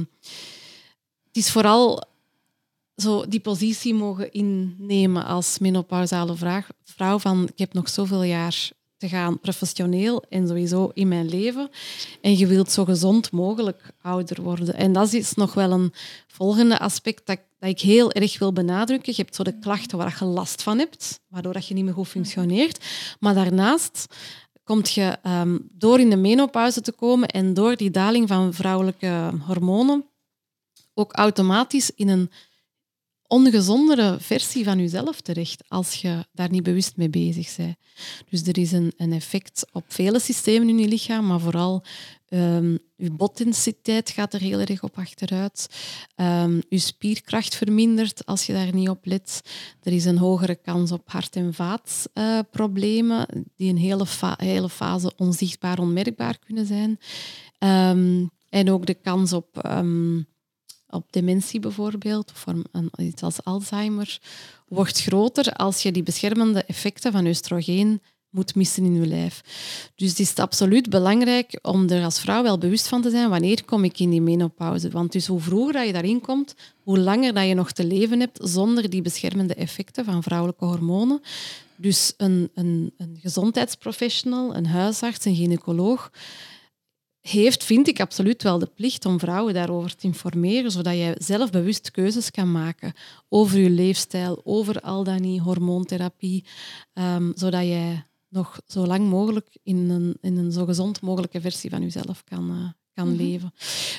het 1.25 1.37
is 1.37 1.51
vooral 1.51 2.11
zo 2.97 3.29
die 3.29 3.41
positie 3.41 3.95
mogen 3.95 4.33
innemen 4.33 5.25
als 5.25 5.59
menopausale 5.59 6.37
vraag, 6.37 6.69
vrouw 6.85 7.19
van 7.19 7.49
ik 7.49 7.59
heb 7.59 7.73
nog 7.73 7.89
zoveel 7.89 8.23
jaar 8.23 8.71
te 8.97 9.09
gaan 9.09 9.41
professioneel 9.41 10.25
en 10.29 10.49
sowieso 10.49 10.91
in 10.95 11.09
mijn 11.09 11.29
leven. 11.29 11.71
En 12.21 12.39
je 12.39 12.47
wilt 12.47 12.71
zo 12.71 12.85
gezond 12.85 13.31
mogelijk 13.33 13.93
ouder 14.03 14.43
worden. 14.43 14.75
En 14.75 14.93
dat 14.93 15.13
is 15.13 15.35
nog 15.35 15.55
wel 15.55 15.73
een 15.73 15.93
volgende 16.27 16.79
aspect 16.79 17.27
dat, 17.27 17.39
dat 17.59 17.69
ik 17.71 17.81
heel 17.81 18.13
erg 18.13 18.39
wil 18.39 18.53
benadrukken. 18.53 19.13
Je 19.17 19.23
hebt 19.23 19.35
zo 19.35 19.43
de 19.43 19.59
klachten 19.59 19.99
waar 19.99 20.17
je 20.19 20.25
last 20.25 20.63
van 20.63 20.79
hebt, 20.79 21.21
waardoor 21.29 21.53
dat 21.53 21.67
je 21.67 21.75
niet 21.75 21.85
meer 21.85 21.95
goed 21.95 22.09
functioneert. 22.09 22.85
Maar 23.21 23.35
daarnaast 23.35 24.07
komt 24.65 24.91
je 24.91 25.17
ehm, 25.23 25.59
door 25.73 26.01
in 26.01 26.11
de 26.11 26.17
menopauze 26.17 26.81
te 26.81 26.93
komen 26.93 27.29
en 27.29 27.55
door 27.55 27.77
die 27.77 27.91
daling 27.91 28.29
van 28.29 28.55
vrouwelijke 28.55 29.31
hormonen 29.47 30.05
ook 30.95 31.13
automatisch 31.13 31.91
in 31.91 32.09
een 32.09 32.31
ongezondere 33.33 34.17
versie 34.21 34.65
van 34.65 34.79
jezelf 34.79 35.21
terecht 35.21 35.63
als 35.69 35.95
je 35.95 36.27
daar 36.33 36.51
niet 36.51 36.63
bewust 36.63 36.97
mee 36.97 37.09
bezig 37.09 37.57
bent. 37.57 37.77
Dus 38.31 38.43
er 38.43 38.59
is 38.59 38.73
een, 38.73 38.93
een 38.97 39.13
effect 39.13 39.67
op 39.73 39.85
vele 39.89 40.21
systemen 40.21 40.69
in 40.69 40.79
je 40.79 40.89
lichaam, 40.89 41.27
maar 41.27 41.41
vooral 41.41 41.85
um, 42.29 42.79
je 42.97 43.11
botdensiteit 43.11 44.11
gaat 44.11 44.35
er 44.35 44.41
heel 44.41 44.61
erg 44.61 44.83
op 44.83 44.99
achteruit. 44.99 45.69
Um, 46.17 46.63
je 46.69 46.79
spierkracht 46.79 47.55
vermindert 47.55 48.27
als 48.27 48.47
je 48.47 48.53
daar 48.53 48.75
niet 48.75 48.89
op 48.89 49.07
let. 49.07 49.41
Er 49.83 49.93
is 49.93 50.05
een 50.05 50.19
hogere 50.19 50.55
kans 50.55 50.93
op 50.93 51.11
hart- 51.11 51.37
en 51.37 51.55
vaatproblemen, 51.55 53.27
die 53.57 53.71
een 53.71 53.79
hele, 53.79 54.07
hele 54.37 54.69
fase 54.69 55.13
onzichtbaar, 55.17 55.79
onmerkbaar 55.79 56.39
kunnen 56.39 56.67
zijn. 56.67 56.99
Um, 57.59 58.31
en 58.49 58.71
ook 58.71 58.87
de 58.87 58.95
kans 58.95 59.33
op 59.33 59.71
op 60.93 61.07
dementie 61.11 61.61
bijvoorbeeld, 61.61 62.31
of 62.31 62.45
een, 62.47 62.91
iets 62.97 63.23
als 63.23 63.45
Alzheimer, 63.45 64.21
wordt 64.69 65.01
groter 65.01 65.53
als 65.53 65.83
je 65.83 65.93
die 65.93 66.03
beschermende 66.03 66.63
effecten 66.63 67.13
van 67.13 67.27
oestrogeen 67.27 68.01
moet 68.33 68.55
missen 68.55 68.85
in 68.85 68.95
je 68.95 69.07
lijf. 69.07 69.41
Dus 69.95 70.09
het 70.09 70.19
is 70.19 70.35
absoluut 70.35 70.91
belangrijk 70.91 71.59
om 71.63 71.89
er 71.89 72.05
als 72.05 72.21
vrouw 72.21 72.43
wel 72.43 72.59
bewust 72.59 72.89
van 72.89 73.03
te 73.03 73.11
zijn 73.11 73.29
wanneer 73.29 73.65
kom 73.65 73.85
ik 73.85 73.99
in 73.99 74.11
die 74.11 74.21
menopauze. 74.21 74.91
Want 74.91 75.13
dus 75.13 75.27
hoe 75.27 75.41
vroeger 75.41 75.73
dat 75.73 75.87
je 75.87 75.93
daarin 75.93 76.21
komt, 76.21 76.55
hoe 76.83 76.99
langer 76.99 77.35
dat 77.35 77.47
je 77.47 77.55
nog 77.55 77.73
te 77.73 77.85
leven 77.85 78.21
hebt 78.21 78.39
zonder 78.43 78.91
die 78.91 79.03
beschermende 79.03 79.55
effecten 79.55 80.05
van 80.05 80.23
vrouwelijke 80.23 80.65
hormonen. 80.65 81.21
Dus 81.77 82.15
een, 82.17 82.51
een, 82.55 82.93
een 82.97 83.19
gezondheidsprofessional, 83.21 84.57
een 84.57 84.67
huisarts, 84.67 85.25
een 85.25 85.35
gynaecoloog, 85.35 86.11
heeft, 87.23 87.65
vind 87.65 87.89
ik 87.89 88.01
absoluut 88.01 88.43
wel 88.43 88.59
de 88.59 88.71
plicht 88.75 89.07
om 89.07 89.19
vrouwen 89.19 89.55
daarover 89.55 89.97
te 89.97 90.07
informeren, 90.07 90.71
zodat 90.71 90.95
jij 90.95 91.15
zelf 91.19 91.51
bewust 91.51 91.91
keuzes 91.91 92.31
kan 92.31 92.53
maken 92.53 92.93
over 93.29 93.59
je 93.59 93.71
leefstijl, 93.71 94.41
over 94.45 94.81
al 94.81 95.05
dan 95.05 95.21
niet 95.21 95.41
hormoontherapie, 95.41 96.45
um, 96.95 97.33
zodat 97.35 97.63
jij 97.63 98.05
nog 98.29 98.61
zo 98.67 98.87
lang 98.87 99.09
mogelijk 99.09 99.59
in 99.63 99.91
een, 99.91 100.17
in 100.21 100.37
een 100.37 100.53
zo 100.53 100.65
gezond 100.65 101.01
mogelijke 101.01 101.41
versie 101.41 101.71
van 101.71 101.83
jezelf 101.83 102.25
kan, 102.25 102.51
uh, 102.51 102.69
kan 102.95 103.09
mm 103.09 103.17
-hmm. 103.17 103.27
leven. 103.27 103.55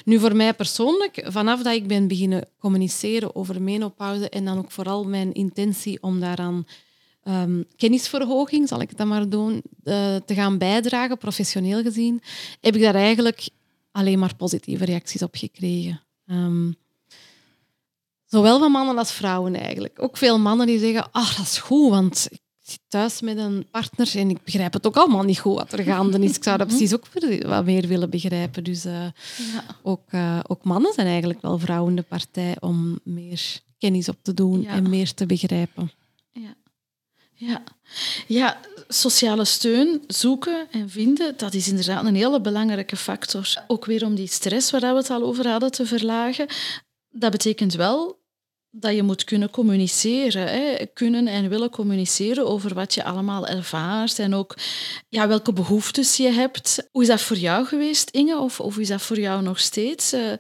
Nu, 0.05 0.19
voor 0.19 0.35
mij 0.35 0.53
persoonlijk, 0.53 1.25
vanaf 1.25 1.63
dat 1.63 1.75
ik 1.75 1.87
ben 1.87 2.07
beginnen 2.07 2.47
communiceren 2.59 3.35
over 3.35 3.61
menopauze 3.61 4.29
en 4.29 4.45
dan 4.45 4.57
ook 4.57 4.71
vooral 4.71 5.03
mijn 5.03 5.33
intentie 5.33 6.01
om 6.01 6.19
daaraan 6.19 6.65
um, 7.23 7.65
kennisverhoging, 7.75 8.67
zal 8.67 8.81
ik 8.81 8.89
het 8.89 8.97
dan 8.97 9.07
maar 9.07 9.29
doen, 9.29 9.53
uh, 9.53 10.15
te 10.15 10.33
gaan 10.33 10.57
bijdragen, 10.57 11.17
professioneel 11.17 11.81
gezien, 11.81 12.21
heb 12.61 12.75
ik 12.75 12.81
daar 12.81 12.95
eigenlijk 12.95 13.49
alleen 13.91 14.19
maar 14.19 14.35
positieve 14.35 14.85
reacties 14.85 15.21
op 15.21 15.35
gekregen. 15.35 16.01
Um, 16.25 16.75
zowel 18.25 18.59
van 18.59 18.71
mannen 18.71 18.97
als 18.97 19.11
vrouwen 19.11 19.55
eigenlijk. 19.55 20.01
Ook 20.01 20.17
veel 20.17 20.39
mannen 20.39 20.67
die 20.67 20.79
zeggen, 20.79 21.11
ah, 21.11 21.37
dat 21.37 21.45
is 21.45 21.57
goed, 21.57 21.89
want 21.89 22.27
ik 22.31 22.39
zit 22.61 22.79
thuis 22.87 23.21
met 23.21 23.37
een 23.37 23.65
partner 23.71 24.15
en 24.15 24.29
ik 24.29 24.43
begrijp 24.43 24.73
het 24.73 24.87
ook 24.87 24.95
allemaal 24.95 25.23
niet 25.23 25.39
goed 25.39 25.55
wat 25.55 25.73
er 25.73 25.83
gaande 25.83 26.19
is. 26.19 26.35
Ik 26.35 26.43
zou 26.43 26.57
dat 26.57 26.67
precies 26.67 26.93
ook 26.93 27.07
wat 27.45 27.65
meer 27.65 27.87
willen 27.87 28.09
begrijpen. 28.09 28.63
Dus 28.63 28.85
uh, 28.85 28.93
ja. 28.93 29.65
ook, 29.81 30.11
uh, 30.11 30.39
ook 30.47 30.63
mannen 30.63 30.93
zijn 30.93 31.07
eigenlijk 31.07 31.41
wel 31.41 31.59
vrouwen 31.59 31.95
de 31.95 32.01
partij 32.01 32.55
om 32.59 32.99
meer 33.03 33.61
kennis 33.77 34.09
op 34.09 34.17
te 34.21 34.33
doen 34.33 34.61
ja. 34.61 34.69
en 34.69 34.89
meer 34.89 35.13
te 35.13 35.25
begrijpen. 35.25 35.91
Ja. 37.47 37.63
Ja. 38.27 38.59
sociale 38.87 39.45
steun 39.45 40.03
zoeken 40.07 40.67
en 40.71 40.89
vinden, 40.89 41.37
dat 41.37 41.53
is 41.53 41.67
inderdaad 41.67 42.05
een 42.05 42.15
hele 42.15 42.41
belangrijke 42.41 42.95
factor. 42.95 43.53
Ook 43.67 43.85
weer 43.85 44.05
om 44.05 44.15
die 44.15 44.27
stress 44.27 44.71
waar 44.71 44.81
we 44.81 44.87
het 44.87 45.09
al 45.09 45.23
over 45.23 45.47
hadden 45.47 45.71
te 45.71 45.85
verlagen. 45.85 46.47
Dat 47.09 47.31
betekent 47.31 47.73
wel 47.73 48.21
dat 48.75 48.95
je 48.95 49.03
moet 49.03 49.23
kunnen 49.23 49.49
communiceren. 49.49 50.47
Hè? 50.47 50.85
Kunnen 50.93 51.27
en 51.27 51.49
willen 51.49 51.69
communiceren 51.69 52.47
over 52.47 52.73
wat 52.73 52.93
je 52.93 53.03
allemaal 53.03 53.47
ervaart 53.47 54.19
en 54.19 54.33
ook 54.33 54.55
ja, 55.09 55.27
welke 55.27 55.53
behoeftes 55.53 56.17
je 56.17 56.29
hebt. 56.29 56.87
Hoe 56.91 57.01
is 57.01 57.07
dat 57.07 57.21
voor 57.21 57.37
jou 57.37 57.65
geweest, 57.65 58.09
Inge? 58.09 58.37
Of, 58.37 58.59
of 58.59 58.77
is 58.77 58.87
dat 58.87 59.01
voor 59.01 59.19
jou 59.19 59.41
nog 59.41 59.59
steeds? 59.59 60.13
Uh, 60.13 60.31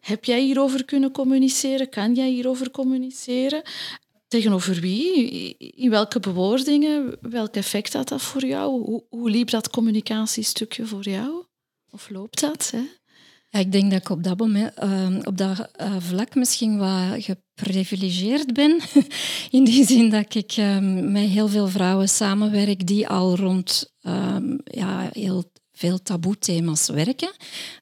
heb 0.00 0.24
jij 0.24 0.40
hierover 0.40 0.84
kunnen 0.84 1.12
communiceren? 1.12 1.88
Kan 1.88 2.14
jij 2.14 2.28
hierover 2.28 2.70
communiceren? 2.70 3.62
Tegenover 4.30 4.80
wie? 4.80 5.56
In 5.56 5.90
welke 5.90 6.20
bewoordingen? 6.20 7.18
Welk 7.20 7.54
effect 7.54 7.92
had 7.92 8.08
dat 8.08 8.22
voor 8.22 8.44
jou? 8.44 8.82
Hoe, 8.82 9.04
hoe 9.08 9.30
liep 9.30 9.50
dat 9.50 9.70
communicatiestukje 9.70 10.86
voor 10.86 11.08
jou? 11.08 11.44
Of 11.90 12.10
loopt 12.10 12.40
dat? 12.40 12.70
Hè? 12.70 12.82
Ja, 13.48 13.58
ik 13.58 13.72
denk 13.72 13.90
dat 13.90 14.00
ik 14.00 14.08
op 14.08 14.22
dat, 14.22 14.38
moment, 14.38 14.72
uh, 14.82 15.16
op 15.24 15.36
dat 15.36 15.70
uh, 15.80 15.96
vlak 15.98 16.34
misschien 16.34 16.78
wat 16.78 17.24
geprivilegeerd 17.24 18.52
ben. 18.52 18.80
In 19.50 19.64
die 19.64 19.86
zin 19.86 20.10
dat 20.10 20.34
ik 20.34 20.56
uh, 20.56 20.78
met 21.12 21.28
heel 21.28 21.48
veel 21.48 21.68
vrouwen 21.68 22.08
samenwerk 22.08 22.86
die 22.86 23.08
al 23.08 23.36
rond 23.36 23.94
ehm, 24.00 24.56
ja, 24.64 25.08
heel 25.12 25.49
veel 25.80 26.02
taboe-thema's 26.02 26.88
werken. 26.88 27.32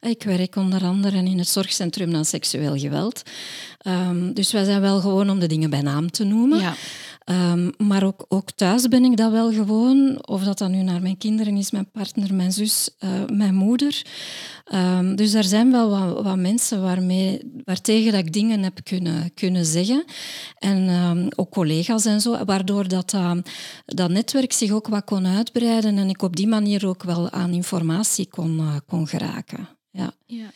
Ik 0.00 0.22
werk 0.22 0.56
onder 0.56 0.82
andere 0.82 1.16
in 1.16 1.38
het 1.38 1.48
zorgcentrum 1.48 2.08
naar 2.08 2.24
seksueel 2.24 2.78
geweld. 2.78 3.22
Um, 3.86 4.34
dus 4.34 4.52
wij 4.52 4.64
zijn 4.64 4.80
wel 4.80 5.00
gewoon 5.00 5.30
om 5.30 5.38
de 5.38 5.46
dingen 5.46 5.70
bij 5.70 5.82
naam 5.82 6.10
te 6.10 6.24
noemen. 6.24 6.58
Ja. 6.58 6.74
Um, 7.30 7.72
maar 7.78 8.02
ook, 8.02 8.24
ook 8.28 8.50
thuis 8.50 8.88
ben 8.88 9.04
ik 9.04 9.16
dat 9.16 9.32
wel 9.32 9.52
gewoon. 9.52 10.26
Of 10.26 10.42
dat 10.42 10.58
dan 10.58 10.70
nu 10.70 10.82
naar 10.82 11.02
mijn 11.02 11.18
kinderen 11.18 11.56
is, 11.56 11.70
mijn 11.70 11.90
partner, 11.90 12.34
mijn 12.34 12.52
zus, 12.52 12.90
uh, 13.00 13.10
mijn 13.26 13.54
moeder. 13.54 14.02
Um, 14.74 15.16
dus 15.16 15.34
er 15.34 15.44
zijn 15.44 15.70
wel 15.70 16.22
wat, 16.22 16.36
mensen 16.36 16.82
waarmee, 16.82 17.52
waartegen 17.64 18.12
dat 18.12 18.20
ik 18.20 18.32
dingen 18.32 18.62
heb 18.62 18.80
kunnen, 18.82 19.34
kunnen 19.34 19.64
zeggen. 19.64 20.04
En 20.58 20.88
um, 20.88 21.28
ook 21.36 21.50
collega's 21.50 22.04
en 22.04 22.20
zo. 22.20 22.44
Waardoor 22.44 22.88
dat, 22.88 23.16
dat 23.84 24.10
netwerk 24.10 24.52
zich 24.52 24.70
ook 24.70 24.88
wat 24.88 25.04
kon 25.04 25.26
uitbreiden. 25.26 25.98
En 25.98 26.08
ik 26.08 26.22
op 26.22 26.36
die 26.36 26.48
manier 26.48 26.86
ook 26.86 27.02
wel 27.02 27.30
aan 27.30 27.52
informatie 27.52 28.28
kon, 28.28 28.58
uh, 28.58 28.76
kon 28.86 29.06
geraken. 29.06 29.68
Ja. 29.90 30.12
ja. 30.26 30.50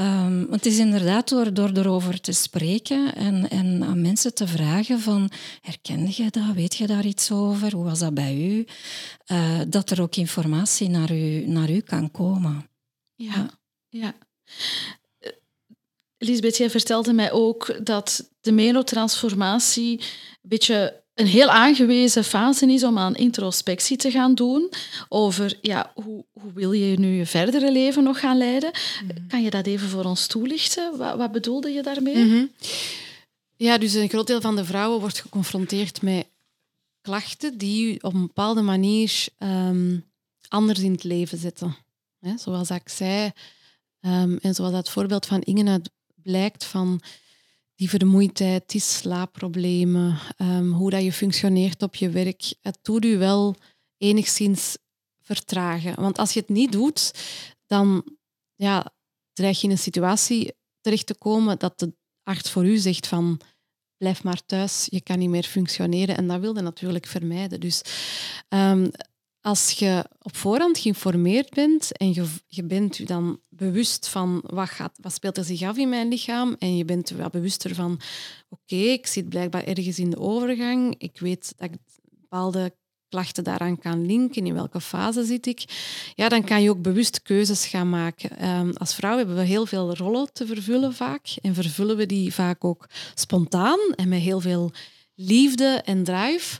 Um, 0.00 0.46
het 0.50 0.66
is 0.66 0.78
inderdaad 0.78 1.28
door, 1.28 1.54
door 1.54 1.70
erover 1.76 2.20
te 2.20 2.32
spreken 2.32 3.14
en, 3.14 3.50
en 3.50 3.82
aan 3.82 4.00
mensen 4.00 4.34
te 4.34 4.46
vragen 4.46 5.00
van 5.00 5.30
herken 5.60 6.06
je 6.10 6.30
dat, 6.30 6.54
weet 6.54 6.74
je 6.74 6.86
daar 6.86 7.04
iets 7.04 7.30
over, 7.30 7.74
hoe 7.74 7.84
was 7.84 7.98
dat 7.98 8.14
bij 8.14 8.36
u, 8.36 8.66
uh, 9.32 9.60
dat 9.68 9.90
er 9.90 10.02
ook 10.02 10.16
informatie 10.16 10.88
naar 10.88 11.12
u, 11.12 11.46
naar 11.46 11.70
u 11.70 11.80
kan 11.80 12.10
komen. 12.10 12.68
Ja, 13.14 13.50
ja. 13.88 14.14
Eh, 15.18 15.32
Lisbeth, 16.18 16.56
jij 16.56 16.70
vertelde 16.70 17.12
mij 17.12 17.32
ook 17.32 17.84
dat 17.86 18.30
de 18.40 18.52
menotransformatie 18.52 19.98
een 20.00 20.48
beetje 20.48 21.01
een 21.14 21.26
heel 21.26 21.48
aangewezen 21.48 22.24
fase 22.24 22.66
is 22.66 22.84
om 22.84 22.98
aan 22.98 23.14
introspectie 23.14 23.96
te 23.96 24.10
gaan 24.10 24.34
doen 24.34 24.70
over 25.08 25.58
ja, 25.60 25.92
hoe, 25.94 26.24
hoe 26.32 26.52
wil 26.52 26.72
je 26.72 26.98
nu 26.98 27.08
je 27.08 27.26
verdere 27.26 27.72
leven 27.72 28.02
nog 28.02 28.20
gaan 28.20 28.38
leiden. 28.38 28.70
Mhm. 28.70 29.26
Kan 29.28 29.42
je 29.42 29.50
dat 29.50 29.66
even 29.66 29.88
voor 29.88 30.04
ons 30.04 30.26
toelichten? 30.26 30.96
Wat, 30.96 31.16
wat 31.16 31.32
bedoelde 31.32 31.70
je 31.70 31.82
daarmee? 31.82 32.16
Mm 32.16 32.30
-hmm. 32.30 32.50
Ja, 33.56 33.78
dus 33.78 33.94
een 33.94 34.08
groot 34.08 34.26
deel 34.26 34.40
van 34.40 34.56
de 34.56 34.64
vrouwen 34.64 35.00
wordt 35.00 35.20
geconfronteerd 35.20 36.02
met 36.02 36.26
klachten 37.00 37.58
die 37.58 38.02
op 38.02 38.14
een 38.14 38.26
bepaalde 38.26 38.62
manier 38.62 39.26
um, 39.38 40.04
anders 40.48 40.80
in 40.80 40.92
het 40.92 41.04
leven 41.04 41.38
zetten. 41.38 41.76
He, 42.18 42.36
zoals 42.38 42.70
ik 42.70 42.88
zei, 42.88 43.30
um, 44.00 44.38
en 44.42 44.54
zoals 44.54 44.72
dat 44.72 44.90
voorbeeld 44.90 45.26
van 45.26 45.40
Inge 45.40 45.82
blijkt 46.22 46.64
van 46.64 47.00
die 47.82 47.90
vermoeidheid, 47.90 48.70
die 48.70 48.80
slaapproblemen, 48.80 50.18
um, 50.38 50.72
hoe 50.72 50.90
dat 50.90 51.02
je 51.02 51.12
functioneert 51.12 51.82
op 51.82 51.94
je 51.94 52.10
werk, 52.10 52.54
het 52.60 52.78
doet 52.82 53.04
u 53.04 53.18
wel 53.18 53.56
enigszins 53.96 54.76
vertragen. 55.20 56.00
Want 56.00 56.18
als 56.18 56.32
je 56.32 56.40
het 56.40 56.48
niet 56.48 56.72
doet, 56.72 57.12
dan 57.66 58.04
ja, 58.54 58.92
dreig 59.32 59.60
je 59.60 59.66
in 59.66 59.72
een 59.72 59.78
situatie 59.78 60.54
terecht 60.80 61.06
te 61.06 61.14
komen 61.14 61.58
dat 61.58 61.78
de 61.78 61.94
arts 62.22 62.50
voor 62.50 62.66
u 62.66 62.76
zegt 62.76 63.06
van 63.06 63.40
blijf 63.96 64.22
maar 64.22 64.44
thuis, 64.46 64.86
je 64.90 65.00
kan 65.00 65.18
niet 65.18 65.30
meer 65.30 65.42
functioneren. 65.42 66.16
En 66.16 66.26
dat 66.26 66.40
wilde 66.40 66.60
natuurlijk 66.60 67.06
vermijden. 67.06 67.60
Dus 67.60 67.82
um, 68.48 68.90
als 69.40 69.70
je 69.70 70.06
op 70.18 70.36
voorhand 70.36 70.78
geïnformeerd 70.78 71.50
bent 71.50 71.96
en 71.96 72.14
je, 72.14 72.26
je 72.46 72.64
bent 72.64 72.96
je 72.96 73.04
dan 73.04 73.40
bewust 73.62 74.08
van 74.08 74.42
wat, 74.46 74.68
gaat, 74.68 74.98
wat 75.00 75.12
speelt 75.12 75.36
er 75.36 75.44
zich 75.44 75.62
af 75.62 75.76
in 75.76 75.88
mijn 75.88 76.08
lichaam. 76.08 76.56
En 76.58 76.76
je 76.76 76.84
bent 76.84 77.10
wel 77.10 77.28
bewuster 77.28 77.74
van 77.74 78.00
oké, 78.48 78.74
ik 78.74 79.06
zit 79.06 79.28
blijkbaar 79.28 79.64
ergens 79.64 79.98
in 79.98 80.10
de 80.10 80.18
overgang, 80.18 80.94
ik 80.98 81.20
weet 81.20 81.52
dat 81.56 81.70
ik 81.70 81.78
bepaalde 82.10 82.74
klachten 83.08 83.44
daaraan 83.44 83.78
kan 83.78 84.06
linken, 84.06 84.46
in 84.46 84.54
welke 84.54 84.80
fase 84.80 85.24
zit 85.24 85.46
ik, 85.46 85.64
ja, 86.14 86.28
dan 86.28 86.44
kan 86.44 86.62
je 86.62 86.70
ook 86.70 86.82
bewust 86.82 87.22
keuzes 87.22 87.66
gaan 87.66 87.90
maken. 87.90 88.48
Um, 88.48 88.72
als 88.76 88.94
vrouw 88.94 89.16
hebben 89.16 89.36
we 89.36 89.42
heel 89.42 89.66
veel 89.66 89.96
rollen 89.96 90.32
te 90.32 90.46
vervullen 90.46 90.94
vaak. 90.94 91.34
En 91.42 91.54
vervullen 91.54 91.96
we 91.96 92.06
die 92.06 92.34
vaak 92.34 92.64
ook 92.64 92.88
spontaan 93.14 93.78
en 93.94 94.08
met 94.08 94.20
heel 94.20 94.40
veel 94.40 94.72
liefde 95.26 95.82
en 95.84 96.04
drive. 96.04 96.58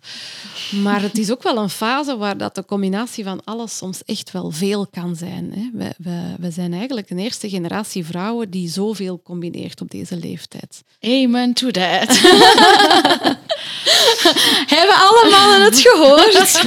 Maar 0.83 1.03
het 1.03 1.19
is 1.19 1.31
ook 1.31 1.43
wel 1.43 1.57
een 1.57 1.71
fase 1.71 2.17
waar 2.17 2.37
dat 2.37 2.55
de 2.55 2.65
combinatie 2.65 3.25
van 3.25 3.45
alles 3.45 3.77
soms 3.77 4.05
echt 4.05 4.31
wel 4.31 4.51
veel 4.51 4.87
kan 4.87 5.17
zijn. 5.17 5.53
Hè. 5.53 5.71
We, 5.73 5.95
we, 5.99 6.35
we 6.39 6.51
zijn 6.51 6.73
eigenlijk 6.73 7.11
een 7.11 7.19
eerste 7.19 7.49
generatie 7.49 8.05
vrouwen 8.05 8.51
die 8.51 8.69
zoveel 8.69 9.21
combineert 9.23 9.81
op 9.81 9.91
deze 9.91 10.17
leeftijd. 10.17 10.83
Amen 11.01 11.53
to 11.53 11.71
that. 11.71 12.21
Hebben 14.77 14.97
alle 14.97 15.31
mannen 15.31 15.63
het 15.63 15.81
gehoord? 15.81 16.65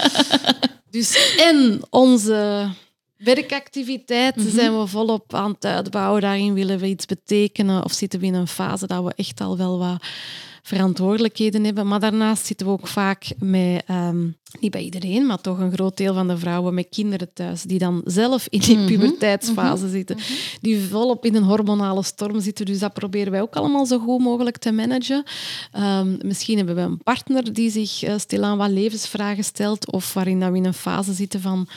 dus 0.96 1.36
en 1.36 1.82
onze 1.90 2.68
werkactiviteiten 3.16 4.42
mm 4.42 4.50
zijn 4.50 4.80
we 4.80 4.86
volop 4.86 5.34
aan 5.34 5.50
het 5.50 5.64
uitbouwen. 5.64 6.20
Daarin 6.20 6.54
willen 6.54 6.78
we 6.78 6.86
iets 6.86 7.06
betekenen 7.06 7.84
of 7.84 7.92
zitten 7.92 8.20
we 8.20 8.26
in 8.26 8.34
een 8.34 8.48
fase 8.48 8.86
dat 8.86 9.04
we 9.04 9.12
echt 9.16 9.40
al 9.40 9.56
wel 9.56 9.78
wat 9.78 10.02
verantwoordelijkheden 10.66 11.64
hebben. 11.64 11.86
Maar 11.86 12.00
daarnaast 12.00 12.46
zitten 12.46 12.66
we 12.66 12.72
ook 12.72 12.86
vaak 12.86 13.26
met, 13.38 13.84
um, 13.90 14.36
niet 14.60 14.70
bij 14.70 14.82
iedereen, 14.82 15.26
maar 15.26 15.40
toch 15.40 15.58
een 15.58 15.72
groot 15.72 15.96
deel 15.96 16.14
van 16.14 16.28
de 16.28 16.38
vrouwen 16.38 16.74
met 16.74 16.86
kinderen 16.90 17.32
thuis, 17.32 17.62
die 17.62 17.78
dan 17.78 18.00
zelf 18.04 18.46
in 18.48 18.60
die 18.60 18.76
mhm. 18.76 18.86
puberteitsfase 18.86 19.84
mhm. 19.84 19.92
zitten, 19.92 20.16
mhm. 20.16 20.26
die 20.60 20.80
volop 20.80 21.24
in 21.24 21.34
een 21.34 21.42
hormonale 21.42 22.02
storm 22.02 22.40
zitten. 22.40 22.66
Dus 22.66 22.78
dat 22.78 22.92
proberen 22.92 23.32
wij 23.32 23.40
ook 23.40 23.56
allemaal 23.56 23.86
zo 23.86 23.98
goed 23.98 24.20
mogelijk 24.20 24.58
te 24.58 24.72
managen. 24.72 25.24
Um, 25.78 26.18
misschien 26.24 26.56
hebben 26.56 26.74
we 26.74 26.80
een 26.80 27.02
partner 27.02 27.52
die 27.52 27.70
zich 27.70 28.04
uh, 28.04 28.14
stilaan 28.18 28.58
wat 28.58 28.70
levensvragen 28.70 29.44
stelt, 29.44 29.92
of 29.92 30.14
waarin 30.14 30.40
dat 30.40 30.50
we 30.50 30.56
in 30.56 30.64
een 30.64 30.74
fase 30.74 31.12
zitten 31.12 31.40
van 31.40 31.68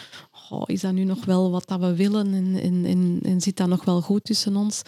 oh, 0.50 0.64
is 0.66 0.82
dat 0.82 0.94
nu 0.94 1.04
nog 1.04 1.26
wel 1.26 1.52
wat 1.52 1.68
dat 1.68 1.80
we 1.80 1.96
willen 1.96 2.34
en, 2.34 2.60
en, 2.62 2.86
en, 2.86 3.20
en 3.24 3.42
zit 3.42 3.58
dat 3.58 3.68
nog 3.68 3.86
wel 3.86 4.02
goed 4.02 4.24
tussen 4.24 4.56
ons? 4.56 4.82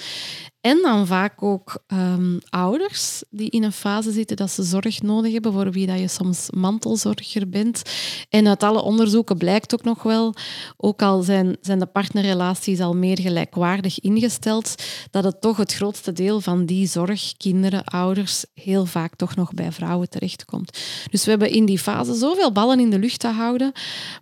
En 0.61 0.79
dan 0.81 1.07
vaak 1.07 1.43
ook 1.43 1.83
um, 1.87 2.39
ouders 2.49 3.23
die 3.29 3.49
in 3.49 3.63
een 3.63 3.71
fase 3.71 4.11
zitten 4.11 4.37
dat 4.37 4.51
ze 4.51 4.63
zorg 4.63 5.01
nodig 5.01 5.33
hebben, 5.33 5.53
voor 5.53 5.71
wie 5.71 5.87
dat 5.87 5.99
je 5.99 6.07
soms 6.07 6.47
mantelzorger 6.49 7.49
bent. 7.49 7.81
En 8.29 8.47
uit 8.47 8.63
alle 8.63 8.81
onderzoeken 8.81 9.37
blijkt 9.37 9.73
ook 9.73 9.83
nog 9.83 10.03
wel, 10.03 10.33
ook 10.77 11.01
al 11.01 11.21
zijn, 11.21 11.57
zijn 11.61 11.79
de 11.79 11.85
partnerrelaties 11.85 12.79
al 12.79 12.95
meer 12.95 13.19
gelijkwaardig 13.19 13.99
ingesteld, 13.99 14.75
dat 15.11 15.23
het 15.23 15.41
toch 15.41 15.57
het 15.57 15.73
grootste 15.73 16.13
deel 16.13 16.41
van 16.41 16.65
die 16.65 16.87
zorg, 16.87 17.37
kinderen, 17.37 17.83
ouders, 17.83 18.45
heel 18.53 18.85
vaak 18.85 19.15
toch 19.15 19.35
nog 19.35 19.53
bij 19.53 19.71
vrouwen 19.71 20.09
terechtkomt. 20.09 20.79
Dus 21.11 21.23
we 21.23 21.29
hebben 21.29 21.51
in 21.51 21.65
die 21.65 21.79
fase 21.79 22.13
zoveel 22.13 22.51
ballen 22.51 22.79
in 22.79 22.89
de 22.89 22.99
lucht 22.99 23.19
te 23.19 23.27
houden, 23.27 23.71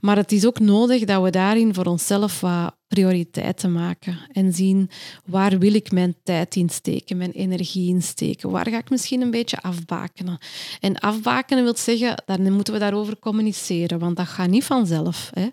maar 0.02 0.16
het 0.16 0.32
is 0.32 0.46
ook 0.46 0.60
nodig 0.60 1.06
dat 1.06 1.24
we 1.24 1.30
daarin 1.30 1.74
voor 1.74 1.86
onszelf 1.86 2.40
wat 2.40 2.78
prioriteiten 2.90 3.72
maken 3.72 4.18
en 4.32 4.54
zien 4.54 4.90
waar 5.26 5.58
wil 5.58 5.74
ik 5.74 5.92
mijn 5.92 6.16
tijd 6.24 6.56
in 6.56 6.70
steken, 6.70 7.18
mijn 7.18 7.32
energie 7.32 7.90
in 7.90 8.02
steken, 8.02 8.50
waar 8.50 8.68
ga 8.70 8.78
ik 8.78 8.90
misschien 8.90 9.22
een 9.22 9.32
beetje 9.32 9.62
afbakenen. 9.62 10.38
En 10.80 11.00
afbakenen 11.00 11.64
wil 11.64 11.78
zeggen, 11.78 12.24
dan 12.26 12.52
moeten 12.54 12.74
we 12.74 12.80
daarover 12.80 13.20
communiceren, 13.20 14.00
want 14.00 14.18
dat 14.18 14.28
gaat 14.28 14.50
niet 14.50 14.64
vanzelf. 14.64 15.30
Hè. 15.34 15.48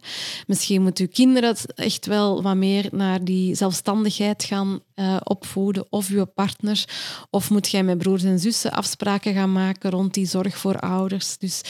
Misschien 0.46 0.82
moeten 0.82 1.04
uw 1.04 1.10
kinderen 1.12 1.56
echt 1.74 2.06
wel 2.06 2.42
wat 2.42 2.56
meer 2.56 2.88
naar 2.90 3.24
die 3.24 3.54
zelfstandigheid 3.54 4.44
gaan 4.44 4.80
uh, 4.94 5.16
opvoeden, 5.24 5.86
of 5.90 6.08
uw 6.10 6.24
partner, 6.24 6.84
of 7.30 7.50
moet 7.50 7.70
jij 7.70 7.82
met 7.82 7.98
broers 7.98 8.22
en 8.22 8.38
zussen 8.38 8.72
afspraken 8.72 9.34
gaan 9.34 9.52
maken 9.52 9.90
rond 9.90 10.14
die 10.14 10.26
zorg 10.26 10.58
voor 10.58 10.78
ouders. 10.78 11.38
Dus 11.38 11.60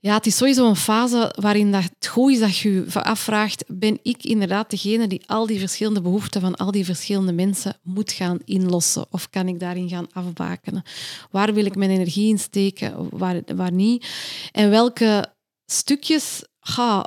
ja, 0.00 0.14
het 0.14 0.26
is 0.26 0.36
sowieso 0.36 0.68
een 0.68 0.76
fase 0.76 1.34
waarin 1.40 1.72
dat 1.72 1.82
het 1.82 2.06
goed 2.06 2.32
is 2.32 2.38
dat 2.38 2.56
je 2.56 2.70
je 2.70 3.02
afvraagt, 3.02 3.64
ben 3.66 3.98
ik 4.02 4.24
inderdaad 4.24 4.70
degene 4.70 5.06
die 5.06 5.22
al 5.26 5.46
die 5.46 5.58
verschillende 5.58 6.00
behoeften 6.00 6.40
van 6.40 6.56
al 6.56 6.70
die 6.70 6.84
verschillende 6.84 7.32
mensen 7.32 7.76
moet 7.82 8.12
gaan 8.12 8.38
inlossen? 8.44 9.06
Of 9.10 9.30
kan 9.30 9.48
ik 9.48 9.60
daarin 9.60 9.88
gaan 9.88 10.12
afbakenen? 10.12 10.82
Waar 11.30 11.54
wil 11.54 11.64
ik 11.64 11.76
mijn 11.76 11.90
energie 11.90 12.28
in 12.28 12.38
steken, 12.38 13.08
waar, 13.10 13.42
waar 13.56 13.72
niet? 13.72 14.08
En 14.52 14.70
welke 14.70 15.32
stukjes 15.66 16.42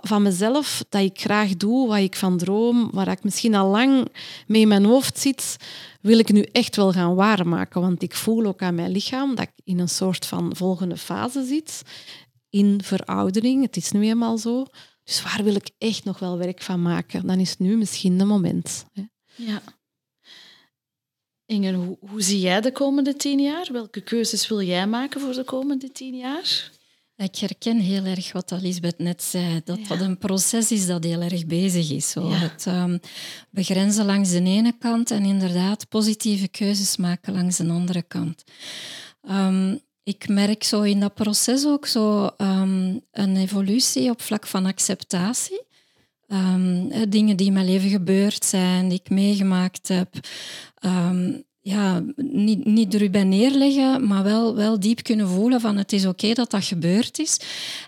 van 0.02 0.22
mezelf 0.22 0.84
dat 0.90 1.02
ik 1.02 1.20
graag 1.20 1.58
doe, 1.58 1.88
wat 1.88 1.98
ik 1.98 2.16
van 2.16 2.38
droom, 2.38 2.90
waar 2.92 3.08
ik 3.08 3.24
misschien 3.24 3.56
al 3.56 3.70
lang 3.70 4.08
mee 4.48 4.62
in 4.62 4.68
mijn 4.68 4.86
hoofd 4.86 5.20
zit, 5.20 5.58
wil 6.02 6.20
ik 6.20 6.32
nu 6.32 6.42
echt 6.42 6.76
wel 6.76 6.92
gaan 6.92 7.16
waarmaken. 7.16 7.82
Want 7.82 8.04
ik 8.04 8.16
voel 8.16 8.46
ook 8.46 8.62
aan 8.62 8.76
mijn 8.76 8.92
lichaam 8.92 9.36
dat 9.36 9.46
ik 9.46 9.52
in 9.64 9.80
een 9.80 9.90
soort 9.90 10.26
van 10.26 10.56
volgende 10.56 10.98
fase 10.98 11.44
zit 11.44 11.84
in 12.52 12.84
veroudering. 12.84 13.64
Het 13.64 13.78
is 13.78 13.92
nu 13.92 14.04
eenmaal 14.04 14.38
zo. 14.38 14.66
Dus 15.04 15.24
waar 15.24 15.44
wil 15.44 15.56
ik 15.56 15.70
echt 15.78 16.04
nog 16.04 16.20
wel 16.20 16.38
werk 16.38 16.62
van 16.62 16.82
maken? 16.82 17.28
Dan 17.28 17.40
is 17.40 17.58
nu 17.58 17.78
misschien 17.78 18.18
de 18.18 18.26
moment. 18.26 18.86
Hè. 18.94 19.04
Ja. 19.36 19.62
Inge, 21.46 21.74
hoe, 21.74 21.98
hoe, 22.00 22.22
zie 22.22 22.40
jij 22.40 22.62
de 22.62 22.72
komende 22.72 23.16
tien 23.16 23.40
jaar? 23.40 23.68
Welke 23.72 24.02
keuzes 24.02 24.48
wil 24.48 24.62
jij 24.62 24.88
maken 24.88 25.22
voor 25.22 25.34
de 25.34 25.44
komende 25.44 25.92
tien 25.92 26.16
jaar? 26.16 26.72
Ik 27.16 27.36
herken 27.36 27.80
heel 27.80 28.06
erg 28.06 28.32
wat 28.32 28.52
Elisabeth 28.52 28.98
net 28.98 29.24
zei, 29.24 29.62
dat 29.64 29.80
dat 29.88 30.00
een 30.00 30.18
proces 30.18 30.72
is 30.72 30.88
dat 30.88 31.04
heel 31.04 31.22
erg 31.22 31.46
bezig 31.46 31.92
is. 31.92 32.10
Zo. 32.10 32.30
Het 32.30 32.66
um, 32.66 33.00
begrenzen 33.50 34.06
langs 34.06 34.30
de 34.30 34.44
ene 34.44 34.78
kant 34.78 35.12
en 35.12 35.24
inderdaad 35.24 35.90
positieve 35.90 36.48
keuzes 36.48 36.98
maken 36.98 37.34
langs 37.34 37.58
de 37.58 37.70
andere 37.70 38.02
kant. 38.02 38.44
Um, 39.30 39.82
ik 40.04 40.28
merk 40.28 40.64
zo 40.64 40.82
in 40.82 41.00
dat 41.00 41.14
proces 41.14 41.66
ook 41.66 41.86
zo 41.86 42.30
um, 42.38 43.02
een 43.12 43.38
evolutie 43.38 44.10
op 44.10 44.22
vlak 44.22 44.48
van 44.48 44.66
acceptatie. 44.66 45.62
Um, 46.28 47.10
dingen 47.10 47.38
die 47.38 47.48
in 47.48 47.54
mijn 47.54 47.66
leven 47.66 47.90
gebeurd 47.90 48.46
zijn, 48.46 48.90
die 48.90 49.00
ik 49.04 49.10
meegemaakt 49.10 49.88
heb. 49.88 50.16
Um, 50.86 51.44
ja, 51.64 52.04
niet, 52.16 52.66
niet 52.66 52.94
er 52.94 53.10
bij 53.10 53.24
neerleggen, 53.24 54.08
maar 54.08 54.24
wel, 54.24 54.56
wel 54.56 54.80
diep 54.80 55.04
kunnen 55.04 55.28
voelen 55.28 55.62
van 55.62 55.78
het 55.78 55.92
is 55.94 56.06
oké 56.06 56.34
dat 56.34 56.52
dat 56.52 56.64
gebeurd 56.64 57.20
is. 57.20 57.40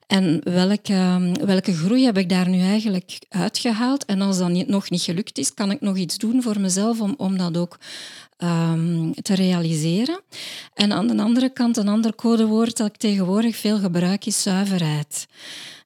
En 0.08 0.42
welke, 0.44 1.32
welke 1.46 1.74
groei 1.74 2.06
heb 2.06 2.18
ik 2.18 2.30
daar 2.30 2.50
nu 2.50 2.60
eigenlijk 2.60 3.20
uitgehaald? 3.30 4.06
En 4.06 4.22
als 4.22 4.38
dat 4.38 4.50
niet, 4.50 4.68
nog 4.68 4.90
niet 4.90 5.02
gelukt 5.02 5.38
is, 5.38 5.54
kan 5.54 5.72
ik 5.72 5.82
nog 5.82 5.98
iets 5.98 6.18
doen 6.18 6.42
voor 6.42 6.60
mezelf 6.60 7.02
om, 7.02 7.14
om 7.18 7.38
dat 7.38 7.58
ook 7.58 7.78
um, 8.38 9.14
te 9.14 9.36
realiseren. 9.36 10.22
En 10.74 10.94
aan 10.94 11.08
de 11.08 11.22
andere 11.22 11.50
kant, 11.50 11.78
een 11.78 11.88
ander 11.88 12.16
codewoord 12.16 12.78
dat 12.78 12.88
ik 12.88 12.98
tegenwoordig 12.98 13.56
veel 13.56 13.80
gebruik, 13.80 14.26
is 14.26 14.42
zuiverheid. 14.42 15.28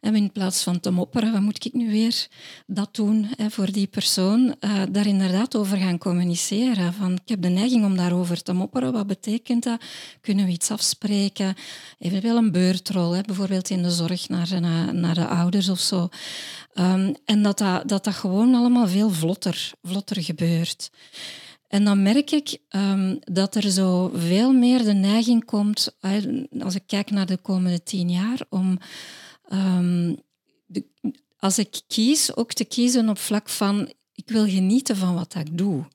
En 0.01 0.15
in 0.15 0.31
plaats 0.31 0.63
van 0.63 0.79
te 0.79 0.91
mopperen, 0.91 1.31
wat 1.31 1.41
moet 1.41 1.65
ik 1.65 1.73
nu 1.73 1.91
weer 1.91 2.27
dat 2.65 2.95
doen 2.95 3.27
hè, 3.37 3.49
voor 3.49 3.71
die 3.71 3.87
persoon, 3.87 4.55
uh, 4.59 4.81
daar 4.89 5.07
inderdaad 5.07 5.55
over 5.55 5.77
gaan 5.77 5.97
communiceren. 5.97 6.93
Van, 6.93 7.13
ik 7.13 7.29
heb 7.29 7.41
de 7.41 7.49
neiging 7.49 7.85
om 7.85 7.97
daarover 7.97 8.43
te 8.43 8.53
mopperen. 8.53 8.93
Wat 8.93 9.07
betekent 9.07 9.63
dat? 9.63 9.81
Kunnen 10.21 10.45
we 10.45 10.51
iets 10.51 10.71
afspreken? 10.71 11.55
Eventueel 11.99 12.37
een 12.37 12.51
beurtrol, 12.51 13.11
hè, 13.11 13.21
bijvoorbeeld 13.21 13.69
in 13.69 13.83
de 13.83 13.91
zorg 13.91 14.29
naar, 14.29 14.61
naar, 14.61 14.93
naar 14.95 15.15
de 15.15 15.27
ouders 15.27 15.69
of 15.69 15.79
zo. 15.79 16.09
Um, 16.73 17.15
en 17.25 17.41
dat 17.41 17.57
dat, 17.57 17.87
dat 17.89 18.03
dat 18.03 18.13
gewoon 18.13 18.55
allemaal 18.55 18.87
veel 18.87 19.09
vlotter, 19.09 19.71
vlotter 19.83 20.23
gebeurt. 20.23 20.89
En 21.67 21.83
dan 21.83 22.01
merk 22.01 22.31
ik 22.31 22.57
um, 22.69 23.19
dat 23.19 23.55
er 23.55 23.71
zo 23.71 24.11
veel 24.13 24.53
meer 24.53 24.83
de 24.83 24.93
neiging 24.93 25.45
komt, 25.45 25.97
als 26.59 26.75
ik 26.75 26.83
kijk 26.85 27.11
naar 27.11 27.25
de 27.25 27.37
komende 27.37 27.83
tien 27.83 28.09
jaar, 28.09 28.41
om 28.49 28.77
um, 29.51 30.17
de, 30.65 30.85
als 31.37 31.59
ik 31.59 31.81
kies, 31.87 32.35
ook 32.35 32.53
te 32.53 32.65
kiezen 32.65 33.09
op 33.09 33.17
vlak 33.17 33.49
van 33.49 33.91
ik 34.13 34.29
wil 34.29 34.47
genieten 34.47 34.95
van 34.97 35.13
wat 35.13 35.35
ik 35.35 35.57
doe. 35.57 35.85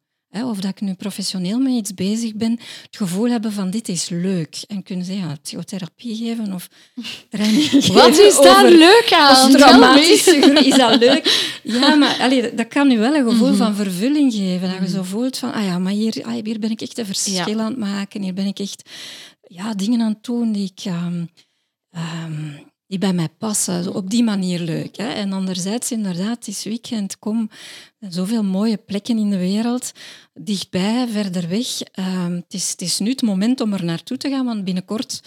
Of 0.40 0.60
dat 0.60 0.70
ik 0.70 0.80
nu 0.80 0.94
professioneel 0.94 1.58
met 1.58 1.72
iets 1.72 1.94
bezig 1.94 2.34
ben, 2.34 2.50
het 2.50 2.96
gevoel 2.96 3.30
hebben 3.30 3.52
van 3.52 3.70
dit 3.70 3.88
is 3.88 4.08
leuk. 4.08 4.64
En 4.68 4.82
kunnen 4.82 5.04
ze 5.04 5.16
ja, 5.16 5.36
psychotherapie 5.42 6.16
geven 6.16 6.52
of 6.52 6.68
training. 7.30 7.86
Wat 7.86 8.18
is 8.18 8.40
daar 8.40 8.70
leuk 8.70 9.08
aan? 9.12 9.50
Traumatische 9.50 10.36
is 10.64 10.76
dat 10.76 10.98
leuk? 10.98 11.50
Ja, 11.62 11.94
maar 11.94 12.16
allee, 12.20 12.54
dat 12.54 12.68
kan 12.68 12.88
nu 12.88 12.98
wel 12.98 13.14
een 13.14 13.30
gevoel 13.30 13.48
mhm. 13.48 13.56
van 13.56 13.74
vervulling 13.74 14.32
geven. 14.32 14.70
Dat 14.70 14.88
je 14.88 14.94
zo 14.94 15.02
voelt 15.02 15.38
van, 15.38 15.52
ah 15.52 15.64
ja, 15.64 15.78
maar 15.78 15.92
hier, 15.92 16.22
ah, 16.22 16.44
hier 16.44 16.58
ben 16.58 16.70
ik 16.70 16.80
echt 16.80 16.98
een 16.98 17.06
verschil 17.06 17.60
aan 17.60 17.70
het 17.70 17.76
maken. 17.76 18.22
Hier 18.22 18.34
ben 18.34 18.46
ik 18.46 18.58
echt 18.58 18.90
ja, 19.40 19.74
dingen 19.74 20.00
aan 20.00 20.12
het 20.12 20.24
doen 20.24 20.52
die 20.52 20.72
ik... 20.74 20.84
Um, 20.84 21.28
um, 22.24 22.71
die 22.92 23.00
bij 23.00 23.12
mij 23.12 23.28
passen. 23.28 23.94
Op 23.94 24.10
die 24.10 24.22
manier 24.22 24.60
leuk. 24.60 24.96
Hè? 24.96 25.08
En 25.08 25.32
anderzijds, 25.32 25.90
inderdaad, 25.90 26.36
het 26.36 26.46
is 26.46 26.64
weekend, 26.64 27.18
kom, 27.18 27.50
zoveel 28.00 28.44
mooie 28.44 28.76
plekken 28.76 29.18
in 29.18 29.30
de 29.30 29.38
wereld, 29.38 29.92
dichtbij, 30.34 31.08
verder 31.08 31.48
weg. 31.48 31.80
Ehm, 31.80 32.32
het, 32.32 32.54
is, 32.54 32.70
het 32.70 32.80
is 32.80 32.98
nu 32.98 33.10
het 33.10 33.22
moment 33.22 33.60
om 33.60 33.72
er 33.72 33.84
naartoe 33.84 34.16
te 34.16 34.28
gaan, 34.28 34.44
want 34.44 34.64
binnenkort 34.64 35.22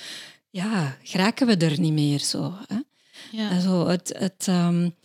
ja, 0.50 0.98
geraken 1.04 1.48
we 1.48 1.58
er 1.58 1.80
niet 1.80 1.94
meer. 1.94 2.20
Zo, 2.20 2.54
hè? 2.68 2.78
Ja. 3.32 3.50
Also, 3.50 3.88
het 3.88 4.16
het, 4.18 4.48
um, 4.50 4.96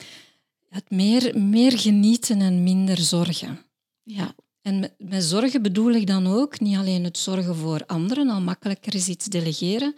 het 0.68 0.90
meer, 0.90 1.38
meer 1.38 1.78
genieten 1.78 2.40
en 2.40 2.62
minder 2.62 2.98
zorgen. 2.98 3.58
Ja. 4.02 4.34
En 4.62 4.80
met, 4.80 4.94
met, 4.98 5.24
zorgen 5.24 5.62
bedoel 5.62 5.90
ik 5.90 6.06
dan 6.06 6.26
ook 6.26 6.60
niet 6.60 6.76
alleen 6.76 7.04
het 7.04 7.18
zorgen 7.18 7.56
voor 7.56 7.86
anderen, 7.86 8.28
al 8.28 8.40
makkelijker 8.40 8.94
is 8.94 9.08
iets 9.08 9.26
delegeren, 9.26 9.94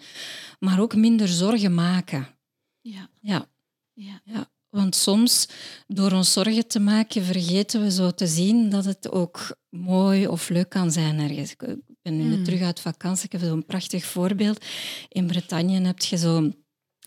maar 0.59 0.81
ook 0.81 0.95
minder 0.95 1.29
zorgen 1.29 1.75
maken. 1.75 2.41
Ja. 2.83 3.09
Ja. 3.21 3.47
ja. 3.93 4.21
ja. 4.25 4.51
Want 4.71 4.95
soms, 4.95 5.49
door 5.87 6.13
ons 6.13 6.33
zorgen 6.33 6.67
te 6.67 6.81
maken, 6.81 7.25
vergeten 7.25 7.83
we 7.83 7.91
zo 7.91 8.11
te 8.11 8.27
zien 8.27 8.71
dat 8.71 8.85
het 8.85 9.11
ook 9.11 9.57
mooi 9.69 10.27
of 10.27 10.49
leuk 10.49 10.69
kan 10.69 10.91
zijn 10.93 11.19
ergens. 11.21 11.51
Ik 11.51 11.77
ben 12.03 12.17
nu 12.17 12.37
Mm. 12.37 12.45
terug 12.45 12.61
uit 12.61 12.81
vakantie. 12.81 13.25
Ik 13.25 13.33
heb 13.33 13.41
zo'n 13.41 13.67
prachtig 13.67 14.05
voorbeeld. 14.05 14.65
In 15.09 15.27
Bretagne 15.27 15.81
heb 15.87 15.99
je 15.99 16.17
zo 16.17 16.51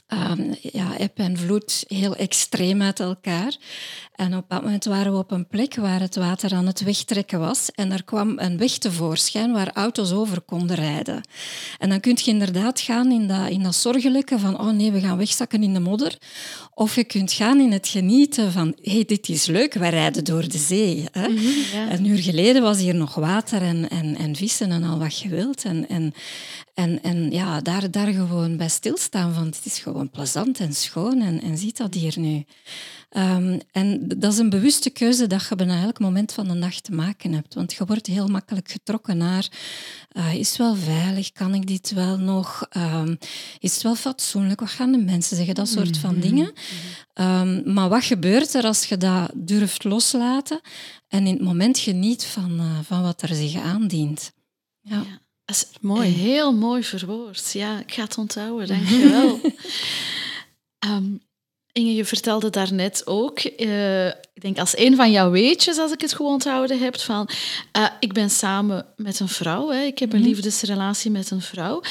ehm, 0.08 0.53
ja, 0.62 0.97
eb 0.97 1.18
en 1.18 1.38
vloed 1.38 1.84
heel 1.88 2.16
extreem 2.16 2.82
uit 2.82 2.99
elkaar. 2.99 3.56
En 4.16 4.36
op 4.36 4.45
dat 4.47 4.62
moment 4.62 4.86
waren 4.86 5.12
we 5.12 5.18
op 5.18 5.32
een 5.32 5.47
plek 5.47 5.76
waar 5.76 5.99
het 5.99 6.16
water 6.16 6.53
aan 6.53 6.66
het 6.66 6.84
wegtrekken 6.84 7.39
was. 7.39 7.72
En 7.72 7.91
er 7.91 8.03
kwam 8.03 8.39
een 8.39 8.58
weg 8.58 8.78
tevoorschijn 8.78 9.51
waar 9.51 9.72
auto's 9.74 10.12
over 10.12 10.41
konden 10.41 10.76
rijden. 10.76 11.22
En 11.80 11.89
dan 11.89 11.99
kun 11.99 12.18
je 12.24 12.32
inderdaad 12.32 12.80
gaan 12.80 13.12
in 13.12 13.28
dat, 13.28 13.49
in 13.49 13.64
dat 13.64 13.76
zorgelijke 13.76 14.39
van 14.39 14.60
oh 14.60 14.70
nee, 14.70 14.91
we 14.91 14.99
gaan 14.99 15.18
wegzakken 15.18 15.64
in 15.64 15.74
de 15.74 15.80
modder. 15.80 16.18
Of 16.74 16.95
je 16.95 17.03
kunt 17.03 17.32
gaan 17.32 17.60
in 17.60 17.72
het 17.72 17.88
genieten 17.88 18.51
van 18.51 18.76
hey, 18.82 19.03
dit 19.06 19.30
is 19.30 19.45
leuk, 19.45 19.74
wij 19.74 19.89
rijden 19.89 20.24
door 20.24 20.49
de 20.49 20.58
zee. 20.58 21.06
Hè? 21.12 21.26
Ja. 21.26 21.91
Een 21.91 22.06
uur 22.06 22.18
geleden 22.18 22.62
was 22.62 22.80
hier 22.80 22.95
nog 22.95 23.16
water 23.16 23.62
en, 23.62 23.89
en, 23.89 24.18
en 24.18 24.36
vissen 24.36 24.72
en 24.72 24.84
al 24.84 24.99
wat 24.99 25.20
je 25.20 25.30
wilt. 25.30 25.64
En, 25.64 25.89
en, 25.89 26.14
en, 26.76 27.03
en 27.03 27.32
ja, 27.32 27.61
daar, 27.61 27.91
daar 27.91 28.13
gewoon 28.13 28.57
bij 28.57 28.69
stilstaan 28.69 29.34
van 29.34 29.45
het 29.45 29.61
is 29.63 29.80
gewoon 29.80 30.09
plezant 30.09 30.59
en 30.59 30.73
schoon 30.73 31.21
en, 31.21 31.41
en 31.41 31.57
ziet 31.57 31.78
dat 31.78 31.93
hier 31.93 32.19
nu. 32.19 32.45
Ehm, 33.09 33.59
en 33.71 34.07
dat 34.07 34.34
is 34.34 34.39
een 34.39 34.49
bewuste 34.49 34.89
keuze 34.89 35.28
dat 35.28 35.47
je 35.49 35.55
bijna 35.55 35.82
elk 35.82 35.99
moment 35.99 36.34
van 36.34 36.47
de 36.47 36.59
dag 36.59 36.80
te 36.80 36.91
maken 36.91 37.34
hebt. 37.34 37.53
Want 37.53 37.73
je 37.73 37.86
wordt 37.86 38.07
heel 38.07 38.28
makkelijk 38.28 38.71
getrokken 38.71 39.17
naar 39.17 39.47
eh, 40.09 40.34
is 40.34 40.49
het 40.49 40.57
wel 40.57 40.76
veilig, 40.76 41.32
kan 41.32 41.53
ik 41.53 41.67
dit 41.67 41.91
wel 41.91 42.17
nog, 42.17 42.65
Ehm, 42.76 43.15
is 43.59 43.73
het 43.73 43.84
wel 43.84 43.95
fatsoenlijk, 43.95 44.59
wat 44.59 44.69
gaan 44.69 44.91
de 44.91 44.97
mensen 44.97 45.36
zeggen, 45.38 45.55
dat 45.55 45.67
soort 45.67 45.97
van 45.97 46.19
dingen. 46.19 46.53
Ehm, 47.13 47.73
maar 47.73 47.89
wat 47.89 48.03
gebeurt 48.03 48.53
er 48.53 48.63
als 48.63 48.86
je 48.86 48.97
dat 48.97 49.32
durft 49.36 49.84
loslaten 49.84 50.61
en 51.07 51.28
in 51.28 51.34
het 51.34 51.43
moment 51.43 51.80
geniet 51.80 52.26
van, 52.26 52.59
eh, 52.59 52.80
van 52.84 53.01
wat 53.01 53.21
er 53.21 53.36
zich 53.36 53.55
aandient? 53.55 54.32
Ja. 54.82 54.95
Ja. 54.95 55.24
Dat 55.46 55.56
is 55.56 55.66
Mooi. 55.82 56.10
Heel 56.10 56.54
mooi 56.54 56.84
verwoord. 56.84 57.52
Ja, 57.52 57.80
ik 57.80 57.93
ga 57.93 58.04
het 58.04 58.18
onthouden, 58.18 58.68
dankjewel. 58.68 59.39
um, 60.88 61.24
Inge, 61.72 61.93
je 61.93 62.06
vertelde 62.06 62.50
daarnet 62.50 63.08
ook, 63.08 63.39
eh, 63.39 64.08
ik 64.08 64.41
denk 64.41 64.58
als 64.60 64.78
een 64.78 64.96
van 64.96 65.12
jouw 65.12 65.32
weetjes, 65.32 65.78
als 65.78 65.91
ik 65.91 66.02
het 66.02 66.14
goed 66.14 66.28
onthouden 66.28 66.80
heb, 66.80 67.00
van 67.00 67.30
eh, 67.72 67.86
ik 68.00 68.14
ben 68.14 68.30
samen 68.30 68.86
met 68.96 69.20
een 69.20 69.28
vrouw, 69.28 69.70
hè, 69.70 69.82
ik 69.82 70.00
heb 70.00 70.14
een 70.14 70.20
Mhm. 70.20 70.28
liefdesrelatie 70.28 71.12
met 71.12 71.32
een 71.32 71.41
vrouw. 71.41 71.82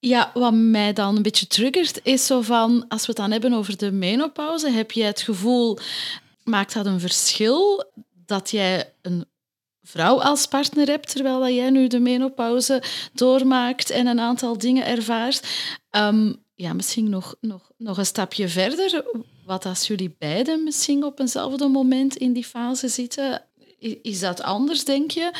Ja, 0.00 0.30
wat 0.34 0.52
mij 0.54 0.92
dan 0.92 1.16
een 1.16 1.22
beetje 1.22 1.46
triggert, 1.46 2.00
is 2.02 2.26
zo 2.26 2.40
van, 2.40 2.84
als 2.88 3.00
we 3.00 3.06
het 3.06 3.16
dan 3.16 3.30
hebben 3.30 3.52
over 3.52 3.76
de 3.76 3.92
menopauze, 3.92 4.70
heb 4.70 4.90
jij 4.90 5.06
het 5.06 5.20
gevoel, 5.20 5.78
maakt 6.44 6.74
dat 6.74 6.86
een 6.86 7.00
verschil 7.00 7.84
dat 8.26 8.50
jij 8.50 8.92
een 9.02 9.24
vrouw 9.88 10.20
als 10.20 10.46
partner 10.46 10.86
hebt, 10.86 11.12
terwijl 11.12 11.40
dat 11.40 11.54
jij 11.54 11.70
nu 11.70 11.86
de 11.86 11.98
menopauze 11.98 12.82
doormaakt 13.12 13.90
en 13.90 14.06
een 14.06 14.20
aantal 14.20 14.58
dingen 14.58 14.86
ervaart. 14.86 15.46
Ehm, 15.90 16.32
ja, 16.54 16.72
misschien 16.72 17.08
nog, 17.08 17.34
nog, 17.40 17.70
nog 17.76 17.98
een 17.98 18.06
stapje 18.06 18.48
verder. 18.48 19.04
Wat 19.44 19.66
als 19.66 19.86
jullie 19.86 20.16
beiden 20.18 20.64
misschien 20.64 21.04
op 21.04 21.20
eenzelfde 21.20 21.68
moment 21.68 22.16
in 22.16 22.32
die 22.32 22.44
fase 22.44 22.88
zitten, 22.88 23.42
is 24.02 24.20
dat 24.20 24.42
anders, 24.42 24.84
denk 24.84 25.10
je, 25.10 25.32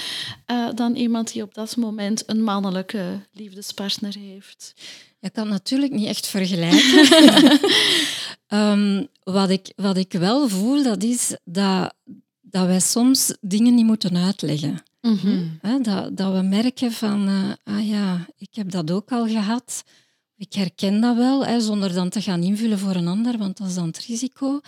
eh, 0.46 0.68
dan 0.74 0.94
iemand 0.94 1.32
die 1.32 1.42
op 1.42 1.54
dat 1.54 1.76
moment 1.76 2.22
een 2.26 2.42
mannelijke 2.42 3.20
liefdespartner 3.32 4.14
heeft? 4.14 4.74
Je 5.20 5.30
kan 5.30 5.48
natuurlijk 5.48 5.92
niet 5.92 6.06
echt 6.06 6.26
vergelijken. 6.26 7.60
Ehm, 8.48 9.04
wat, 9.22 9.50
ik, 9.50 9.72
wat 9.76 9.96
ik 9.96 10.12
wel 10.12 10.48
voel, 10.48 10.82
dat 10.82 11.02
is 11.02 11.36
dat, 11.44 11.94
dat 12.50 12.66
wij 12.66 12.80
soms 12.80 13.36
dingen 13.40 13.74
niet 13.74 13.84
moeten 13.86 14.16
uitleggen. 14.16 14.82
Hè, 15.60 15.80
dat, 15.80 16.16
dat 16.16 16.32
we 16.32 16.42
merken 16.42 16.92
van, 16.92 17.28
eh, 17.28 17.74
ah 17.74 17.88
ja, 17.88 18.26
ik 18.36 18.54
heb 18.54 18.70
dat 18.70 18.90
ook 18.90 19.12
al 19.12 19.26
gehad. 19.26 19.82
Ik 20.36 20.52
herken 20.52 21.00
dat 21.00 21.16
wel, 21.16 21.46
hè, 21.46 21.60
zonder 21.60 21.92
dan 21.94 22.08
te 22.08 22.20
gaan 22.22 22.42
invullen 22.42 22.78
voor 22.78 22.94
een 22.94 23.06
ander, 23.08 23.38
want 23.38 23.56
dat 23.56 23.68
is 23.68 23.74
dan 23.74 23.86
het 23.86 23.98
risico. 23.98 24.60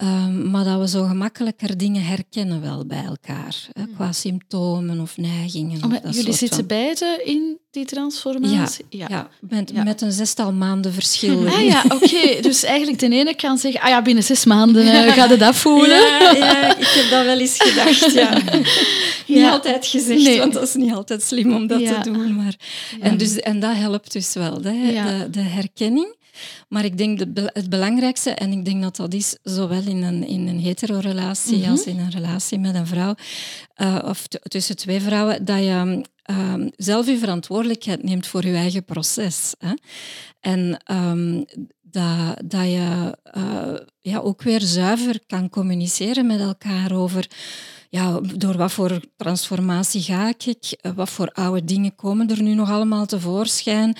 Ehm, 0.00 0.50
maar 0.50 0.64
dat 0.64 0.78
we 0.80 0.88
zo 0.88 1.04
gemakkelijker 1.04 1.76
dingen 1.76 2.02
herkennen 2.04 2.60
wel 2.60 2.86
bij 2.86 3.04
elkaar. 3.04 3.56
Hè, 3.72 3.82
qua 3.94 4.12
symptomen 4.12 5.00
of 5.00 5.16
neigingen. 5.16 5.76
Oh, 5.78 5.84
of 5.84 5.90
maar 5.90 6.00
dat 6.02 6.14
jullie 6.14 6.32
zitten 6.32 6.58
van- 6.58 6.66
beiden 6.66 7.26
in 7.26 7.58
die 7.70 7.84
transformatie? 7.84 8.84
Ja, 8.88 9.28
met, 9.40 9.70
Ja. 9.74 9.82
met 9.82 10.00
een 10.00 10.12
zestal 10.12 10.52
maanden 10.52 10.92
verschil. 10.92 11.46
Ah 11.46 11.64
ja, 11.64 11.84
oké. 12.02 12.40
Dus 12.40 12.62
eigenlijk 12.64 12.98
de 12.98 13.08
ene 13.08 13.34
kan 13.34 13.58
zeggen, 13.58 13.80
ah 13.80 13.88
ja, 13.88 14.02
binnen 14.02 14.24
zes 14.24 14.44
maanden 14.44 14.86
eh, 15.06 15.12
gaat 15.12 15.30
het 15.30 15.42
afvoelen. 15.42 16.00
Ja, 16.36 16.76
ik 16.76 16.86
heb 16.86 17.10
dat 17.10 17.24
wel 17.24 17.38
eens 17.38 17.56
gedacht. 17.58 18.12
Ja. 18.12 18.38
Niet 19.26 19.44
altijd 19.50 19.86
gezegd, 19.86 20.22
Nee. 20.22 20.38
want 20.38 20.52
dat 20.52 20.62
is 20.62 20.74
niet 20.74 20.92
altijd 20.92 21.22
slim 21.22 21.54
om 21.54 21.66
dat 21.66 21.78
te 21.86 21.98
doen. 22.02 22.36
Maar... 22.36 22.54
En, 23.00 23.16
dus, 23.16 23.36
en 23.36 23.60
dat 23.60 23.74
helpt 23.76 24.12
dus 24.12 24.32
wel, 24.34 24.60
hè, 24.62 24.92
de, 24.92 25.30
de 25.30 25.40
herkenning. 25.40 26.14
Maar 26.68 26.84
ik 26.84 26.98
denk 26.98 27.18
de, 27.18 27.28
be- 27.28 27.50
het 27.52 27.68
belangrijkste, 27.70 28.30
en 28.30 28.52
ik 28.52 28.64
denk 28.64 28.82
dat 28.82 28.96
dat 28.96 29.14
is 29.14 29.36
zowel 29.42 29.82
in 29.82 30.02
een, 30.02 30.26
in 30.26 30.48
een 30.48 30.60
hetero-relatie 30.60 31.58
Mhm. 31.58 31.70
als 31.70 31.84
in 31.84 31.98
een 31.98 32.10
relatie 32.10 32.58
met 32.58 32.74
een 32.74 32.86
vrouw, 32.86 33.14
eh, 33.74 33.98
of 34.04 34.26
tussen 34.28 34.76
twee 34.76 35.00
vrouwen, 35.00 35.44
dat 35.44 35.58
je 35.58 36.04
ehm, 36.22 36.68
zelf 36.76 37.06
je 37.06 37.18
verantwoordelijkheid 37.18 38.02
neemt 38.02 38.26
voor 38.26 38.46
je 38.46 38.54
eigen 38.54 38.84
proces. 38.84 39.54
Hè. 39.58 39.72
En 40.40 40.80
ehm, 40.84 41.44
dat, 41.82 42.36
dat 42.44 42.64
je 42.64 43.16
eh, 43.22 43.72
ja, 44.00 44.18
ook 44.18 44.42
weer 44.42 44.60
zuiver 44.60 45.20
kan 45.26 45.48
communiceren 45.48 46.26
met 46.26 46.40
elkaar 46.40 46.92
over 46.92 47.26
ja, 47.92 48.20
door 48.20 48.56
wat 48.56 48.72
voor 48.72 49.00
transformatie 49.16 50.02
ga 50.02 50.28
ik? 50.28 50.76
Eh, 50.80 50.92
Wat 50.92 51.10
voor 51.10 51.28
oude 51.32 51.64
dingen 51.64 51.94
komen 51.94 52.30
er 52.30 52.42
nu 52.42 52.54
nog 52.54 52.70
allemaal 52.70 53.06
tevoorschijn? 53.06 53.96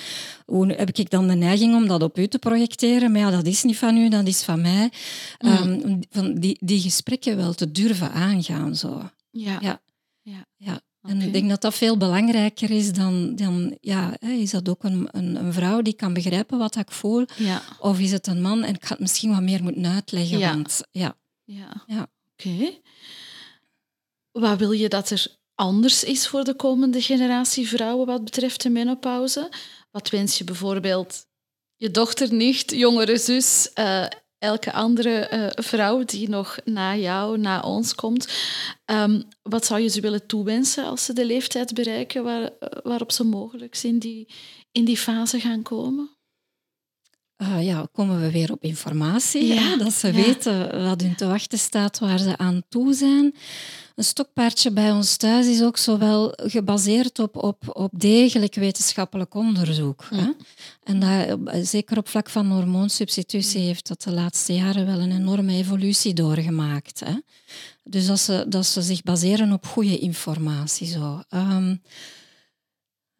Hoe 0.46 0.72
heb 0.72 0.90
ik 0.90 1.10
dan 1.10 1.28
de 1.28 1.34
neiging 1.34 1.74
om 1.74 1.86
dat 1.88 2.02
op 2.02 2.18
u 2.18 2.26
te 2.26 2.38
projecteren? 2.38 3.12
Maar 3.12 3.20
ja, 3.20 3.30
dat 3.30 3.46
is 3.46 3.62
niet 3.62 3.78
van 3.78 3.96
u, 3.96 4.08
dat 4.08 4.26
is 4.26 4.42
van 4.42 4.60
mij. 4.60 4.90
Ehm, 5.38 6.00
van 6.10 6.34
die, 6.34 6.58
die 6.60 6.80
gesprekken 6.80 7.36
wel 7.36 7.52
te 7.54 7.70
durven 7.72 8.12
aangaan. 8.12 8.76
Zo. 8.76 9.10
Ja. 9.30 9.58
Ja. 9.60 9.80
Ja. 10.22 10.46
Ja. 10.56 10.80
En 11.02 11.20
ik 11.22 11.32
denk 11.32 11.48
dat 11.48 11.60
dat 11.60 11.74
veel 11.74 11.96
belangrijker 11.96 12.70
is 12.70 12.92
dan, 12.92 13.36
dan 13.36 13.76
ja, 13.80 14.20
is 14.20 14.50
dat 14.50 14.68
ook 14.68 14.84
een, 14.84 15.08
een, 15.10 15.36
een 15.36 15.52
vrouw 15.52 15.82
die 15.82 15.92
kan 15.92 16.12
begrijpen 16.12 16.58
wat 16.58 16.76
ik 16.76 16.90
voel? 16.90 17.24
Ja. 17.36 17.62
Of 17.78 17.98
is 18.00 18.12
het 18.12 18.26
een 18.26 18.42
man? 18.42 18.62
En 18.62 18.74
ik 18.74 18.84
ga 18.84 18.90
het 18.92 19.00
misschien 19.00 19.30
wat 19.30 19.42
meer 19.42 19.62
moeten 19.62 19.86
uitleggen. 19.86 20.38
Ja. 20.38 20.50
Want, 20.54 20.80
ja. 20.90 21.16
Ja. 21.44 21.84
Ja. 21.86 22.06
Oké. 22.32 22.70
Wat 24.32 24.58
wil 24.58 24.70
je 24.70 24.88
dat 24.88 25.10
er 25.10 25.26
anders 25.54 26.04
is 26.04 26.28
voor 26.28 26.44
de 26.44 26.54
komende 26.54 27.02
generatie 27.02 27.68
vrouwen 27.68 28.06
wat 28.06 28.24
betreft 28.24 28.62
de 28.62 28.70
menopauze? 28.70 29.48
Wat 29.90 30.10
wens 30.10 30.38
je 30.38 30.44
bijvoorbeeld 30.44 31.26
je 31.76 31.90
dochter, 31.90 32.34
nicht, 32.34 32.70
jongere 32.70 33.16
zus, 33.18 33.72
eh, 33.72 34.06
elke 34.38 34.72
andere 34.72 35.10
eh, 35.10 35.64
vrouw 35.64 36.04
die 36.04 36.28
nog 36.28 36.58
na 36.64 36.96
jou, 36.96 37.38
na 37.38 37.60
ons 37.60 37.94
komt? 37.94 38.28
Ehm, 38.84 39.22
wat 39.42 39.66
zou 39.66 39.80
je 39.80 39.88
ze 39.88 40.00
willen 40.00 40.26
toewensen 40.26 40.84
als 40.84 41.04
ze 41.04 41.12
de 41.12 41.24
leeftijd 41.24 41.74
bereiken 41.74 42.22
waar, 42.22 42.42
eh, 42.42 42.78
waarop 42.82 43.12
ze 43.12 43.24
mogelijk 43.24 43.78
in 43.82 43.98
die, 43.98 44.34
in 44.72 44.84
die 44.84 44.96
fase 44.96 45.40
gaan 45.40 45.62
komen? 45.62 46.19
Ah, 47.40 47.64
ja, 47.64 47.86
komen 47.92 48.20
we 48.20 48.30
weer 48.30 48.52
op 48.52 48.62
informatie. 48.64 49.46
Ja, 49.46 49.62
hè, 49.62 49.76
dat 49.76 49.92
ze 49.92 50.06
ja. 50.06 50.12
weten 50.12 50.84
wat 50.84 51.00
hun 51.00 51.14
te 51.14 51.26
wachten 51.26 51.58
staat, 51.58 51.98
waar 51.98 52.18
ze 52.18 52.36
aan 52.36 52.62
toe 52.68 52.94
zijn. 52.94 53.34
Een 53.94 54.04
stokpaardje 54.04 54.70
bij 54.70 54.92
ons 54.92 55.16
thuis 55.16 55.46
is 55.46 55.62
ook 55.62 55.76
zowel 55.76 56.32
gebaseerd 56.36 57.18
op, 57.18 57.36
op, 57.36 57.62
op 57.72 57.90
degelijk 58.00 58.54
wetenschappelijk 58.54 59.34
onderzoek. 59.34 60.06
Hè. 60.10 60.30
En 60.84 61.00
dat, 61.00 61.66
zeker 61.66 61.98
op 61.98 62.08
vlak 62.08 62.30
van 62.30 62.50
hormoonsubstitutie 62.50 63.60
heeft 63.60 63.88
dat 63.88 64.02
de 64.02 64.12
laatste 64.12 64.54
jaren 64.54 64.86
wel 64.86 65.00
een 65.00 65.12
enorme 65.12 65.52
evolutie 65.52 66.14
doorgemaakt. 66.14 67.00
Hè. 67.04 67.14
Dus 67.84 68.06
dat 68.06 68.18
ze, 68.18 68.44
dat 68.48 68.66
ze 68.66 68.82
zich 68.82 69.02
baseren 69.02 69.52
op 69.52 69.66
goede 69.66 69.98
informatie. 69.98 70.86
Zo. 70.86 71.22
Ehm, 71.28 71.74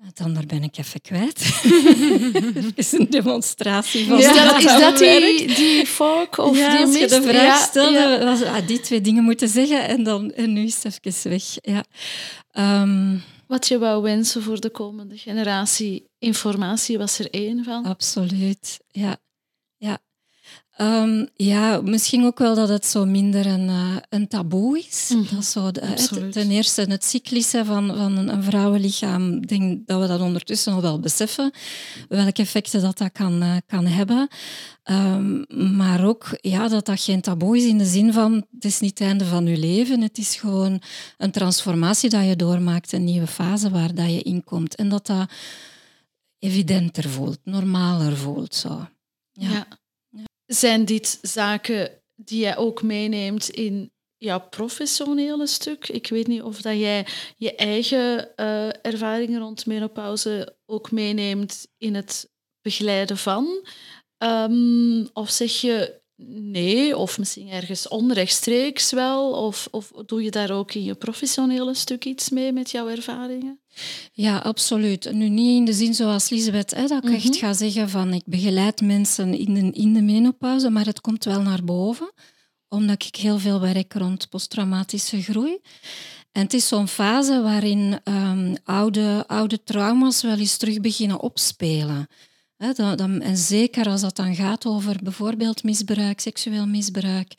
het 0.04 0.20
ander 0.20 0.46
ben 0.46 0.62
ik 0.62 0.78
even 0.78 1.00
kwijt. 1.00 1.62
Is 2.74 2.92
een 2.92 3.06
demonstratie 3.10 4.06
van 4.06 4.20
dat, 4.20 4.58
is 4.58 4.78
dat 4.80 4.98
die, 4.98 5.54
die 5.54 5.86
fork 5.86 6.38
of 6.38 6.58
ja, 6.58 6.70
die 6.76 6.86
als 6.86 6.98
je 6.98 7.06
de 7.06 7.22
vraag 7.22 7.34
Ja, 7.34 7.56
stelde, 7.56 8.24
was 8.24 8.42
ah, 8.42 8.66
die 8.66 8.80
twee 8.80 9.00
dingen 9.00 9.24
moeten 9.24 9.48
zeggen 9.48 9.88
en, 9.88 10.02
dan, 10.02 10.32
en 10.32 10.52
nu 10.52 10.64
is 10.64 10.82
het 10.82 11.04
even 11.04 11.30
weg. 11.30 11.42
Ja. 11.62 11.84
Ehm, 12.50 13.16
Wat 13.46 13.68
je 13.68 13.78
wou 13.78 14.02
wensen 14.02 14.42
voor 14.42 14.60
de 14.60 14.70
komende 14.70 15.16
generatie. 15.16 16.08
Informatie 16.18 16.98
was 16.98 17.18
er 17.18 17.30
één 17.30 17.64
van. 17.64 17.84
absoluut, 17.84 18.80
ja. 18.88 19.16
Ja. 20.80 21.02
Ehm, 21.02 21.26
ja, 21.34 21.80
misschien 21.80 22.24
ook 22.24 22.38
wel 22.38 22.54
dat 22.54 22.68
het 22.68 22.86
zo 22.86 23.04
minder 23.04 23.46
een, 23.46 23.68
uh, 23.68 23.96
een 24.08 24.28
taboe 24.28 24.78
is. 24.78 25.10
Mhm. 25.14 25.34
dat 25.34 25.44
zo 25.44 25.70
de, 25.70 25.80
het, 25.80 25.90
Absoluut. 25.90 26.32
ten 26.32 26.50
eerste 26.50 26.82
het 26.82 27.04
cyclische 27.04 27.64
van, 27.64 27.86
van 27.96 28.16
een, 28.16 28.28
een 28.28 28.42
vrouwenlichaam. 28.42 29.32
Ik 29.32 29.48
denk 29.48 29.86
dat 29.86 30.00
we 30.00 30.06
dat 30.06 30.20
ondertussen 30.20 30.72
al 30.72 30.82
wel 30.82 31.00
beseffen, 31.00 31.52
welke 32.08 32.42
effecten 32.42 32.80
dat, 32.80 32.98
dat 32.98 33.12
kan, 33.12 33.42
eh, 33.42 33.56
kan 33.66 33.86
hebben. 33.86 34.28
Ehm, 34.82 35.44
maar 35.76 36.04
ook 36.04 36.38
ja, 36.40 36.68
dat 36.68 36.86
dat 36.86 37.00
geen 37.00 37.20
taboe 37.20 37.56
is 37.56 37.64
in 37.64 37.78
de 37.78 37.84
zin 37.84 38.12
van 38.12 38.46
het 38.54 38.64
is 38.64 38.80
niet 38.80 38.98
het 38.98 39.08
einde 39.08 39.24
van 39.24 39.46
je 39.46 39.56
leven. 39.56 40.00
Het 40.00 40.18
is 40.18 40.36
gewoon 40.36 40.82
een 41.18 41.30
transformatie 41.30 42.10
dat 42.10 42.26
je 42.26 42.36
doormaakt, 42.36 42.92
een 42.92 43.04
nieuwe 43.04 43.26
fase 43.26 43.70
waar 43.70 43.94
dat 43.94 44.10
je 44.10 44.22
in 44.22 44.44
komt. 44.44 44.74
En 44.74 44.88
dat 44.88 45.06
dat 45.06 45.30
evidenter 46.38 47.08
voelt, 47.08 47.38
normaler 47.44 48.16
voelt. 48.16 48.54
Zo. 48.54 48.88
Ja. 49.32 49.66
Zijn 50.52 50.84
dit 50.84 51.18
zaken 51.22 52.02
die 52.16 52.40
jij 52.40 52.56
ook 52.56 52.82
meeneemt 52.82 53.48
in 53.48 53.92
jouw 54.16 54.48
professionele 54.48 55.46
stuk? 55.46 55.88
Ik 55.88 56.08
weet 56.08 56.26
niet 56.26 56.42
of 56.42 56.60
dat 56.60 56.78
jij 56.78 57.06
je 57.36 57.54
eigen 57.54 58.30
uh, 58.36 58.68
ervaringen 58.68 59.40
rond 59.40 59.66
menopauze 59.66 60.56
ook 60.66 60.90
meeneemt 60.90 61.66
in 61.78 61.94
het 61.94 62.30
begeleiden 62.62 63.16
van. 63.16 63.66
Um, 64.18 65.08
of 65.12 65.30
zeg 65.30 65.60
je 65.60 65.99
nee, 66.28 66.96
of 66.96 67.18
misschien 67.18 67.48
ergens 67.48 67.88
onrechtstreeks 67.88 68.92
wel? 68.92 69.32
Of, 69.32 69.68
of 69.70 69.92
doe 70.06 70.22
je 70.22 70.30
daar 70.30 70.50
ook 70.50 70.74
in 70.74 70.84
je 70.84 70.94
professionele 70.94 71.74
stuk 71.74 72.04
iets 72.04 72.30
mee 72.30 72.52
met 72.52 72.70
jouw 72.70 72.88
ervaringen? 72.88 73.60
Ja, 74.12 74.38
absoluut. 74.38 75.12
Nu 75.12 75.28
niet 75.28 75.56
in 75.56 75.64
de 75.64 75.72
zin 75.72 75.94
zoals 75.94 76.28
Lisbeth, 76.28 76.74
hè, 76.74 76.86
dat 76.86 76.98
ik 76.98 77.02
mm 77.02 77.08
-hmm. 77.08 77.18
echt 77.18 77.36
ga 77.36 77.52
zeggen 77.52 77.88
van 77.88 78.12
ik 78.12 78.22
begeleid 78.24 78.80
mensen 78.80 79.34
in 79.34 79.54
de, 79.54 79.70
in 79.72 79.94
de 79.94 80.02
menopauze, 80.02 80.70
maar 80.70 80.86
het 80.86 81.00
komt 81.00 81.24
wel 81.24 81.42
naar 81.42 81.64
boven, 81.64 82.12
omdat 82.68 83.04
ik 83.04 83.16
heel 83.16 83.38
veel 83.38 83.60
werk 83.60 83.92
rond 83.92 84.28
posttraumatische 84.28 85.22
groei. 85.22 85.58
En 86.32 86.42
het 86.42 86.54
is 86.54 86.68
zo'n 86.68 86.88
fase 86.88 87.42
waarin 87.42 88.00
um, 88.04 88.56
oude, 88.64 89.24
oude 89.26 89.62
trauma's 89.62 90.22
wel 90.22 90.38
eens 90.38 90.56
terug 90.56 90.80
beginnen 90.80 91.20
opspelen. 91.20 92.06
Dan, 92.74 93.20
en 93.20 93.36
zeker 93.36 93.86
als 93.86 94.00
dat 94.00 94.16
dan 94.16 94.34
gaat 94.34 94.66
over 94.66 94.96
bijvoorbeeld 95.02 95.62
misbruik, 95.62 96.20
seksueel 96.20 96.66
misbruik. 96.66 97.34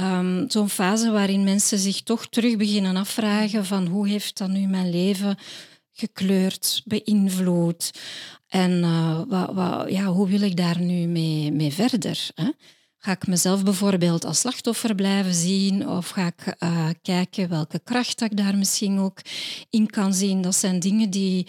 Um, 0.00 0.44
Zo'n 0.50 0.68
fase 0.68 1.10
waarin 1.10 1.44
mensen 1.44 1.78
zich 1.78 2.02
toch 2.02 2.26
terug 2.28 2.56
beginnen 2.56 2.96
afvragen 2.96 3.64
van 3.64 3.86
hoe 3.86 4.08
heeft 4.08 4.38
dat 4.38 4.48
nu 4.48 4.66
mijn 4.66 4.90
leven 4.90 5.36
gekleurd, 5.92 6.82
beïnvloed? 6.84 7.90
En 8.48 8.80
wat, 9.28 9.90
ja, 9.90 10.04
hoe 10.04 10.28
wil 10.28 10.40
ik 10.40 10.56
daar 10.56 10.80
nu 10.80 11.06
mee, 11.06 11.52
mee 11.52 11.72
verder? 11.72 12.30
Hè? 12.34 12.50
Ga 13.04 13.12
ik 13.12 13.26
mezelf 13.26 13.64
bijvoorbeeld 13.64 14.24
als 14.24 14.38
slachtoffer 14.38 14.94
blijven 14.94 15.34
zien 15.34 15.88
of 15.88 16.08
ga 16.08 16.26
ik 16.26 16.56
uh, 16.58 16.88
kijken 17.02 17.48
welke 17.48 17.80
kracht 17.84 18.20
ik 18.20 18.36
daar 18.36 18.56
misschien 18.56 18.98
ook 18.98 19.20
in 19.70 19.90
kan 19.90 20.14
zien? 20.14 20.42
Dat 20.42 20.54
zijn 20.54 20.80
dingen 20.80 21.10
die, 21.10 21.46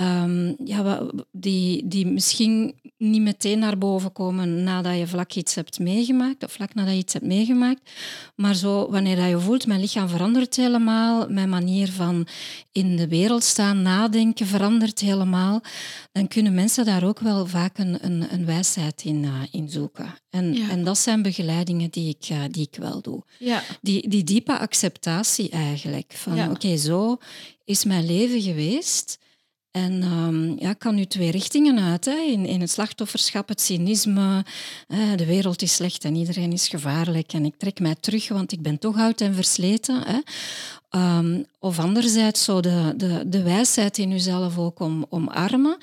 um, 0.00 0.56
ja, 0.64 1.06
die, 1.32 1.88
die 1.88 2.06
misschien 2.06 2.74
niet 2.96 3.22
meteen 3.22 3.58
naar 3.58 3.78
boven 3.78 4.12
komen 4.12 4.62
nadat 4.62 4.98
je 4.98 5.06
vlak 5.06 5.32
iets 5.32 5.54
hebt 5.54 5.78
meegemaakt 5.78 6.44
of 6.44 6.52
vlak 6.52 6.74
nadat 6.74 6.92
je 6.92 6.98
iets 6.98 7.12
hebt 7.12 7.24
meegemaakt. 7.24 7.90
Maar 8.34 8.54
zo, 8.54 8.90
wanneer 8.90 9.16
dat 9.16 9.28
je 9.28 9.40
voelt, 9.40 9.66
mijn 9.66 9.80
lichaam 9.80 10.08
verandert 10.08 10.56
helemaal, 10.56 11.28
mijn 11.28 11.48
manier 11.48 11.92
van 11.92 12.26
in 12.72 12.96
de 12.96 13.08
wereld 13.08 13.44
staan, 13.44 13.82
nadenken 13.82 14.46
verandert 14.46 15.00
helemaal, 15.00 15.60
dan 16.12 16.28
kunnen 16.28 16.54
mensen 16.54 16.84
daar 16.84 17.04
ook 17.04 17.20
wel 17.20 17.46
vaak 17.46 17.78
een, 17.78 18.04
een, 18.04 18.26
een 18.32 18.44
wijsheid 18.44 19.02
in, 19.04 19.22
uh, 19.22 19.42
in 19.50 19.68
zoeken. 19.68 20.14
En, 20.30 20.54
ja. 20.54 20.68
en 20.68 20.84
dat 20.84 20.98
zijn 20.98 21.22
begeleidingen 21.22 21.90
die 21.90 22.08
ik, 22.08 22.28
uh, 22.30 22.42
die 22.50 22.68
ik 22.70 22.78
wel 22.80 23.00
doe. 23.00 23.22
Ja. 23.38 23.62
Die, 23.80 24.08
die 24.08 24.24
diepe 24.24 24.58
acceptatie 24.58 25.50
eigenlijk. 25.50 26.12
Van 26.16 26.34
Ja. 26.34 26.44
oké, 26.44 26.54
okay, 26.54 26.76
zo 26.76 27.16
is 27.64 27.84
mijn 27.84 28.06
leven 28.06 28.40
geweest. 28.40 29.18
En 29.84 30.02
um, 30.02 30.56
ja, 30.58 30.72
kan 30.72 30.94
nu 30.94 31.04
twee 31.04 31.30
richtingen 31.30 31.78
uit. 31.78 32.04
Hè. 32.04 32.16
In, 32.16 32.46
in 32.46 32.60
het 32.60 32.70
slachtofferschap, 32.70 33.48
het 33.48 33.60
cynisme. 33.60 34.44
Eh, 34.88 34.98
de 35.16 35.26
wereld 35.26 35.62
is 35.62 35.74
slecht 35.74 36.04
en 36.04 36.14
iedereen 36.14 36.52
is 36.52 36.68
gevaarlijk. 36.68 37.32
En 37.32 37.44
ik 37.44 37.54
trek 37.56 37.80
mij 37.80 37.94
terug, 38.00 38.28
want 38.28 38.52
ik 38.52 38.62
ben 38.62 38.78
toch 38.78 38.96
oud 38.98 39.20
en 39.20 39.34
versleten. 39.34 40.02
Hè. 40.06 40.18
Um, 40.96 41.44
of 41.58 41.78
anderzijds 41.78 42.44
zo 42.44 42.60
de, 42.60 42.94
de, 42.96 43.22
de 43.26 43.42
wijsheid 43.42 43.98
in 43.98 44.10
jezelf 44.10 44.58
ook 44.58 44.80
om, 44.80 45.06
omarmen. 45.08 45.76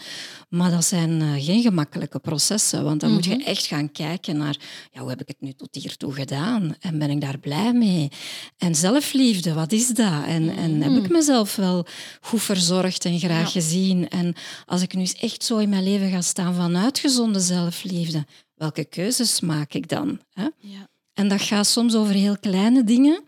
Maar 0.49 0.71
dat 0.71 0.85
zijn 0.85 1.21
uh, 1.21 1.43
geen 1.43 1.61
gemakkelijke 1.61 2.19
processen. 2.19 2.83
Want 2.83 2.99
dan 2.99 3.09
mm 3.09 3.17
-hmm. 3.17 3.29
moet 3.29 3.39
je 3.39 3.45
echt 3.45 3.65
gaan 3.65 3.91
kijken 3.91 4.37
naar... 4.37 4.57
Ja, 4.91 4.99
hoe 4.99 5.09
heb 5.09 5.21
ik 5.21 5.27
het 5.27 5.41
nu 5.41 5.53
tot 5.53 5.75
hiertoe 5.75 6.13
gedaan? 6.13 6.75
En 6.79 6.99
ben 6.99 7.09
ik 7.09 7.21
daar 7.21 7.37
blij 7.37 7.73
mee? 7.73 8.11
En 8.57 8.75
zelfliefde, 8.75 9.53
wat 9.53 9.71
is 9.71 9.87
dat? 9.87 10.25
En, 10.25 10.55
en 10.55 10.81
heb 10.81 11.03
ik 11.03 11.09
mezelf 11.09 11.55
wel 11.55 11.85
goed 12.21 12.41
verzorgd 12.41 13.05
en 13.05 13.19
graag 13.19 13.53
ja. 13.53 13.61
gezien? 13.61 14.09
En 14.09 14.35
als 14.65 14.81
ik 14.81 14.93
nu 14.93 14.99
eens 14.99 15.15
echt 15.15 15.43
zo 15.43 15.57
in 15.57 15.69
mijn 15.69 15.83
leven 15.83 16.09
ga 16.09 16.21
staan 16.21 16.55
vanuit 16.55 16.99
gezonde 16.99 17.39
zelfliefde, 17.39 18.25
welke 18.55 18.85
keuzes 18.85 19.39
maak 19.39 19.73
ik 19.73 19.89
dan? 19.89 20.19
Hè? 20.33 20.47
Ja. 20.59 20.89
En 21.13 21.27
dat 21.27 21.41
gaat 21.41 21.67
soms 21.67 21.95
over 21.95 22.13
heel 22.13 22.37
kleine 22.37 22.83
dingen. 22.83 23.23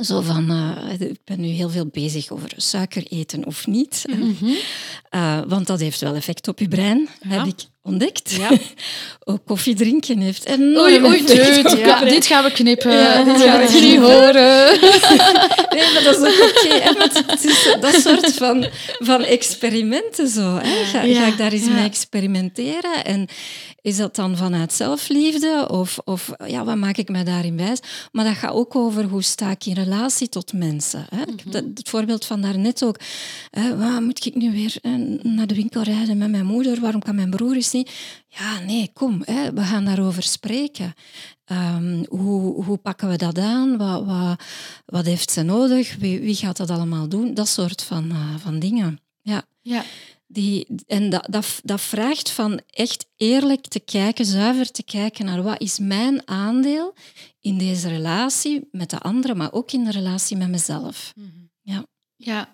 Zo 0.00 0.20
van, 0.20 0.50
uh, 0.50 1.00
ik 1.00 1.20
ben 1.24 1.40
nu 1.40 1.46
heel 1.46 1.70
veel 1.70 1.86
bezig 1.86 2.30
over 2.30 2.52
suiker 2.56 3.06
eten 3.06 3.46
of 3.46 3.66
niet. 3.66 4.04
Mm 4.08 4.36
-hmm. 4.38 4.56
uh, 5.10 5.40
want 5.46 5.66
dat 5.66 5.80
heeft 5.80 6.00
wel 6.00 6.14
effect 6.14 6.48
op 6.48 6.58
je 6.58 6.68
brein, 6.68 7.08
ja. 7.22 7.28
heb 7.28 7.46
ik 7.46 7.64
ontdekt. 7.88 8.32
Ja. 8.32 8.50
Ook 9.30 9.40
koffie 9.46 9.74
drinken 9.74 10.18
heeft 10.18 10.44
enorm 10.44 10.76
Oei, 10.84 11.04
oei, 11.04 11.22
ja, 11.78 12.04
dit 12.04 12.26
gaan 12.26 12.44
we 12.44 12.52
knippen. 12.52 12.92
Ja, 12.92 13.22
dit 13.24 13.42
gaan 13.42 13.66
we 13.66 13.80
niet 13.80 13.98
horen. 13.98 14.80
nee, 15.74 15.92
maar 15.92 16.02
dat 16.04 16.16
is 16.16 16.20
ook 16.20 16.50
oké. 16.50 16.74
Okay. 16.74 17.22
Het 17.26 17.44
is 17.44 17.76
dat 17.80 17.94
soort 17.94 18.34
van, 18.34 18.66
van 18.98 19.22
experimenten 19.22 20.28
zo. 20.28 20.58
Hè. 20.62 20.84
Ga, 20.84 21.00
ik 21.02 21.38
daar 21.38 21.52
eens 21.52 21.68
mee 21.68 21.84
experimenteren? 21.84 23.04
En 23.04 23.28
is 23.82 23.96
dat 23.96 24.16
dan 24.16 24.36
vanuit 24.36 24.72
zelfliefde? 24.72 25.68
Of, 25.70 25.98
of 26.04 26.30
ja, 26.46 26.64
wat 26.64 26.76
maak 26.76 26.96
ik 26.96 27.08
me 27.08 27.22
daarin 27.22 27.56
wijs? 27.56 27.78
Maar 28.12 28.24
dat 28.24 28.36
gaat 28.36 28.52
ook 28.52 28.76
over 28.76 29.04
hoe 29.04 29.22
sta 29.22 29.50
ik 29.50 29.66
in 29.66 29.74
relatie 29.74 30.28
tot 30.28 30.52
mensen. 30.52 31.06
Hè? 31.14 31.24
Dat, 31.44 31.64
het 31.74 31.88
voorbeeld 31.88 32.24
van 32.24 32.40
daarnet 32.40 32.84
ook. 32.84 32.96
Hè, 33.50 33.76
waar 33.76 34.02
moet 34.02 34.26
ik 34.26 34.34
nu 34.34 34.52
weer 34.52 34.76
naar 35.22 35.46
de 35.46 35.54
winkel 35.54 35.82
rijden 35.82 36.18
met 36.18 36.30
mijn 36.30 36.46
moeder? 36.46 36.80
Waarom 36.80 37.02
kan 37.02 37.14
mijn 37.14 37.30
broer 37.30 37.54
eens 37.54 37.70
Ja, 38.28 38.58
nee, 38.58 38.90
kom, 38.92 39.22
hè, 39.24 39.52
we 39.52 39.62
gaan 39.62 39.84
daarover 39.84 40.22
spreken. 40.22 40.94
Um, 41.46 42.04
hoe, 42.08 42.64
hoe 42.64 42.76
pakken 42.76 43.08
we 43.08 43.16
dat 43.16 43.38
aan? 43.38 43.76
Wat, 43.76 44.04
wat, 44.04 44.42
wat 44.86 45.04
heeft 45.04 45.30
ze 45.30 45.42
nodig? 45.42 45.96
Wie, 45.96 46.20
wie, 46.20 46.34
gaat 46.34 46.56
dat 46.56 46.70
allemaal 46.70 47.08
doen? 47.08 47.34
Dat 47.34 47.48
soort 47.48 47.82
van, 47.82 48.10
uh, 48.10 48.36
van 48.36 48.58
dingen. 48.58 49.00
Ja. 49.22 49.42
ja. 49.60 49.84
Die, 50.26 50.66
en 50.86 51.10
dat, 51.10 51.26
dat, 51.30 51.60
dat 51.62 51.80
vraagt 51.80 52.30
van 52.30 52.60
echt 52.70 53.06
eerlijk 53.16 53.66
te 53.66 53.80
kijken, 53.80 54.24
zuiver 54.24 54.70
te 54.70 54.82
kijken 54.82 55.24
naar 55.24 55.42
wat 55.42 55.60
is 55.60 55.78
mijn 55.78 56.28
aandeel 56.28 56.94
in 57.40 57.58
deze 57.58 57.88
relatie 57.88 58.68
met 58.70 58.90
de 58.90 58.98
anderen, 58.98 59.36
maar 59.36 59.52
ook 59.52 59.72
in 59.72 59.84
de 59.84 59.90
relatie 59.90 60.36
met 60.36 60.48
mezelf. 60.48 61.12
Mm 61.16 61.24
-hmm. 61.24 61.50
Ja. 61.62 61.86
Ja. 62.16 62.48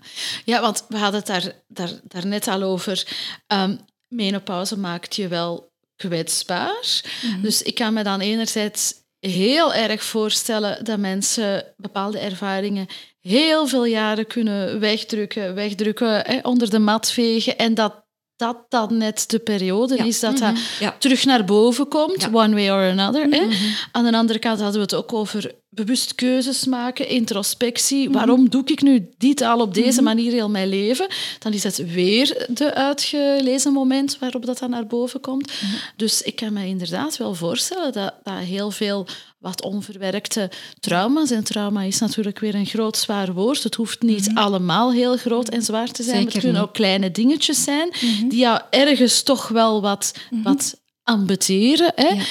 ja, 0.45 0.61
want 0.61 0.85
we 0.89 0.97
hadden 0.99 1.20
het 1.20 1.27
daar, 1.27 1.62
daar, 1.68 2.01
daar 2.05 2.27
net 2.27 2.49
al 2.49 2.62
over. 2.62 3.07
Um, 3.47 3.79
menopauze 4.15 4.79
maakt 4.79 5.17
je 5.17 5.29
wel 5.29 5.73
kwetsbaar. 5.97 7.03
Mm 7.23 7.31
-hmm. 7.31 7.43
Dus 7.43 7.62
ik 7.62 7.75
kan 7.75 7.95
me 7.95 8.03
dan 8.03 8.21
enerzijds 8.21 8.95
heel 9.21 9.75
erg 9.75 10.03
voorstellen 10.05 10.85
dat 10.85 10.99
mensen 10.99 11.65
bepaalde 11.77 12.19
ervaringen 12.19 12.87
heel 13.21 13.67
veel 13.67 13.85
jaren 13.85 14.27
kunnen 14.27 14.81
wegdrukken, 14.81 15.55
wegdrukken, 15.55 16.21
hè, 16.27 16.39
onder 16.43 16.71
de 16.71 16.79
mat 16.79 17.11
vegen 17.11 17.59
en 17.59 17.75
dat 17.75 18.03
dat 18.37 18.57
dan 18.69 18.97
net 18.97 19.31
de 19.31 19.39
periode 19.39 19.97
ja. 19.97 20.05
is 20.05 20.21
dat 20.21 20.33
mm 20.33 20.39
-hmm. 20.39 20.55
dat 20.55 20.62
ja. 20.81 20.97
terug 20.99 21.25
naar 21.25 21.45
boven 21.45 21.89
komt, 21.89 22.23
ja. 22.23 22.29
one 22.33 22.55
way 22.55 22.71
or 22.71 22.91
another. 22.91 23.27
Mm 23.27 23.33
-hmm. 23.33 23.75
Aan 23.93 24.05
de 24.05 24.17
andere 24.17 24.39
kant 24.39 24.61
hadden 24.61 24.77
we 24.77 24.83
het 24.83 24.95
ook 24.95 25.12
over 25.12 25.55
bewust 25.75 26.14
keuzes 26.14 26.64
maken, 26.64 27.09
introspectie. 27.09 27.99
Mm 27.99 28.05
-hmm. 28.05 28.14
Waarom 28.14 28.49
doe 28.49 28.62
ik 28.64 28.83
nu 28.83 29.09
dit 29.18 29.41
al 29.41 29.61
op 29.61 29.75
deze 29.75 30.03
manier 30.03 30.33
heel 30.33 30.51
mijn 30.51 30.68
leven? 30.68 31.07
Dan 31.39 31.53
is 31.53 31.62
het 31.62 31.93
weer 31.93 32.47
de 32.49 32.75
uitgelezen 32.75 33.72
moment 33.72 34.18
waarop 34.18 34.47
dat 34.47 34.59
dan 34.59 34.70
naar 34.70 34.87
boven 34.87 35.20
komt. 35.20 35.53
Dus 35.97 36.22
ik 36.22 36.37
kan 36.37 36.53
me 36.53 36.66
inderdaad 36.66 37.16
wel 37.16 37.35
voorstellen 37.35 37.93
dat, 37.93 38.14
dat 38.22 38.39
heel 38.39 38.70
veel 38.70 39.07
wat 39.45 39.62
onverwerkte 39.62 40.51
trauma's. 40.81 41.31
En 41.31 41.45
trauma 41.45 41.83
is 41.83 41.99
natuurlijk 41.99 42.39
weer 42.39 42.55
een 42.55 42.66
groot 42.66 42.97
zwaar 42.97 43.33
woord. 43.33 43.62
Het 43.62 43.75
hoeft 43.75 44.03
niet 44.03 44.29
mm 44.29 44.37
-hmm. 44.37 44.45
allemaal 44.45 44.93
heel 44.93 45.16
groot 45.16 45.49
en 45.49 45.62
zwaar 45.62 45.91
te 45.91 46.03
zijn. 46.03 46.16
Zeker 46.16 46.33
het 46.33 46.43
kunnen 46.43 46.61
niet. 46.61 46.68
ook 46.68 46.75
kleine 46.75 47.11
dingetjes 47.11 47.64
zijn 47.64 47.89
mm 48.01 48.11
-hmm. 48.11 48.29
die 48.29 48.39
jou 48.39 48.61
ergens 48.70 49.22
toch 49.22 49.49
wel 49.49 49.81
wat, 49.81 50.12
mm 50.14 50.22
-hmm. 50.37 50.43
wat 50.43 50.83
ambeteren. 51.03 51.93
Hè? 51.95 52.09
Ja. 52.09 52.22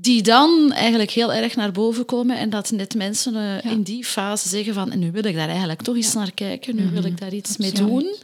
Die 0.00 0.22
dan 0.22 0.72
eigenlijk 0.72 1.10
heel 1.10 1.32
erg 1.32 1.56
naar 1.56 1.72
boven 1.72 2.04
komen 2.04 2.38
en 2.38 2.50
dat 2.50 2.70
net 2.70 2.94
mensen 2.94 3.34
uh, 3.34 3.40
ja. 3.40 3.70
in 3.70 3.82
die 3.82 4.04
fase 4.04 4.48
zeggen 4.48 4.74
van 4.74 4.98
nu 4.98 5.12
wil 5.12 5.24
ik 5.24 5.34
daar 5.34 5.48
eigenlijk 5.48 5.82
toch 5.82 5.96
eens 5.96 6.14
naar 6.14 6.32
kijken, 6.32 6.76
nu 6.76 6.90
wil 6.90 7.04
ik 7.04 7.20
daar 7.20 7.32
iets 7.32 7.56
mee 7.56 7.72
doen. 7.72 8.14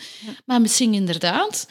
Maar 0.45 0.61
misschien 0.61 0.95
inderdaad 0.95 1.66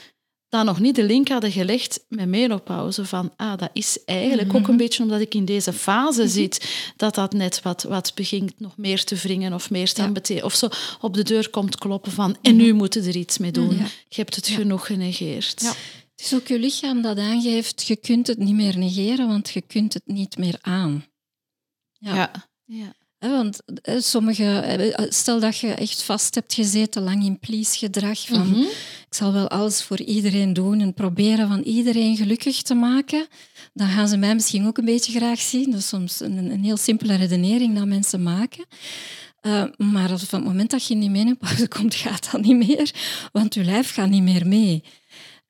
dan 0.49 0.65
nog 0.65 0.79
niet 0.79 0.95
de 0.95 1.03
link 1.03 1.27
hadden 1.27 1.51
gelegd 1.51 2.05
met 2.09 2.27
menopauze. 2.27 3.05
Van, 3.05 3.33
ah, 3.35 3.57
dat 3.57 3.69
is 3.73 3.97
eigenlijk 4.05 4.53
ook 4.53 4.61
Mhm. 4.61 4.71
een 4.71 4.77
beetje 4.77 5.03
omdat 5.03 5.21
ik 5.21 5.33
in 5.35 5.45
deze 5.45 5.73
fase 5.73 6.27
zit, 6.27 6.69
dat 6.97 7.15
dat 7.15 7.33
net 7.33 7.61
wat, 7.61 7.83
wat 7.83 8.11
begint 8.15 8.59
nog 8.59 8.77
meer 8.77 9.03
te 9.03 9.15
wringen 9.15 9.53
of 9.53 9.69
meer 9.69 9.93
te 9.93 10.11
betekenen. 10.11 10.45
Of 10.45 10.53
zo 10.55 10.69
op 11.01 11.13
de 11.13 11.23
deur 11.23 11.49
komt 11.49 11.77
kloppen 11.77 12.11
van, 12.11 12.37
en 12.41 12.55
nu 12.55 12.73
moeten 12.73 13.03
er 13.05 13.15
iets 13.15 13.37
mee 13.37 13.51
doen. 13.51 13.75
Mhm. 13.75 13.83
Je 14.07 14.15
hebt 14.21 14.35
het 14.35 14.47
genoeg 14.47 14.85
genegeerd. 14.85 15.75
Is 16.23 16.33
ook 16.33 16.47
je 16.47 16.59
lichaam 16.59 17.01
dat 17.01 17.17
aangeeft, 17.17 17.87
je 17.87 17.95
kunt 17.95 18.27
het 18.27 18.37
niet 18.37 18.55
meer 18.55 18.77
negeren, 18.77 19.27
want 19.27 19.49
je 19.49 19.61
kunt 19.61 19.93
het 19.93 20.03
niet 20.05 20.37
meer 20.37 20.57
aan. 20.61 21.05
Ja. 21.91 22.31
Ja. 22.65 22.93
Want 23.19 23.59
sommige, 23.97 24.43
eh, 24.59 25.05
stel 25.09 25.39
dat 25.39 25.57
je 25.57 25.67
echt 25.67 26.03
vast 26.03 26.35
hebt 26.35 26.53
gezeten 26.53 27.03
lang 27.03 27.23
in 27.25 27.39
please-gedrag, 27.39 28.25
van 28.25 28.49
Mhm. 28.49 28.59
ik 28.59 29.07
zal 29.09 29.33
wel 29.33 29.47
alles 29.49 29.83
voor 29.83 29.99
iedereen 30.01 30.53
doen 30.53 30.79
en 30.79 30.93
proberen 30.93 31.47
van 31.47 31.61
iedereen 31.61 32.17
gelukkig 32.17 32.61
te 32.61 32.73
maken, 32.73 33.27
dan 33.73 33.87
gaan 33.87 34.07
ze 34.07 34.17
mij 34.17 34.33
misschien 34.33 34.67
ook 34.67 34.77
een 34.77 34.85
beetje 34.85 35.11
graag 35.11 35.39
zien. 35.39 35.71
Dat 35.71 35.79
is 35.79 35.87
soms 35.87 36.19
een, 36.19 36.37
een 36.51 36.63
heel 36.63 36.77
simpele 36.77 37.15
redenering 37.15 37.75
dat 37.77 37.85
mensen 37.85 38.23
maken. 38.23 38.65
Eh, 39.39 39.63
maar 39.77 40.11
als 40.11 40.23
op 40.23 40.31
het 40.31 40.43
moment 40.43 40.71
dat 40.71 40.87
je 40.87 40.93
in 40.93 40.99
die 40.99 41.09
menopauze 41.09 41.67
komt, 41.77 41.95
gaat 41.95 42.31
dat 42.31 42.41
niet 42.41 42.67
meer, 42.67 42.91
want 43.31 43.53
je 43.53 43.63
lijf 43.63 43.93
gaat 43.93 44.09
niet 44.09 44.23
meer 44.23 44.47
mee. 44.47 44.83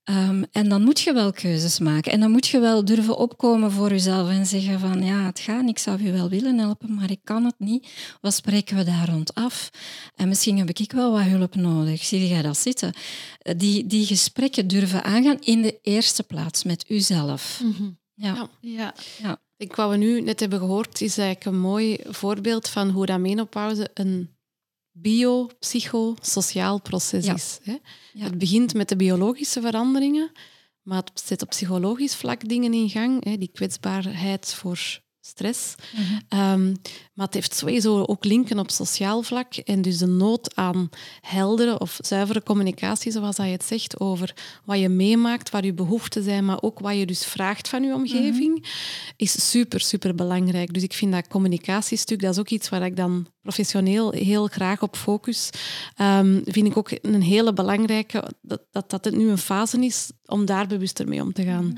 Ehm, 0.04 0.43
en 0.51 0.70
dan 0.70 0.82
moet 0.84 0.99
je 0.99 1.14
wel 1.14 1.32
keuzes 1.32 1.80
maken. 1.80 2.12
En 2.12 2.20
dan 2.20 2.32
moet 2.32 2.47
je 2.47 2.60
wel 2.60 2.86
durven 2.86 3.18
opkomen 3.18 3.72
voor 3.72 3.89
jezelf 3.89 4.30
en 4.30 4.45
zeggen 4.45 4.80
van 4.80 5.04
ja, 5.04 5.26
het 5.26 5.39
gaat, 5.39 5.68
ik 5.68 5.78
zou 5.80 6.04
je 6.04 6.12
wel 6.12 6.30
willen 6.30 6.58
helpen, 6.60 6.93
maar 6.93 7.12
ik 7.12 7.20
kan 7.24 7.45
het 7.45 7.56
niet. 7.58 7.88
Wat 8.22 8.34
spreken 8.34 8.78
we 8.78 8.84
daar 8.84 9.10
rond 9.10 9.36
af? 9.36 9.70
En 10.16 10.28
misschien 10.28 10.58
heb 10.58 10.70
ik 10.70 10.91
wel 10.91 11.12
wat 11.12 11.22
hulp 11.24 11.56
nodig. 11.56 12.04
Zie 12.04 12.28
jij 12.28 12.41
dat 12.41 12.58
zitten? 12.58 12.93
Eh, 13.38 13.54
Die, 13.58 13.88
die 13.88 14.06
gesprekken 14.06 14.68
durven 14.68 15.04
aangaan 15.04 15.39
in 15.39 15.62
de 15.62 15.80
eerste 15.82 16.24
plaats 16.24 16.64
met 16.64 16.86
uzelf. 16.88 17.62
Mhm. 17.64 17.89
Ja. 18.14 18.49
Ja. 18.62 18.93
Ja. 19.22 19.41
Ik, 19.58 19.76
wat 19.76 19.89
we 19.89 19.97
nu 19.97 20.22
net 20.22 20.39
hebben 20.39 20.60
gehoord, 20.60 21.01
is 21.01 21.18
eigenlijk 21.18 21.56
een 21.56 21.62
mooi 21.62 21.97
voorbeeld 22.08 22.70
van 22.70 22.89
hoe 22.89 23.06
dat 23.06 23.20
menopauze 23.20 23.89
een 23.93 24.30
bio-psychosociaal 24.91 26.82
proces 26.82 27.26
Ja. 27.26 27.34
is. 27.34 27.60
Hè? 27.64 27.76
Ja. 28.14 28.24
Het 28.24 28.38
begint 28.38 28.74
met 28.74 28.89
de 28.89 28.95
biologische 28.95 29.61
veranderingen, 29.61 30.32
maar 30.82 30.97
het 30.97 31.22
zet 31.26 31.41
op 31.41 31.49
psychologisch 31.49 32.16
vlak 32.16 32.47
dingen 32.49 32.74
in 32.74 32.89
gang. 32.89 33.24
Hè? 33.24 33.38
Die 33.38 33.51
kwetsbaarheid 33.53 34.53
voor 34.53 35.01
stress. 35.26 35.76
Mhm. 35.95 36.19
Ehm, 36.28 36.74
maar 37.13 37.26
het 37.26 37.34
heeft 37.34 37.55
sowieso 37.55 38.03
ook 38.03 38.26
linken 38.26 38.59
op 38.59 38.71
sociaal 38.71 39.21
vlak. 39.21 39.53
En 39.55 39.82
dus 39.82 39.97
de 39.97 40.05
nood 40.05 40.55
aan 40.55 40.89
heldere 41.21 41.80
of 41.80 41.97
zuivere 42.01 42.43
communicatie, 42.43 43.11
zoals 43.11 43.38
hij 43.38 43.51
het 43.51 43.63
zegt, 43.63 43.99
over 43.99 44.34
wat 44.65 44.80
je 44.80 44.89
meemaakt, 44.89 45.49
waar 45.49 45.65
je 45.65 45.74
behoeften 45.74 46.24
zijn, 46.24 46.45
maar 46.45 46.61
ook 46.61 46.80
wat 46.80 46.97
je 46.97 47.05
dus 47.05 47.26
vraagt 47.26 47.69
van 47.69 47.84
je 47.84 47.93
omgeving, 47.93 48.65
is 49.15 49.49
super, 49.49 49.80
super 49.80 50.15
belangrijk. 50.15 50.74
Dus 50.74 50.84
ik 50.84 50.93
vind 50.93 51.11
dat 51.11 51.28
communicatiestuk, 51.28 52.21
dat 52.21 52.32
is 52.34 52.39
ook 52.39 52.49
iets 52.49 52.69
waar 52.69 52.86
ik 52.86 52.95
dan 52.95 53.28
professioneel 53.41 54.11
heel 54.11 54.47
graag 54.47 54.82
op 54.82 54.95
focus. 54.95 55.49
Ehm, 55.95 56.41
vind 56.45 56.67
ik 56.67 56.78
ook 56.78 56.91
een 57.01 57.21
hele 57.21 57.53
belangrijke, 57.53 58.32
dat, 58.41 58.61
dat 58.71 58.89
dat 58.89 59.05
het 59.05 59.15
nu 59.15 59.30
een 59.30 59.38
fase 59.38 59.86
is 59.86 60.11
om 60.26 60.45
daar 60.45 60.67
bewuster 60.67 61.07
mee 61.07 61.21
om 61.21 61.34
te 61.34 61.43
gaan. 61.43 61.78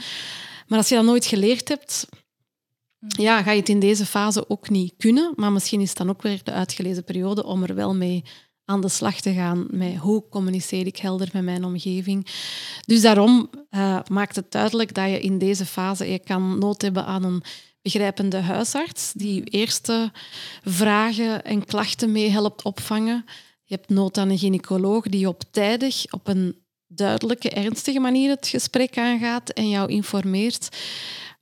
Maar 0.68 0.78
als 0.78 0.90
je 0.90 0.96
dat 0.96 1.06
nooit 1.06 1.26
geleerd 1.26 1.68
hebt, 1.68 2.08
ja, 3.08 3.44
ga 3.44 3.52
je 3.52 3.60
het 3.60 3.70
in 3.70 3.80
deze 3.80 4.06
fase 4.06 4.50
ook 4.50 4.70
niet 4.70 4.94
kunnen. 4.98 5.34
Maar 5.36 5.52
misschien 5.52 5.82
is 5.82 5.90
het 5.90 5.98
dan 5.98 6.10
ook 6.10 6.22
weer 6.22 6.40
de 6.44 6.52
uitgelezen 6.52 7.04
periode 7.04 7.44
om 7.46 7.64
er 7.64 7.76
wel 7.76 7.96
mee 7.96 8.24
aan 8.66 8.82
de 8.82 8.90
slag 8.90 9.22
te 9.22 9.34
gaan. 9.34 9.68
Met 9.70 9.96
hoe 9.96 10.30
communiceer 10.30 10.86
ik 10.86 10.98
helder 10.98 11.30
met 11.34 11.44
mijn 11.44 11.64
omgeving. 11.64 12.28
Dus 12.86 13.02
daarom 13.02 13.50
eh, 13.70 14.00
maakt 14.10 14.36
het 14.36 14.52
duidelijk 14.52 14.94
dat 14.94 15.10
je 15.10 15.20
in 15.20 15.38
deze 15.38 15.66
fase 15.66 16.12
je 16.12 16.20
kan 16.20 16.60
nood 16.60 16.82
hebben 16.82 17.06
aan 17.06 17.24
een 17.24 17.44
begrijpende 17.82 18.38
huisarts 18.38 19.14
die 19.14 19.34
je 19.34 19.44
eerste 19.44 20.12
vragen 20.64 21.44
en 21.44 21.66
klachten 21.66 22.12
mee 22.12 22.30
helpt 22.30 22.64
opvangen. 22.64 23.26
Je 23.64 23.76
hebt 23.76 23.90
nood 23.90 24.18
aan 24.18 24.30
een 24.30 24.38
gynaecoloog 24.38 25.04
die 25.04 25.28
op 25.28 25.44
tijdig, 25.52 26.06
op 26.12 26.28
een 26.28 26.64
duidelijke, 26.88 27.50
ernstige 27.50 28.00
manier 28.00 28.30
het 28.30 28.48
gesprek 28.48 28.98
aangaat 28.98 29.50
en 29.50 29.70
jou 29.70 29.90
informeert. 29.90 30.78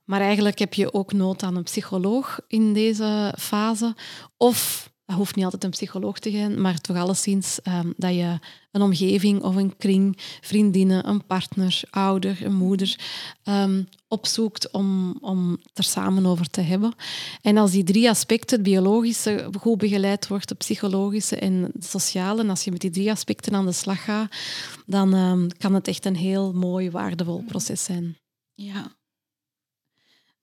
Maar 0.04 0.20
eigenlijk 0.20 0.58
heb 0.58 0.74
je 0.74 0.92
ook 0.92 1.12
nood 1.12 1.42
aan 1.42 1.56
een 1.56 1.62
psycholoog 1.62 2.40
in 2.46 2.72
deze 2.72 3.34
fase. 3.38 3.94
Of, 4.36 4.90
dat 5.04 5.16
hoeft 5.16 5.34
niet 5.34 5.44
altijd 5.44 5.64
een 5.64 5.70
psycholoog 5.70 6.18
te 6.18 6.30
zijn, 6.30 6.60
maar 6.60 6.80
toch 6.80 6.96
alleszins 6.96 7.62
ehm, 7.62 7.92
dat 7.96 8.14
je 8.14 8.38
een 8.70 8.82
omgeving 8.82 9.42
of 9.42 9.56
een 9.56 9.76
kring, 9.76 10.18
vriendinnen, 10.40 11.08
een 11.08 11.26
partner, 11.26 11.82
ouder, 11.90 12.44
een 12.44 12.54
moeder, 12.54 12.98
ehm, 13.42 13.82
opzoekt 14.08 14.70
om, 14.70 15.16
om 15.20 15.58
er 15.72 15.84
samen 15.84 16.26
over 16.26 16.46
te 16.50 16.60
hebben. 16.60 16.94
En 17.40 17.56
als 17.56 17.70
die 17.70 17.84
drie 17.84 18.08
aspecten, 18.08 18.56
het 18.56 18.66
biologische, 18.66 19.50
goed 19.60 19.78
begeleid 19.78 20.28
wordt, 20.28 20.48
het 20.48 20.58
psychologische 20.58 21.36
en 21.36 21.70
het 21.72 21.84
sociale, 21.84 22.48
als 22.48 22.64
je 22.64 22.70
met 22.70 22.80
die 22.80 22.90
drie 22.90 23.10
aspecten 23.10 23.54
aan 23.54 23.66
de 23.66 23.72
slag 23.72 24.04
gaat, 24.04 24.36
dan 24.86 25.14
ehm, 25.14 25.48
kan 25.58 25.74
het 25.74 25.88
echt 25.88 26.04
een 26.04 26.16
heel 26.16 26.52
mooi, 26.52 26.90
waardevol 26.90 27.42
proces 27.42 27.84
zijn. 27.84 28.16
Ja. 28.54 28.92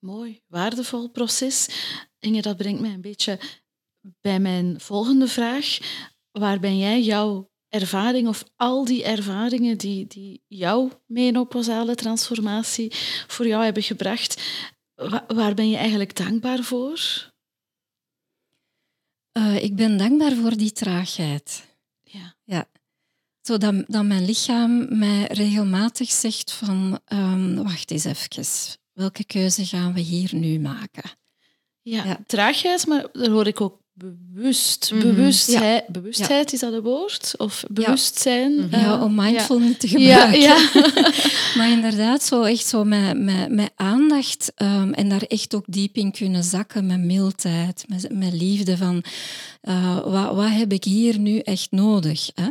Mooi, 0.04 0.40
waardevol 0.46 1.08
proces. 1.10 1.68
Inge, 2.18 2.42
dat 2.42 2.56
brengt 2.56 2.80
mij 2.80 2.92
een 2.92 3.00
beetje 3.00 3.40
bij 4.20 4.40
mijn 4.40 4.80
volgende 4.80 5.28
vraag. 5.28 5.78
Waar 6.30 6.60
ben 6.60 6.78
jij 6.78 7.02
jouw 7.02 7.50
ervaring 7.68 8.28
of 8.28 8.44
al 8.56 8.84
die 8.84 9.04
ervaringen 9.04 9.78
die, 9.78 10.06
die 10.06 10.42
jouw 10.48 11.02
menopausale 11.06 11.94
transformatie 11.94 12.92
voor 13.26 13.46
jou 13.46 13.64
hebben 13.64 13.82
gebracht, 13.82 14.42
wa- 14.94 15.24
waar 15.28 15.54
ben 15.54 15.68
je 15.70 15.76
eigenlijk 15.76 16.16
dankbaar 16.16 16.62
voor? 16.62 17.30
Eh, 19.32 19.62
ik 19.62 19.76
ben 19.76 19.96
dankbaar 19.96 20.32
voor 20.34 20.56
die 20.56 20.72
traagheid. 20.72 21.76
Ja. 22.44 22.70
Zodat 23.40 23.84
dat 23.86 24.04
mijn 24.04 24.24
lichaam 24.24 24.98
mij 24.98 25.26
regelmatig 25.26 26.10
zegt 26.10 26.52
van 26.52 27.00
ehm, 27.04 27.54
wacht 27.62 27.90
eens 27.90 28.04
even, 28.04 28.80
welke 28.92 29.24
keuze 29.24 29.64
gaan 29.66 29.92
we 29.94 30.00
hier 30.00 30.34
nu 30.34 30.58
maken? 30.60 31.10
Ja, 31.80 32.04
Ja. 32.04 32.20
traagheid, 32.26 32.86
maar 32.86 33.08
daar 33.12 33.30
hoor 33.30 33.46
ik 33.46 33.60
ook 33.60 33.81
bewust. 34.02 34.90
Mhm. 34.94 35.14
Bewustheid, 35.88 36.52
is 36.52 36.60
dat 36.60 36.72
een 36.72 36.80
woord? 36.80 37.34
Of 37.36 37.64
bewustzijn? 37.70 38.52
Mhm. 38.54 38.74
Eh, 38.74 38.80
ja, 38.82 39.02
om 39.04 39.14
mindful 39.14 39.58
niet 39.58 39.80
te 39.80 39.98
Ja, 40.00 40.30
gebruiken. 40.30 40.40
ja. 40.40 40.56
maar 41.56 41.70
inderdaad, 41.70 42.22
zo 42.22 42.42
echt 42.42 42.66
zo 42.66 42.84
met, 42.84 43.18
met, 43.18 43.50
met 43.50 43.70
aandacht 43.76 44.52
ehm, 44.54 44.92
en 44.92 45.08
daar 45.08 45.22
echt 45.22 45.54
ook 45.54 45.64
diep 45.66 45.96
in 45.96 46.12
kunnen 46.12 46.42
zakken 46.44 46.86
met 46.86 47.00
mildheid, 47.00 47.84
met, 47.88 48.06
met 48.12 48.32
liefde 48.32 48.76
van 48.76 49.04
eh, 49.60 49.98
wat, 50.04 50.34
wat 50.34 50.50
heb 50.50 50.72
ik 50.72 50.84
hier 50.84 51.18
nu 51.18 51.38
echt 51.38 51.70
nodig? 51.70 52.30
Hè? 52.34 52.48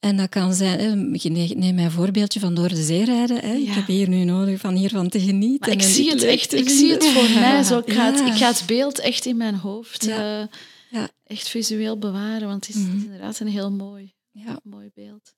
En 0.00 0.16
dat 0.16 0.28
kan 0.28 0.54
zijn, 0.54 1.14
ik 1.14 1.56
neem 1.56 1.74
mijn 1.74 1.90
voorbeeldje 1.90 2.40
van 2.40 2.54
door 2.54 2.68
de 2.68 2.82
zee 2.82 3.04
rijden. 3.04 3.38
Hè? 3.40 3.54
Ik 3.54 3.66
Ja. 3.66 3.72
heb 3.72 3.86
hier 3.86 4.08
nu 4.08 4.24
nodig 4.24 4.60
van 4.60 4.74
hiervan 4.74 5.08
te 5.08 5.20
genieten. 5.20 5.58
Maar 5.60 5.70
ik 5.78 5.82
en 5.82 5.88
zie 5.90 6.10
het 6.10 6.22
echt, 6.22 6.54
ik 6.54 6.68
zie 6.68 6.92
het 6.92 7.06
voor 7.06 7.40
mij 7.40 7.62
zo. 7.62 7.78
Ik 7.78 7.92
ga, 7.92 8.04
het, 8.06 8.18
Ja. 8.18 8.26
ik 8.26 8.32
ga 8.34 8.46
het 8.46 8.62
beeld 8.66 8.98
echt 8.98 9.26
in 9.26 9.36
mijn 9.36 9.54
hoofd 9.54 10.04
Ja. 10.04 10.48
Ja. 10.90 11.10
echt 11.24 11.48
visueel 11.48 11.98
bewaren, 11.98 12.48
want 12.48 12.66
het 12.66 12.76
is, 12.76 12.82
Mhm. 12.82 12.96
inderdaad 12.96 13.40
een 13.40 13.48
heel 13.48 13.70
mooi, 13.70 14.14
Ja. 14.30 14.60
mooi 14.62 14.90
beeld. 14.94 15.34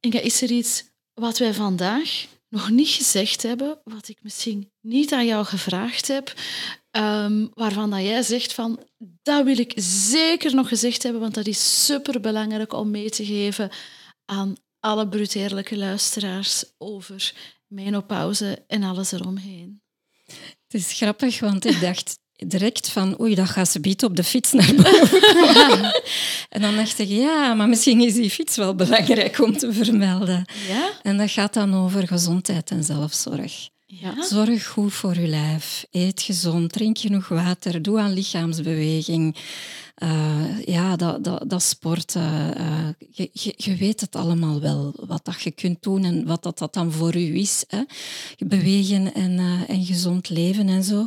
Inge, 0.00 0.20
is 0.20 0.42
er 0.42 0.50
iets 0.50 0.84
wat 1.14 1.38
wij 1.38 1.54
vandaag 1.54 2.26
nog 2.48 2.70
niet 2.70 2.88
gezegd 2.88 3.42
hebben, 3.42 3.80
wat 3.84 4.08
ik 4.08 4.18
misschien 4.22 4.72
niet 4.80 5.12
aan 5.12 5.26
jou 5.26 5.44
gevraagd 5.44 6.08
heb, 6.08 6.34
ehm, 6.90 7.46
waarvan 7.54 7.90
dat 7.90 8.00
jij 8.00 8.22
zegt 8.22 8.52
van, 8.52 8.86
dat 9.22 9.44
wil 9.44 9.58
ik 9.58 9.72
zeker 10.10 10.54
nog 10.54 10.68
gezegd 10.68 11.02
hebben, 11.02 11.20
want 11.20 11.34
dat 11.34 11.46
is 11.46 11.84
superbelangrijk 11.84 12.72
om 12.72 12.90
mee 12.90 13.10
te 13.10 13.24
geven 13.24 13.70
aan 14.24 14.54
alle 14.80 15.08
bruteerlijke 15.08 15.76
luisteraars 15.76 16.64
over 16.78 17.34
menopauze 17.66 18.64
en 18.66 18.82
alles 18.82 19.12
eromheen. 19.12 19.82
Het 20.66 20.74
is 20.82 20.92
grappig, 20.92 21.40
want 21.40 21.64
ik 21.64 21.80
dacht 21.80 22.18
direct 22.46 22.88
van 22.88 23.20
oei, 23.20 23.34
dat 23.34 23.48
gaat 23.48 23.68
ze 23.68 23.80
bieden 23.80 24.08
op 24.08 24.16
de 24.16 24.24
fiets 24.24 24.52
naar 24.52 24.74
boven. 24.74 25.20
komen. 25.54 26.02
en 26.48 26.60
dan 26.60 26.76
dacht 26.76 26.98
ik, 26.98 27.08
ja, 27.08 27.54
maar 27.54 27.68
misschien 27.68 28.00
is 28.00 28.14
die 28.14 28.30
fiets 28.30 28.56
wel 28.56 28.74
belangrijk 28.74 29.38
om 29.38 29.56
te 29.56 29.72
vermelden. 29.72 30.44
Ja? 30.68 30.90
En 31.02 31.16
dat 31.16 31.30
gaat 31.30 31.54
dan 31.54 31.74
over 31.74 32.06
gezondheid 32.06 32.70
en 32.70 32.84
zelfzorg. 32.84 33.72
Ja. 34.00 34.22
Zorg 34.22 34.66
goed 34.66 34.92
voor 34.92 35.18
je 35.18 35.26
lijf. 35.26 35.86
Eet 35.90 36.22
gezond, 36.22 36.72
drink 36.72 36.98
genoeg 36.98 37.28
water, 37.28 37.82
doe 37.82 38.00
aan 38.00 38.12
lichaamsbeweging. 38.12 39.36
Eh, 39.94 40.62
ja, 40.64 40.96
dat, 40.96 41.24
dat, 41.24 41.50
dat 41.50 41.62
sporten. 41.62 42.56
eh, 42.56 42.88
je, 43.10 43.30
je, 43.32 43.54
je 43.56 43.76
weet 43.76 44.00
het 44.00 44.16
allemaal 44.16 44.60
wel, 44.60 44.92
wat 45.06 45.24
dat 45.24 45.42
je 45.42 45.50
kunt 45.50 45.82
doen 45.82 46.04
en 46.04 46.26
wat 46.26 46.42
dat, 46.42 46.58
dat 46.58 46.74
dan 46.74 46.92
voor 46.92 47.16
u 47.16 47.38
is. 47.38 47.64
Hè? 47.68 47.82
Bewegen 48.38 49.14
en, 49.14 49.38
eh, 49.38 49.70
en 49.70 49.84
gezond 49.84 50.28
leven 50.28 50.68
en 50.68 50.84
zo. 50.84 51.06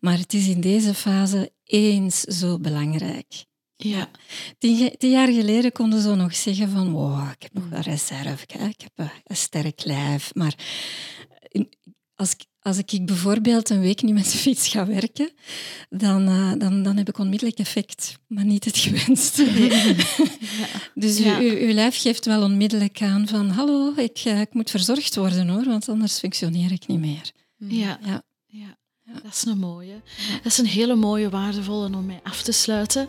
Maar 0.00 0.18
het 0.18 0.34
is 0.34 0.48
in 0.48 0.60
deze 0.60 0.94
fase 0.94 1.52
eens 1.64 2.20
zo 2.20 2.58
belangrijk. 2.58 3.48
Ja. 3.82 4.10
Tien, 4.58 4.94
tien, 4.98 5.10
jaar 5.10 5.32
geleden 5.32 5.72
konden 5.72 6.00
ze 6.00 6.14
nog 6.14 6.34
zeggen 6.36 6.70
van 6.70 6.92
wow, 6.92 7.30
ik 7.30 7.42
heb 7.42 7.52
nog 7.52 7.64
een 7.70 7.82
reserve, 7.82 8.42
ik 8.42 8.80
heb 8.80 8.92
een, 8.94 9.10
een 9.24 9.36
sterk 9.36 9.84
lijf. 9.84 10.34
Maar 10.34 10.54
als, 12.20 12.36
als 12.60 12.78
ik 12.78 13.06
bijvoorbeeld 13.06 13.70
een 13.70 13.80
week 13.80 14.02
niet 14.02 14.14
met 14.14 14.32
de 14.32 14.38
fiets 14.38 14.68
ga 14.68 14.86
werken, 14.86 15.30
dan, 15.88 16.28
uh, 16.28 16.52
dan, 16.58 16.82
dan 16.82 16.96
heb 16.96 17.08
ik 17.08 17.18
onmiddellijk 17.18 17.58
effect, 17.58 18.18
maar 18.26 18.44
niet 18.44 18.64
het 18.64 18.78
gewenste. 18.78 19.42
ja. 20.60 20.66
Dus 20.94 21.18
ja. 21.18 21.40
U, 21.40 21.66
uw 21.66 21.72
lijf 21.72 22.00
geeft 22.00 22.26
wel 22.26 22.42
onmiddellijk 22.42 23.02
aan 23.02 23.28
van 23.28 23.48
hallo, 23.48 23.92
ik, 23.96 24.24
uh, 24.24 24.40
ik 24.40 24.54
moet 24.54 24.70
verzorgd 24.70 25.16
worden 25.16 25.48
hoor, 25.48 25.64
want 25.64 25.88
anders 25.88 26.18
functioneer 26.18 26.72
ik 26.72 26.86
niet 26.86 27.00
meer. 27.00 27.30
Ja. 27.56 27.98
ja. 28.04 28.22
ja. 28.46 28.78
Dat 29.12 29.32
is 29.32 29.44
een 29.44 29.58
mooie. 29.58 30.00
Dat 30.42 30.52
is 30.52 30.58
een 30.58 30.66
hele 30.66 30.94
mooie, 30.94 31.30
waardevolle 31.30 31.96
om 31.96 32.06
mij 32.06 32.20
af 32.22 32.42
te 32.42 32.52
sluiten. 32.52 33.08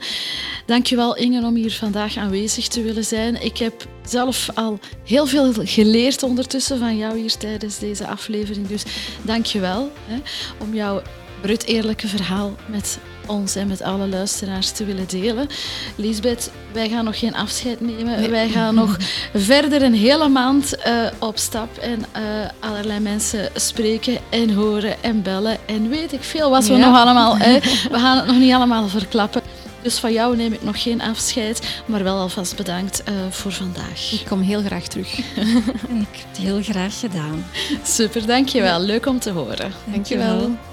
Dankjewel 0.65 1.15
Inge 1.15 1.45
om 1.45 1.55
hier 1.55 1.71
vandaag 1.71 2.17
aanwezig 2.17 2.67
te 2.67 2.81
willen 2.81 3.05
zijn. 3.05 3.43
Ik 3.43 3.57
heb 3.57 3.87
zelf 4.05 4.49
al 4.53 4.79
heel 5.05 5.25
veel 5.27 5.53
geleerd 5.55 6.23
ondertussen 6.23 6.79
van 6.79 6.97
jou 6.97 7.17
hier 7.17 7.37
tijdens 7.37 7.79
deze 7.79 8.07
aflevering. 8.07 8.67
Dus 8.67 8.83
dankjewel 9.21 9.91
hè, 10.05 10.21
om 10.59 10.73
jouw 10.73 11.01
brut 11.41 11.65
eerlijke 11.65 12.07
verhaal 12.07 12.55
met 12.65 12.99
ons 13.27 13.55
en 13.55 13.67
met 13.67 13.81
alle 13.81 14.07
luisteraars 14.07 14.71
te 14.71 14.85
willen 14.85 15.07
delen. 15.07 15.47
Lisbeth, 15.95 16.51
wij 16.71 16.89
gaan 16.89 17.05
nog 17.05 17.19
geen 17.19 17.35
afscheid 17.35 17.81
nemen. 17.81 18.29
Wij 18.29 18.49
gaan 18.49 18.75
nog 18.75 18.97
verder 19.33 19.81
een 19.81 19.93
hele 19.93 20.27
maand 20.27 20.73
uh, 20.87 21.07
op 21.19 21.37
stap 21.37 21.77
en 21.77 21.99
uh, 21.99 22.49
allerlei 22.59 22.99
mensen 22.99 23.49
spreken 23.55 24.17
en 24.29 24.53
horen 24.53 25.03
en 25.03 25.21
bellen. 25.21 25.57
En 25.65 25.89
weet 25.89 26.13
ik 26.13 26.23
veel 26.23 26.49
wat 26.49 26.67
we 26.67 26.73
ja. 26.73 26.87
nog 26.87 26.97
allemaal... 26.97 27.35
Uh, 27.35 27.41
we 27.95 27.99
gaan 27.99 28.17
het 28.17 28.25
nog 28.25 28.37
niet 28.37 28.53
allemaal 28.53 28.87
verklappen. 28.87 29.41
Dus 29.81 29.97
van 29.97 30.13
jou 30.13 30.35
neem 30.35 30.53
ik 30.53 30.63
nog 30.63 30.81
geen 30.81 31.01
afscheid, 31.01 31.81
maar 31.85 32.03
wel 32.03 32.17
alvast 32.17 32.55
bedankt 32.55 33.03
uh, 33.09 33.15
voor 33.29 33.51
vandaag. 33.51 34.11
Ik 34.11 34.25
kom 34.27 34.41
heel 34.41 34.61
graag 34.61 34.87
terug. 34.87 35.19
en 35.37 36.01
ik 36.11 36.17
heb 36.17 36.27
het 36.29 36.37
heel 36.37 36.61
graag 36.61 36.99
gedaan. 36.99 37.45
Super, 37.83 38.25
dankjewel. 38.25 38.79
Leuk 38.79 39.05
om 39.05 39.19
te 39.19 39.31
horen. 39.31 39.71
Dankjewel. 39.85 40.27
dankjewel. 40.27 40.70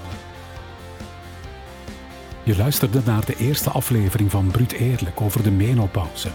Je 2.49 2.57
luisterde 2.57 3.01
naar 3.05 3.25
de 3.25 3.35
eerste 3.35 3.69
aflevering 3.69 4.31
van 4.31 4.51
Bruut 4.51 4.71
Eerlijk 4.71 5.21
over 5.21 5.43
de 5.43 5.51
menopauze. 5.51 6.29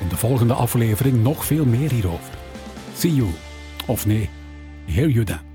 In 0.00 0.08
de 0.08 0.16
volgende 0.16 0.54
aflevering 0.54 1.22
nog 1.22 1.44
veel 1.44 1.64
meer 1.64 1.92
hierover. 1.92 2.34
See 2.94 3.14
you. 3.14 3.28
Of 3.86 4.06
nee, 4.06 4.30
hear 4.86 5.08
you 5.08 5.24
then. 5.24 5.49